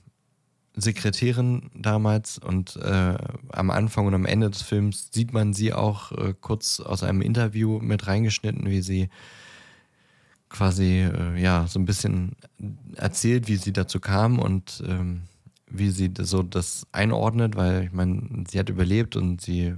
[0.74, 3.16] Sekretärin damals und äh,
[3.51, 7.20] am Anfang und am Ende des Films sieht man sie auch äh, kurz aus einem
[7.20, 9.09] Interview mit reingeschnitten, wie sie
[10.52, 12.36] quasi äh, ja so ein bisschen
[12.94, 15.22] erzählt, wie sie dazu kam und ähm,
[15.68, 19.74] wie sie so das einordnet, weil ich meine, sie hat überlebt und sie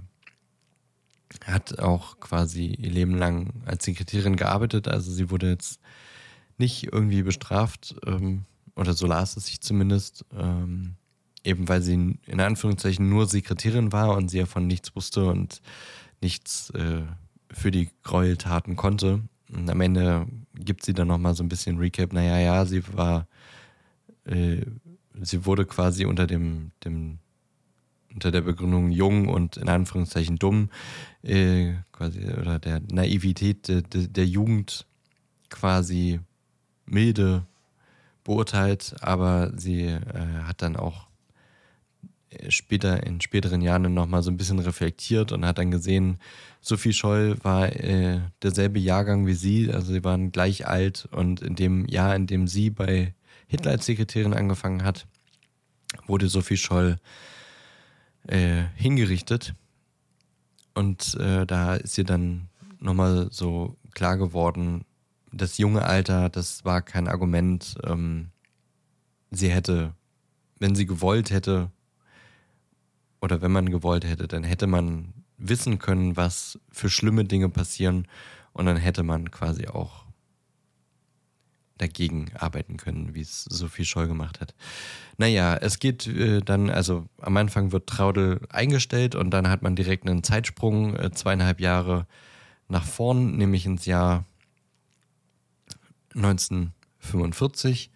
[1.47, 5.81] hat auch quasi ihr Leben lang als Sekretärin gearbeitet, also sie wurde jetzt
[6.59, 8.45] nicht irgendwie bestraft ähm,
[8.77, 10.97] oder so las es sich zumindest, ähm,
[11.45, 15.61] eben weil sie in Anführungszeichen nur Sekretärin war und sie ja von nichts wusste und
[16.21, 17.03] nichts äh,
[17.51, 19.23] für die Gräueltaten konnte.
[19.53, 23.27] Und am Ende gibt sie dann nochmal so ein bisschen Recap, naja, ja, sie war,
[24.25, 24.63] äh,
[25.21, 27.19] sie wurde quasi unter dem, dem,
[28.13, 30.71] unter der Begründung jung und in Anführungszeichen dumm,
[31.23, 34.87] äh, quasi, oder der Naivität de, de, der Jugend
[35.51, 36.21] quasi
[36.87, 37.47] milde
[38.23, 40.01] beurteilt, aber sie äh,
[40.45, 41.09] hat dann auch
[42.49, 46.19] später in späteren Jahren nochmal so ein bisschen reflektiert und hat dann gesehen,
[46.67, 51.57] Sophie Scholl war äh, derselbe Jahrgang wie sie, also sie waren gleich alt und in
[51.57, 53.13] dem Jahr, in dem sie bei
[53.49, 55.07] Hitler als Sekretärin angefangen hat,
[56.07, 56.97] wurde Sophie Scholl
[58.29, 59.55] äh, hingerichtet
[60.73, 62.49] und äh, da ist ihr dann
[62.81, 64.87] nochmal so klar geworden,
[65.33, 67.77] das junge Alter, das war kein Argument.
[67.85, 68.31] Ähm,
[69.31, 69.93] sie hätte,
[70.59, 71.71] wenn sie gewollt hätte,
[73.21, 75.14] oder wenn man gewollt hätte, dann hätte man
[75.49, 78.09] wissen können, was für schlimme Dinge passieren
[78.53, 80.05] und dann hätte man quasi auch
[81.79, 84.55] dagegen arbeiten können, wie es Sophie Scholl gemacht hat.
[85.19, 89.75] Naja, es geht äh, dann, also am Anfang wird Traudel eingestellt und dann hat man
[89.75, 92.07] direkt einen Zeitsprung, äh, zweieinhalb Jahre
[92.69, 94.25] nach vorn, nämlich ins Jahr
[96.15, 97.91] 1945.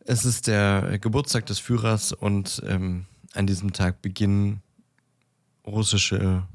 [0.00, 4.62] Es ist der Geburtstag des Führers und ähm, an diesem Tag beginnen
[5.66, 6.46] russische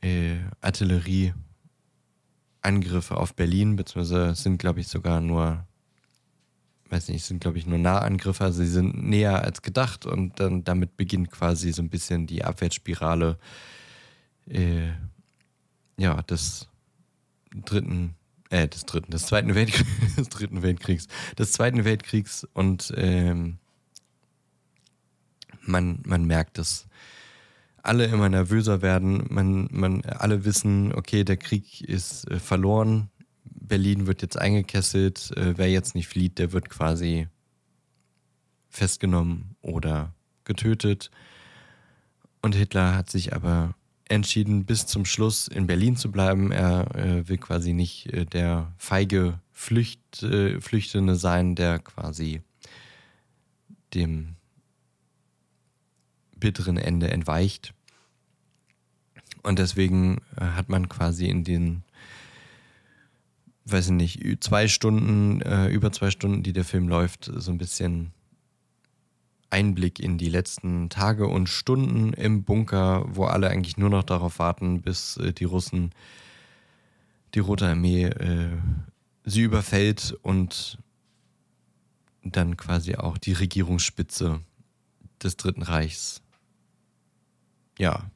[0.00, 1.34] äh, Artillerie
[2.62, 5.66] Angriffe auf Berlin, beziehungsweise sind, glaube ich, sogar nur,
[6.88, 10.64] weiß nicht, sind, glaube ich, nur Nahangriffe, also sie sind näher als gedacht und dann
[10.64, 13.38] damit beginnt quasi so ein bisschen die Abwärtsspirale
[14.48, 14.92] äh,
[15.96, 16.68] ja, des
[17.54, 18.14] dritten,
[18.50, 21.06] äh, des dritten, des zweiten Weltkriegs, des dritten Weltkriegs,
[21.38, 23.58] des zweiten Weltkriegs und ähm,
[25.60, 26.86] man, man merkt es
[27.84, 29.26] alle immer nervöser werden.
[29.28, 33.10] Man, man, alle wissen, okay, der Krieg ist äh, verloren.
[33.44, 35.30] Berlin wird jetzt eingekesselt.
[35.36, 37.28] Äh, wer jetzt nicht flieht, der wird quasi
[38.68, 41.10] festgenommen oder getötet.
[42.42, 43.74] Und Hitler hat sich aber
[44.08, 46.52] entschieden, bis zum Schluss in Berlin zu bleiben.
[46.52, 52.42] Er äh, will quasi nicht äh, der feige Flücht, äh, Flüchtende sein, der quasi
[53.94, 54.36] dem
[56.44, 57.72] bitteren Ende entweicht.
[59.42, 61.84] Und deswegen äh, hat man quasi in den,
[63.64, 67.56] weiß ich nicht, zwei Stunden, äh, über zwei Stunden, die der Film läuft, so ein
[67.56, 68.12] bisschen
[69.48, 74.38] Einblick in die letzten Tage und Stunden im Bunker, wo alle eigentlich nur noch darauf
[74.38, 75.92] warten, bis äh, die Russen,
[77.32, 78.50] die Rote Armee, äh,
[79.24, 80.76] sie überfällt und
[82.22, 84.40] dann quasi auch die Regierungsspitze
[85.22, 86.20] des Dritten Reichs
[87.78, 88.10] ja,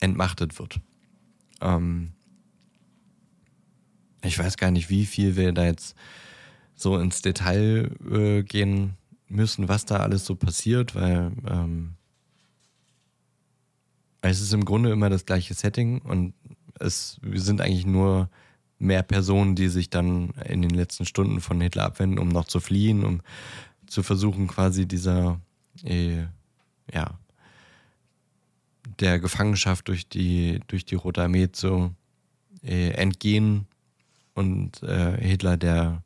[0.00, 0.80] entmachtet wird.
[1.60, 2.12] Ähm,
[4.24, 5.96] ich weiß gar nicht, wie viel wir da jetzt
[6.74, 8.96] so ins Detail äh, gehen
[9.28, 11.94] müssen, was da alles so passiert, weil ähm,
[14.20, 16.34] es ist im Grunde immer das gleiche Setting und
[16.78, 18.30] es sind eigentlich nur
[18.78, 22.60] mehr Personen, die sich dann in den letzten Stunden von Hitler abwenden, um noch zu
[22.60, 23.22] fliehen, um
[23.86, 25.40] zu versuchen, quasi dieser
[25.84, 26.24] äh,
[26.92, 27.18] ja,
[29.00, 31.94] der Gefangenschaft durch die, durch die Rote Armee zu
[32.62, 33.66] äh, entgehen.
[34.34, 36.02] Und äh, Hitler, der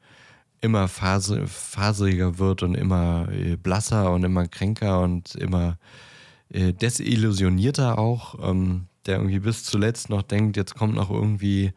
[0.61, 5.79] immer phase, faseriger wird und immer äh, blasser und immer kränker und immer
[6.49, 11.73] äh, desillusionierter auch, ähm, der irgendwie bis zuletzt noch denkt, jetzt kommt noch irgendwie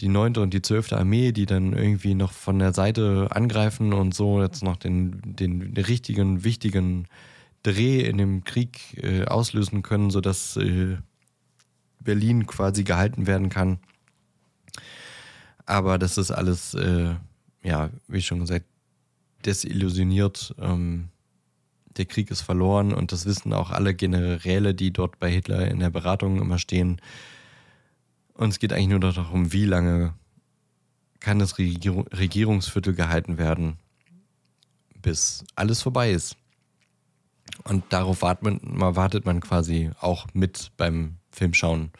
[0.00, 0.36] die 9.
[0.38, 0.92] und die 12.
[0.92, 5.74] Armee, die dann irgendwie noch von der Seite angreifen und so jetzt noch den, den,
[5.76, 7.06] richtigen, wichtigen
[7.62, 10.96] Dreh in dem Krieg äh, auslösen können, sodass äh,
[12.00, 13.78] Berlin quasi gehalten werden kann.
[15.64, 17.14] Aber das ist alles, äh,
[17.62, 18.66] ja, wie schon gesagt,
[19.46, 20.54] desillusioniert.
[20.58, 21.08] Ähm,
[21.96, 25.78] der Krieg ist verloren und das wissen auch alle Generäle, die dort bei Hitler in
[25.78, 27.00] der Beratung immer stehen.
[28.34, 30.14] Und es geht eigentlich nur darum, wie lange
[31.20, 33.78] kann das Regierungsviertel gehalten werden,
[35.00, 36.36] bis alles vorbei ist.
[37.62, 41.90] Und darauf wartet man, wartet man quasi auch mit beim Filmschauen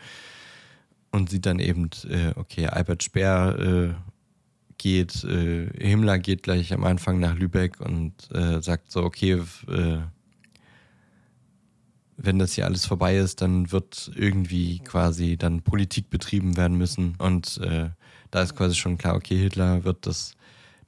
[1.11, 3.95] und sieht dann eben, äh, okay, Albert Speer äh,
[4.79, 9.99] geht, äh, Himmler geht gleich am Anfang nach Lübeck und äh, sagt so, okay, äh,
[12.17, 17.15] wenn das hier alles vorbei ist, dann wird irgendwie quasi dann Politik betrieben werden müssen.
[17.19, 17.91] Und äh,
[18.31, 20.35] da ist quasi schon klar, okay, Hitler wird das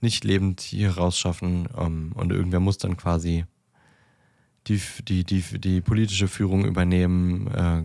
[0.01, 3.45] nicht lebend hier rausschaffen ähm, und irgendwer muss dann quasi
[4.67, 7.47] die, die, die, die politische Führung übernehmen.
[7.49, 7.85] Äh,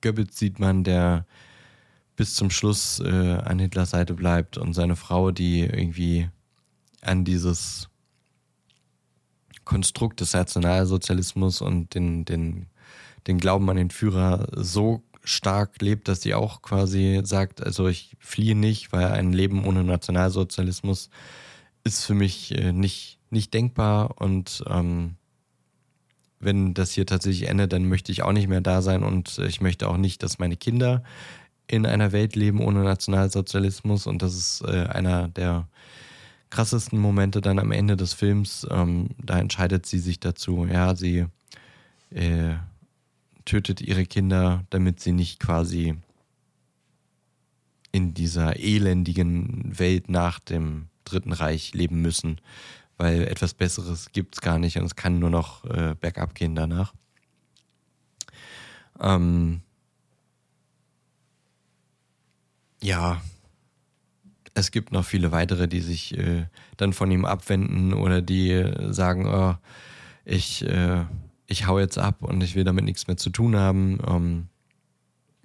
[0.00, 1.26] Goebbels sieht man, der
[2.16, 6.28] bis zum Schluss äh, an Hitlers Seite bleibt und seine Frau, die irgendwie
[7.02, 7.89] an dieses
[9.70, 12.66] Konstrukt des Nationalsozialismus und den, den,
[13.28, 18.16] den Glauben an den Führer so stark lebt, dass sie auch quasi sagt, also ich
[18.18, 21.08] fliehe nicht, weil ein Leben ohne Nationalsozialismus
[21.84, 24.20] ist für mich äh, nicht, nicht denkbar.
[24.20, 25.14] Und ähm,
[26.40, 29.60] wenn das hier tatsächlich endet, dann möchte ich auch nicht mehr da sein und ich
[29.60, 31.04] möchte auch nicht, dass meine Kinder
[31.68, 34.08] in einer Welt leben ohne Nationalsozialismus.
[34.08, 35.68] Und das ist äh, einer der
[36.50, 38.66] krassesten Momente dann am Ende des Films.
[38.70, 41.26] Ähm, da entscheidet sie sich dazu, ja, sie
[42.10, 42.54] äh,
[43.44, 45.96] tötet ihre Kinder, damit sie nicht quasi
[47.92, 52.40] in dieser elendigen Welt nach dem Dritten Reich leben müssen,
[52.96, 56.54] weil etwas Besseres gibt es gar nicht und es kann nur noch äh, bergab gehen
[56.54, 56.92] danach.
[59.00, 59.62] Ähm
[62.82, 63.20] ja,
[64.60, 66.46] es gibt noch viele weitere, die sich äh,
[66.76, 69.56] dann von ihm abwenden oder die äh, sagen, oh,
[70.24, 71.04] ich, äh,
[71.46, 73.98] ich hau jetzt ab und ich will damit nichts mehr zu tun haben.
[74.06, 74.48] Ähm,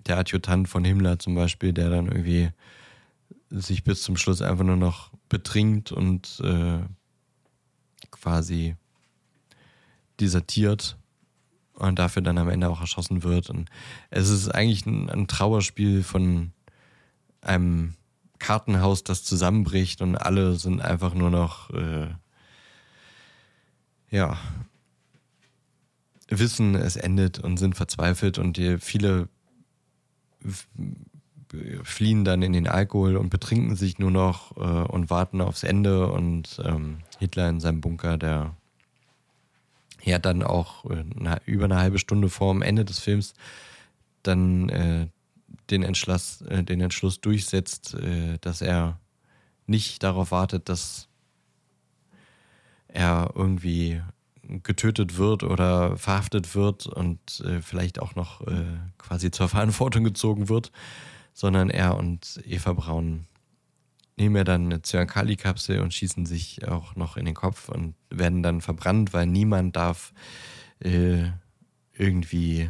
[0.06, 2.52] der Adjutant von Himmler zum Beispiel, der dann irgendwie
[3.50, 6.80] sich bis zum Schluss einfach nur noch betrinkt und äh,
[8.12, 8.76] quasi
[10.20, 10.98] desertiert
[11.74, 13.50] und dafür dann am Ende auch erschossen wird.
[13.50, 13.70] Und
[14.10, 16.52] es ist eigentlich ein, ein Trauerspiel von
[17.42, 17.96] einem
[18.46, 22.10] Kartenhaus, das zusammenbricht und alle sind einfach nur noch, äh,
[24.12, 24.38] ja,
[26.28, 29.30] wissen, es endet und sind verzweifelt und die, viele
[31.82, 36.12] fliehen dann in den Alkohol und betrinken sich nur noch äh, und warten aufs Ende
[36.12, 38.56] und ähm, Hitler in seinem Bunker, der
[40.04, 41.04] ja dann auch äh,
[41.48, 43.34] über eine halbe Stunde vor dem Ende des Films
[44.22, 45.08] dann äh,
[45.70, 49.00] den, Entschluss, äh, den Entschluss durchsetzt, äh, dass er
[49.68, 51.08] nicht darauf wartet, dass
[52.88, 54.02] er irgendwie
[54.64, 60.50] getötet wird oder verhaftet wird und äh, vielleicht auch noch äh, quasi zur Verantwortung gezogen
[60.50, 60.72] wird,
[61.34, 63.26] sondern er und Eva Braun
[64.18, 68.44] nehmen ja dann eine Zyankali-Kapsel und schießen sich auch noch in den Kopf und werden
[68.44, 70.14] dann verbrannt, weil niemand darf
[70.80, 71.32] äh,
[71.94, 72.70] irgendwie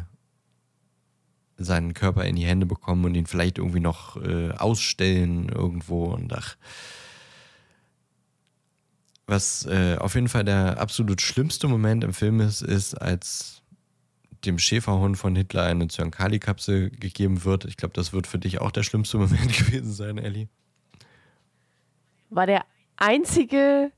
[1.56, 6.32] seinen Körper in die Hände bekommen und ihn vielleicht irgendwie noch äh, ausstellen irgendwo und
[6.32, 6.56] ach.
[9.26, 13.62] Was äh, auf jeden Fall der absolut schlimmste Moment im Film ist, ist, als
[14.44, 17.64] dem Schäferhund von Hitler eine Zyankali-Kapsel gegeben wird.
[17.64, 20.48] Ich glaube, das wird für dich auch der schlimmste Moment gewesen sein, Ellie.
[22.30, 22.64] War der
[22.96, 23.90] einzige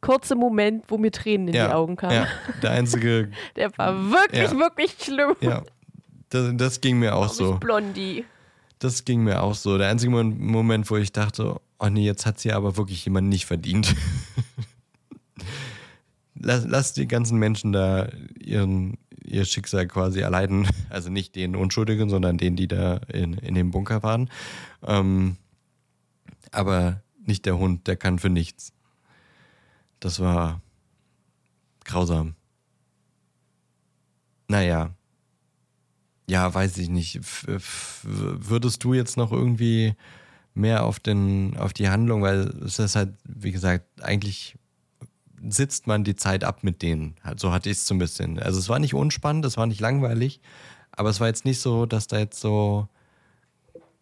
[0.00, 2.14] kurze Moment, wo mir Tränen in ja, die Augen kamen.
[2.14, 2.26] Ja,
[2.62, 3.30] der einzige.
[3.56, 4.58] der war wirklich, ja.
[4.58, 5.36] wirklich schlimm.
[5.40, 5.62] Ja,
[6.30, 7.56] das, das ging mir auch so.
[7.58, 8.24] Blondie.
[8.78, 9.76] Das ging mir auch so.
[9.76, 13.44] Der einzige Moment, wo ich dachte, oh nee, jetzt hat sie aber wirklich jemand nicht
[13.44, 13.94] verdient.
[16.34, 18.08] lass, lass die ganzen Menschen da
[18.38, 20.66] ihren, ihr Schicksal quasi erleiden.
[20.88, 24.28] Also nicht den Unschuldigen, sondern den, die da in, in dem Bunker waren.
[24.84, 25.36] Ähm,
[26.50, 28.72] aber nicht der Hund, der kann für nichts.
[30.00, 30.60] Das war
[31.84, 32.34] grausam.
[34.48, 34.94] Naja,
[36.30, 37.20] ja, weiß ich nicht.
[38.02, 39.94] würdest du jetzt noch irgendwie
[40.54, 44.56] mehr auf, den, auf die Handlung, weil es ist halt, wie gesagt, eigentlich
[45.48, 47.16] sitzt man die Zeit ab mit denen.
[47.36, 48.38] So hatte ich es so ein bisschen.
[48.38, 50.40] Also es war nicht unspannend, es war nicht langweilig,
[50.92, 52.88] aber es war jetzt nicht so, dass da jetzt so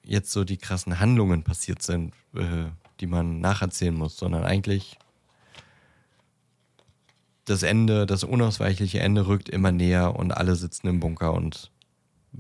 [0.03, 2.67] jetzt so die krassen Handlungen passiert sind, äh,
[3.01, 4.99] die man nacherzählen muss, sondern eigentlich
[7.47, 11.71] das Ende, das unausweichliche Ende rückt immer näher und alle sitzen im Bunker und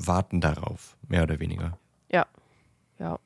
[0.06, 1.78] warten darauf, mehr oder weniger.
[2.10, 2.26] Ja,
[2.98, 3.18] ja.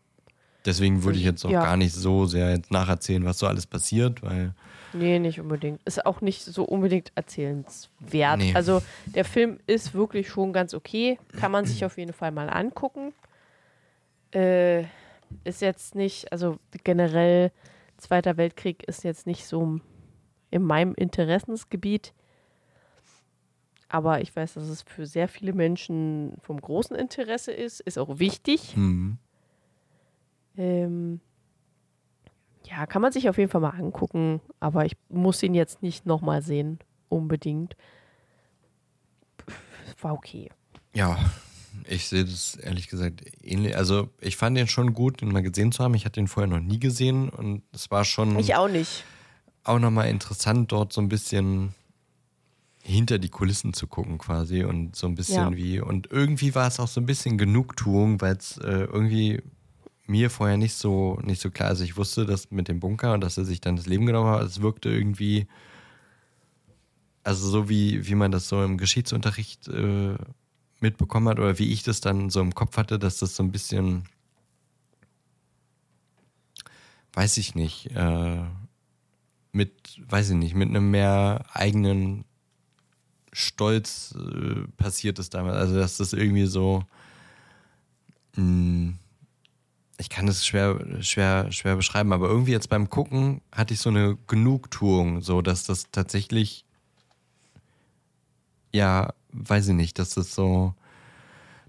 [0.65, 1.65] Deswegen würde ich jetzt auch ja.
[1.65, 4.55] gar nicht so sehr jetzt nacherzählen, was so alles passiert, weil.
[4.93, 5.81] Nee, nicht unbedingt.
[5.85, 8.39] Ist auch nicht so unbedingt erzählenswert.
[8.39, 8.55] Nee.
[8.55, 11.19] Also der Film ist wirklich schon ganz okay.
[11.39, 13.13] Kann man sich auf jeden Fall mal angucken.
[14.35, 14.83] Äh,
[15.45, 17.51] ist jetzt nicht, also generell
[18.03, 19.79] Zweiter Weltkrieg ist jetzt nicht so
[20.51, 22.13] in meinem Interessensgebiet.
[23.93, 28.19] Aber ich weiß, dass es für sehr viele Menschen vom großen Interesse ist, ist auch
[28.19, 28.75] wichtig.
[28.75, 29.19] Mhm.
[30.57, 31.21] Ähm,
[32.65, 36.07] ja, kann man sich auf jeden Fall mal angucken, aber ich muss ihn jetzt nicht
[36.07, 36.79] nochmal sehen,
[37.11, 37.77] unbedingt.
[40.01, 40.49] War okay.
[40.95, 41.19] Ja,
[41.87, 43.77] ich sehe das ehrlich gesagt ähnlich.
[43.77, 45.93] Also ich fand den schon gut, den mal gesehen zu haben.
[45.93, 48.39] Ich hatte ihn vorher noch nie gesehen und es war schon.
[48.39, 49.05] Ich auch nicht.
[49.65, 51.75] Auch nochmal interessant, dort so ein bisschen
[52.85, 55.57] hinter die Kulissen zu gucken quasi und so ein bisschen ja.
[55.57, 59.41] wie und irgendwie war es auch so ein bisschen Genugtuung, weil es äh, irgendwie
[60.07, 61.75] mir vorher nicht so nicht so klar ist.
[61.75, 64.31] Also ich wusste das mit dem Bunker und dass er sich dann das Leben genommen
[64.31, 64.43] hat.
[64.43, 65.47] Es wirkte irgendwie
[67.23, 70.17] also so wie wie man das so im Geschichtsunterricht äh,
[70.81, 73.53] mitbekommen hat oder wie ich das dann so im Kopf hatte, dass das so ein
[73.53, 74.05] bisschen
[77.13, 78.43] weiß ich nicht äh,
[79.53, 82.25] mit weiß ich nicht mit einem mehr eigenen
[83.33, 85.57] Stolz äh, passiert ist damals.
[85.57, 86.85] Also, dass das irgendwie so.
[88.37, 88.99] Mh, hm,
[89.99, 93.91] ich kann das schwer, schwer, schwer beschreiben, aber irgendwie jetzt beim Gucken hatte ich so
[93.91, 96.65] eine Genugtuung, so dass das tatsächlich.
[98.73, 100.75] Ja, weiß ich nicht, dass das so.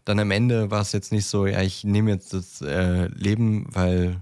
[0.06, 3.68] Dann am Ende war es jetzt nicht so, ja, ich nehme jetzt das äh, Leben,
[3.74, 4.22] weil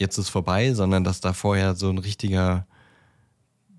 [0.00, 2.66] jetzt ist vorbei, sondern dass da vorher so ein richtiger,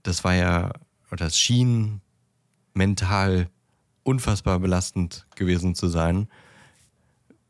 [0.03, 0.71] das war ja,
[1.11, 2.01] oder es schien
[2.73, 3.47] mental
[4.03, 6.27] unfassbar belastend gewesen zu sein.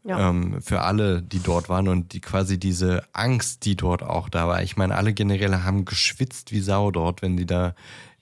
[0.04, 0.30] Ja.
[0.30, 4.48] Ähm, für alle, die dort waren und die quasi diese Angst, die dort auch da
[4.48, 4.64] war.
[4.64, 7.76] Ich meine, alle Generäle haben geschwitzt wie Sau dort, wenn die da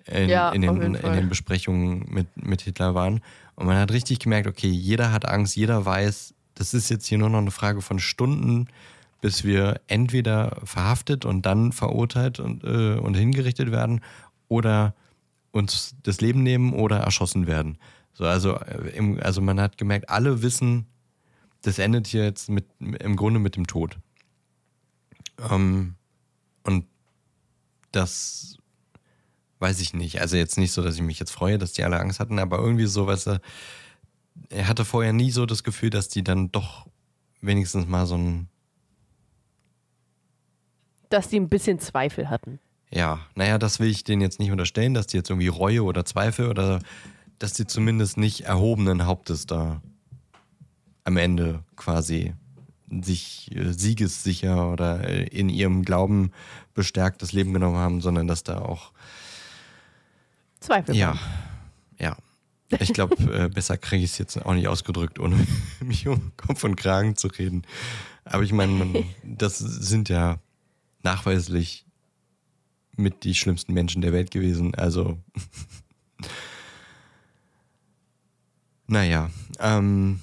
[0.06, 3.22] in, Ja, in, den, in den Besprechungen mit, mit Hitler waren.
[3.56, 7.18] Und man hat richtig gemerkt, okay, jeder hat Angst, jeder weiß, das ist jetzt hier
[7.18, 8.68] nur noch eine Frage von Stunden,
[9.22, 14.02] bis wir entweder verhaftet und dann verurteilt und, äh, und hingerichtet werden
[14.48, 14.94] oder
[15.52, 17.78] uns das Leben nehmen oder erschossen werden.
[18.14, 20.88] So, also, äh, im, also man hat gemerkt, alle wissen,
[21.62, 23.98] das endet hier jetzt mit, im Grunde mit dem Tod.
[25.50, 25.96] Ähm,
[26.64, 26.86] und
[27.92, 28.58] das
[29.60, 30.22] weiß ich nicht.
[30.22, 32.60] Also jetzt nicht so, dass ich mich jetzt freue, dass die alle Angst hatten, aber
[32.60, 33.42] irgendwie so, weißt du,
[34.50, 36.88] er hatte vorher nie so das Gefühl, dass die dann doch
[37.42, 38.50] wenigstens mal so ein,
[41.10, 42.60] Dass die ein bisschen Zweifel hatten.
[42.90, 46.06] Ja, naja, das will ich denen jetzt nicht unterstellen, dass die jetzt irgendwie Reue oder
[46.06, 46.80] Zweifel oder
[47.40, 49.82] dass die zumindest nicht erhobenen Hauptes da
[51.04, 52.34] am Ende quasi
[52.90, 56.32] sich äh, siegessicher oder äh, in ihrem Glauben
[56.74, 58.92] bestärkt das Leben genommen haben, sondern dass da auch
[60.60, 60.96] Zweifel.
[60.96, 61.20] Ja, waren.
[62.00, 62.18] ja.
[62.80, 65.46] Ich glaube, äh, besser kriege ich es jetzt auch nicht ausgedrückt, ohne
[65.80, 67.64] mich um Kopf und Kragen zu reden.
[68.24, 70.40] Aber ich meine, das sind ja
[71.04, 71.87] nachweislich
[72.98, 74.74] mit die schlimmsten Menschen der Welt gewesen.
[74.76, 75.18] Also,
[78.88, 79.30] naja.
[79.60, 80.20] Ähm,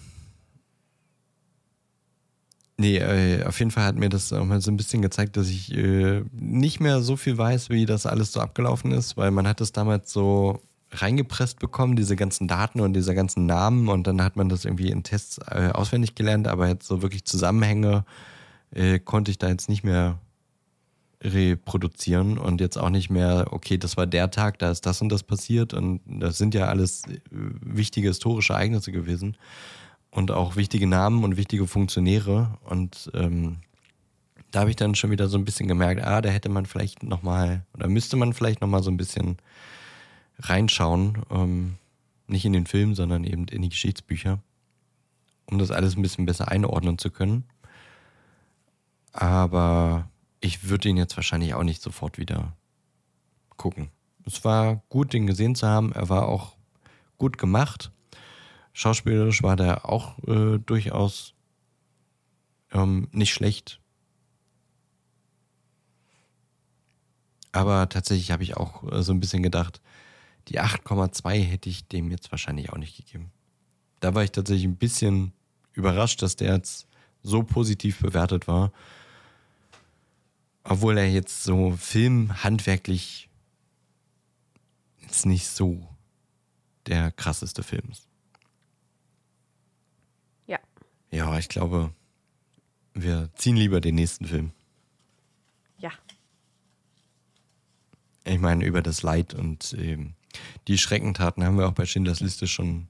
[2.77, 5.49] nee, äh, auf jeden Fall hat mir das auch mal so ein bisschen gezeigt, dass
[5.49, 9.47] ich äh, nicht mehr so viel weiß, wie das alles so abgelaufen ist, weil man
[9.47, 14.23] hat es damals so reingepresst bekommen, diese ganzen Daten und diese ganzen Namen und dann
[14.23, 18.05] hat man das irgendwie in Tests äh, auswendig gelernt, aber jetzt so wirklich Zusammenhänge
[18.71, 20.19] äh, konnte ich da jetzt nicht mehr
[21.25, 25.09] reproduzieren und jetzt auch nicht mehr, okay, das war der Tag, da ist das und
[25.09, 29.37] das passiert und das sind ja alles äh, wichtige historische Ereignisse gewesen
[30.11, 33.57] und auch wichtige Namen und wichtige Funktionäre und ähm,
[34.51, 37.03] da habe ich dann schon wieder so ein bisschen gemerkt, ah, da hätte man vielleicht
[37.03, 39.39] nochmal oder müsste man vielleicht nochmal so ein bisschen
[40.39, 41.75] reinschauen, ähm,
[42.27, 44.41] nicht in den Film, sondern eben in die Geschichtsbücher,
[45.47, 47.45] um das alles ein bisschen besser einordnen zu können.
[49.13, 50.09] Aber
[50.45, 52.55] ich würde ihn jetzt wahrscheinlich auch nicht sofort wieder
[53.57, 53.91] gucken.
[54.27, 55.93] Es war gut, den gesehen zu haben.
[55.93, 56.57] Er war auch
[57.17, 57.91] gut gemacht.
[58.75, 61.33] Schauspielerisch war der auch äh, durchaus
[62.73, 63.81] ähm, nicht schlecht.
[67.53, 69.81] Aber tatsächlich habe ich auch äh, so ein bisschen gedacht,
[70.49, 73.31] die 8,2 hätte ich dem jetzt wahrscheinlich auch nicht gegeben.
[74.01, 75.33] Da war ich tatsächlich ein bisschen
[75.73, 76.87] überrascht, dass der jetzt
[77.23, 78.73] so positiv bewertet war.
[80.65, 83.29] Obwohl er jetzt so filmhandwerklich
[85.03, 85.87] jetzt nicht so
[86.87, 88.09] der krasseste Film ist.
[90.47, 90.59] Ja.
[91.11, 91.93] Ja, ich glaube,
[92.95, 94.53] wir ziehen lieber den nächsten Film.
[95.79, 95.91] Ja.
[98.25, 100.15] Ich meine, über das Leid und ähm,
[100.67, 102.89] die Schreckentaten haben wir auch bei Schindlers Liste schon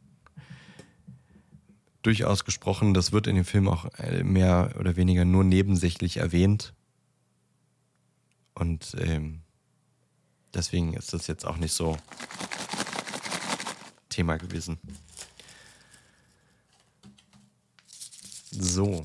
[2.02, 2.94] durchaus gesprochen.
[2.94, 6.72] Das wird in dem Film auch äh, mehr oder weniger nur nebensächlich erwähnt.
[8.54, 9.42] Und ähm,
[10.52, 11.98] deswegen ist das jetzt auch nicht so
[14.08, 14.78] Thema gewesen.
[18.52, 19.04] So.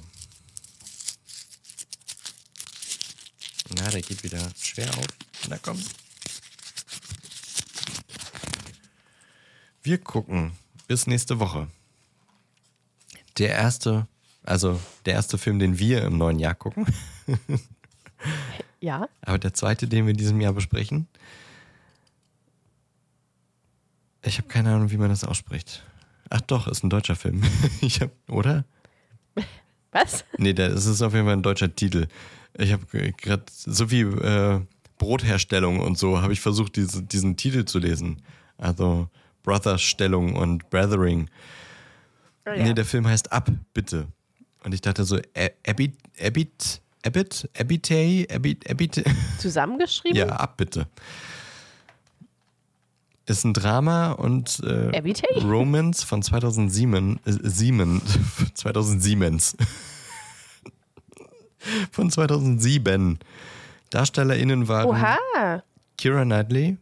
[3.76, 5.06] Na, der geht wieder schwer auf.
[5.48, 5.84] Na komm.
[9.82, 10.52] Wir gucken
[10.88, 11.68] bis nächste Woche.
[13.40, 14.08] Der erste,
[14.44, 16.86] also der erste Film, den wir im neuen Jahr gucken.
[18.82, 19.10] Ja.
[19.22, 21.08] Aber der zweite, den wir in diesem Jahr besprechen.
[24.24, 25.84] Ich habe keine Ahnung, wie man das ausspricht.
[26.30, 27.42] Ach doch, ist ein deutscher Film.
[27.82, 28.66] Ich hab, oder?
[29.92, 30.24] Was?
[30.38, 32.08] Nee, das ist auf jeden Fall ein deutscher Titel.
[32.58, 34.60] Ich habe gerade so viel äh,
[34.98, 38.22] Brotherstellung und so, habe ich versucht, diese, diesen Titel zu lesen.
[38.58, 39.10] Also
[39.44, 41.30] Brotherstellung und Brothering.
[42.46, 44.08] Oh, Nee, der Film heißt Ab, bitte.
[44.64, 45.18] Und ich dachte so,
[45.66, 49.04] Abit, Abit, Abitay, Abit, Abit,
[49.40, 50.18] Zusammengeschrieben?
[50.18, 50.88] ja, ab, bitte.
[53.26, 55.40] Ist ein Drama und äh, Abitay?
[55.42, 58.18] Romance von 2007, äh, Siemens,
[58.56, 59.40] 2007.
[61.92, 63.20] von 2007.
[63.92, 65.64] DarstellerInnen waren Oha.
[65.98, 66.78] Kira Knightley,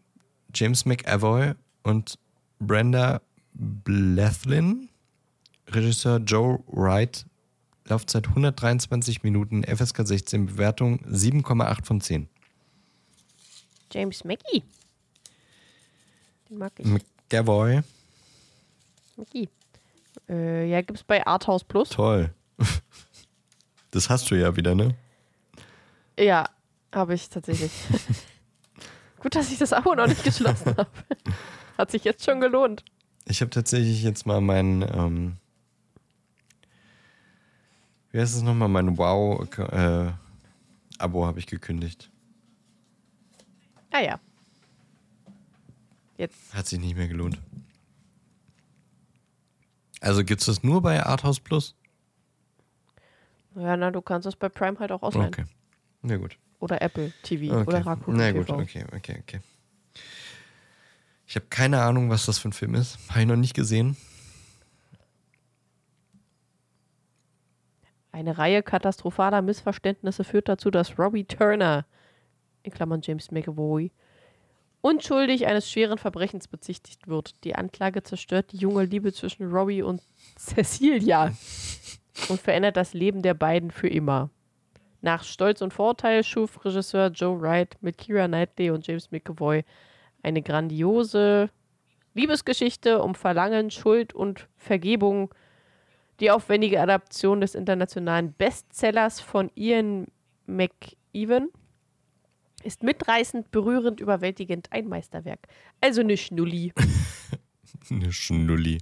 [0.54, 1.54] James McAvoy
[1.84, 2.18] und
[2.60, 3.22] Brenda
[3.54, 4.90] Blethyn.
[5.70, 7.26] Regisseur Joe Wright.
[7.90, 12.28] Laufzeit 123 Minuten, FSK 16, Bewertung 7,8 von 10.
[13.92, 14.64] James Mackey.
[16.50, 16.86] Den mag ich.
[16.86, 17.82] McAvoy,
[19.16, 19.50] Mackey.
[20.30, 21.90] Äh, ja, gibt's bei Arthouse Plus.
[21.90, 22.34] toll.
[23.92, 24.96] Das hast du ja wieder, ne?
[26.20, 26.50] Ja,
[26.94, 27.72] habe ich tatsächlich.
[29.20, 30.88] Gut, dass ich das Abo noch nicht geschlossen habe.
[31.78, 32.84] Hat sich jetzt schon gelohnt.
[33.26, 35.38] Ich habe tatsächlich jetzt mal mein, ähm,
[38.18, 40.16] wie heißt es nochmal, mein Wow-Abo
[41.28, 42.10] habe ich gekündigt.
[43.92, 44.20] Ah ja.
[46.18, 46.52] Jetzt.
[46.52, 47.40] Hat sich nicht mehr gelohnt.
[50.02, 51.76] Also gibt es das nur bei Arthouse Plus?
[53.54, 55.28] Ja, na, du kannst es bei Prime halt auch ausleihen.
[55.28, 55.46] Okay.
[56.02, 56.40] Na gut.
[56.58, 57.68] Oder Apple TV Okay.
[57.68, 58.58] oder Rakuten Na gut, TV.
[58.58, 59.42] okay, okay, okay.
[61.28, 62.98] Ich habe keine Ahnung, was das für ein Film ist.
[63.10, 63.96] Habe ich noch nicht gesehen.
[68.18, 71.86] Eine Reihe katastrophaler Missverständnisse führt dazu, dass Robbie Turner,
[72.64, 73.92] in Klammern James McAvoy,
[74.82, 77.44] unschuldig eines schweren Verbrechens bezichtigt wird.
[77.44, 80.02] Die Anklage zerstört die junge Liebe zwischen Robbie und
[80.36, 81.32] Cecilia
[82.30, 84.32] und verändert das Leben der beiden für immer.
[85.02, 89.64] Nach Stolz und Vorteil schuf Regisseur Joe Wright mit Keira Knightley und James McAvoy
[90.24, 91.52] eine grandiose
[92.16, 95.32] Liebesgeschichte um Verlangen, Schuld und Vergebung.
[96.20, 100.08] Die aufwendige Adaption des internationalen Bestsellers von Ian
[100.48, 101.50] McEwan
[102.64, 105.48] ist mitreißend, berührend, überwältigend ein Meisterwerk.
[105.80, 106.74] Also eine Schnulli.
[107.90, 108.80] Eine Schnulli.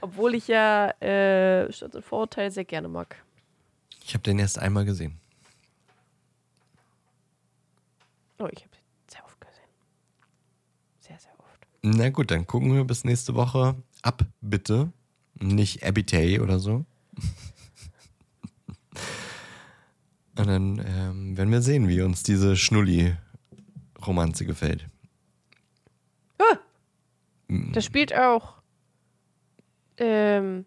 [0.00, 3.22] Obwohl ich ja äh, Stolz und Vorurteil sehr gerne mag.
[4.04, 5.20] Ich habe den erst einmal gesehen.
[8.40, 9.68] Oh, ich habe den sehr oft gesehen.
[10.98, 11.66] Sehr, sehr oft.
[11.82, 14.92] Na gut, dann gucken wir bis nächste Woche ab, bitte.
[15.40, 16.84] Nicht Abitay oder so.
[20.36, 24.86] Und dann ähm, werden wir sehen, wie uns diese Schnulli-Romanze gefällt.
[27.48, 28.54] Das spielt auch.
[29.96, 30.64] Ähm.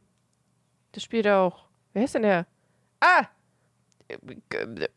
[0.93, 1.65] Das spielt auch.
[1.93, 2.47] Wer ist denn der?
[2.99, 3.27] Ah!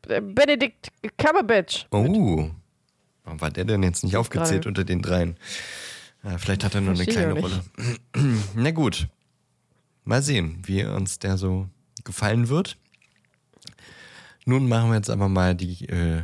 [0.02, 1.86] Benedict Cumberbatch.
[1.90, 2.50] Oh.
[3.24, 5.36] Warum war der denn jetzt nicht aufgezählt unter den dreien?
[6.24, 7.62] Ja, vielleicht hat er nur eine kleine Rolle.
[8.54, 9.08] Na gut.
[10.04, 11.68] Mal sehen, wie uns der so
[12.04, 12.76] gefallen wird.
[14.46, 16.22] Nun machen wir jetzt aber mal die äh,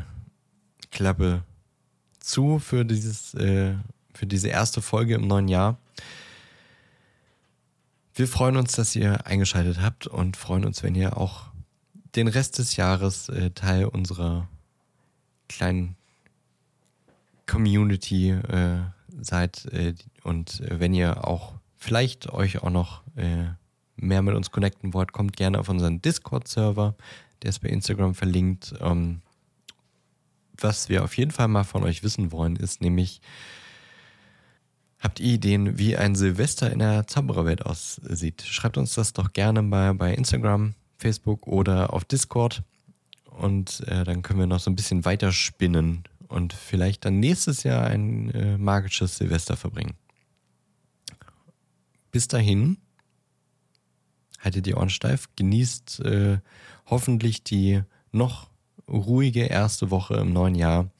[0.90, 1.44] Klappe
[2.18, 3.74] zu für dieses, äh,
[4.14, 5.78] für diese erste Folge im neuen Jahr.
[8.14, 11.46] Wir freuen uns, dass ihr eingeschaltet habt und freuen uns, wenn ihr auch
[12.14, 14.48] den Rest des Jahres äh, Teil unserer
[15.48, 15.96] kleinen
[17.46, 18.80] Community äh,
[19.22, 23.46] seid äh, und äh, wenn ihr auch vielleicht euch auch noch äh,
[23.96, 26.94] mehr mit uns connecten wollt, kommt gerne auf unseren Discord-Server,
[27.42, 28.74] der ist bei Instagram verlinkt.
[28.80, 29.22] Ähm,
[30.58, 33.20] was wir auf jeden Fall mal von euch wissen wollen, ist nämlich,
[34.98, 38.42] habt ihr Ideen, wie ein Silvester in der Zaubererwelt aussieht?
[38.42, 42.62] Schreibt uns das doch gerne mal bei Instagram, Facebook oder auf Discord
[43.24, 47.64] und äh, dann können wir noch so ein bisschen weiter spinnen und vielleicht dann nächstes
[47.64, 49.94] Jahr ein äh, magisches Silvester verbringen.
[52.12, 52.78] Bis dahin,
[54.38, 56.38] haltet die Ohren steif, genießt äh,
[56.86, 57.82] hoffentlich die
[58.12, 58.48] noch
[58.88, 60.90] ruhige erste Woche im neuen Jahr.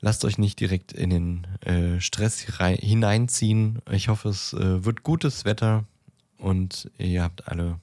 [0.00, 3.80] Lasst euch nicht direkt in den äh, Stress hineinziehen.
[3.90, 5.84] Ich hoffe, es äh, wird gutes Wetter
[6.38, 7.80] und ihr habt alle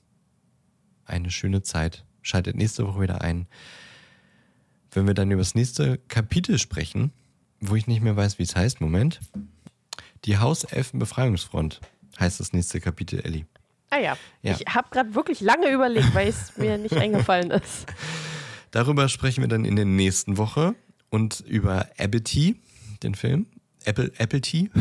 [1.06, 2.06] eine schöne Zeit.
[2.22, 3.48] Schaltet nächste Woche wieder ein.
[4.98, 7.12] Wenn wir dann über das nächste Kapitel sprechen,
[7.60, 9.20] wo ich nicht mehr weiß, wie es heißt, Moment.
[10.26, 11.82] Die Hauselfenbefreiungsfront
[12.20, 13.46] heißt das nächste Kapitel, Ellie.
[13.92, 14.18] Ah ja.
[14.42, 14.58] Ja.
[14.60, 17.86] Ich habe gerade wirklich lange überlegt, weil es mir nicht eingefallen ist.
[18.72, 20.74] Darüber sprechen wir dann in der nächsten Woche
[21.12, 22.56] und über Apple Tea,
[23.04, 23.46] den Film.
[23.86, 24.72] Apple, Apple Tea.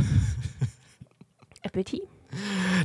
[1.60, 2.01] Apple Tea?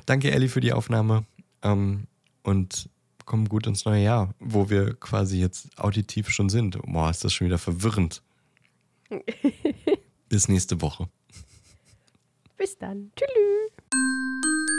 [0.05, 1.23] Danke, Ellie, für die Aufnahme.
[1.63, 2.07] Ähm,
[2.43, 2.89] und
[3.25, 6.77] kommen gut ins neue Jahr, wo wir quasi jetzt auditiv schon sind.
[6.83, 8.21] Boah, ist das schon wieder verwirrend.
[10.29, 11.09] Bis nächste Woche.
[12.57, 13.11] Bis dann.
[13.15, 14.70] Tschüss.